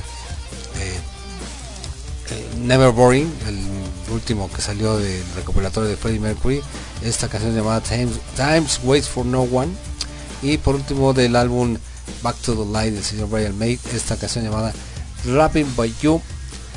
Never 2.63 2.91
Boring, 2.91 3.33
el 3.47 4.13
último 4.13 4.51
que 4.53 4.61
salió 4.61 4.97
del 4.99 5.23
recopilatorio 5.37 5.89
de 5.89 5.97
Freddie 5.97 6.21
Mercury, 6.21 6.63
esta 7.03 7.29
canción 7.29 7.55
llamada 7.55 7.81
Times, 7.81 8.19
Times 8.37 8.81
Waits 8.85 9.09
for 9.09 9.25
No 9.25 9.43
One. 9.43 9.73
Y 10.43 10.59
por 10.59 10.75
último 10.75 11.13
del 11.13 11.37
álbum 11.37 11.79
Back 12.23 12.37
to 12.39 12.55
the 12.55 12.71
Light 12.71 12.95
del 12.95 13.05
señor 13.05 13.29
Brian 13.29 13.59
May, 13.59 13.79
esta 13.93 14.17
canción 14.17 14.45
llamada 14.45 14.73
Rapping 15.25 15.75
by 15.77 15.95
You. 16.03 16.21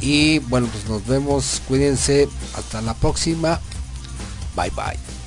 Y 0.01 0.39
bueno, 0.39 0.67
pues 0.71 0.87
nos 0.87 1.05
vemos, 1.05 1.61
cuídense, 1.67 2.29
hasta 2.55 2.81
la 2.81 2.93
próxima. 2.93 3.59
Bye 4.55 4.71
bye. 4.71 5.18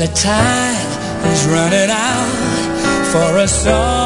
That 0.00 0.16
time 0.16 1.30
is 1.30 1.44
running 1.46 1.90
out 1.90 3.12
for 3.12 3.36
us 3.36 3.66
all. 3.66 3.99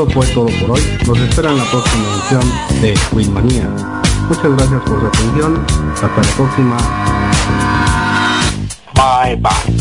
Esto 0.00 0.12
fue 0.14 0.26
todo 0.28 0.46
por 0.46 0.70
hoy. 0.70 0.80
Nos 1.06 1.18
espera 1.18 1.50
en 1.50 1.58
la 1.58 1.64
próxima 1.64 2.04
edición 2.14 2.80
de 2.80 2.94
Winmania. 3.12 3.68
Muchas 4.30 4.56
gracias 4.56 4.80
por 4.84 4.98
su 4.98 5.06
atención. 5.06 5.66
Hasta 5.92 6.06
la 6.06 6.22
próxima. 6.36 6.76
Bye 8.94 9.36
bye. 9.36 9.79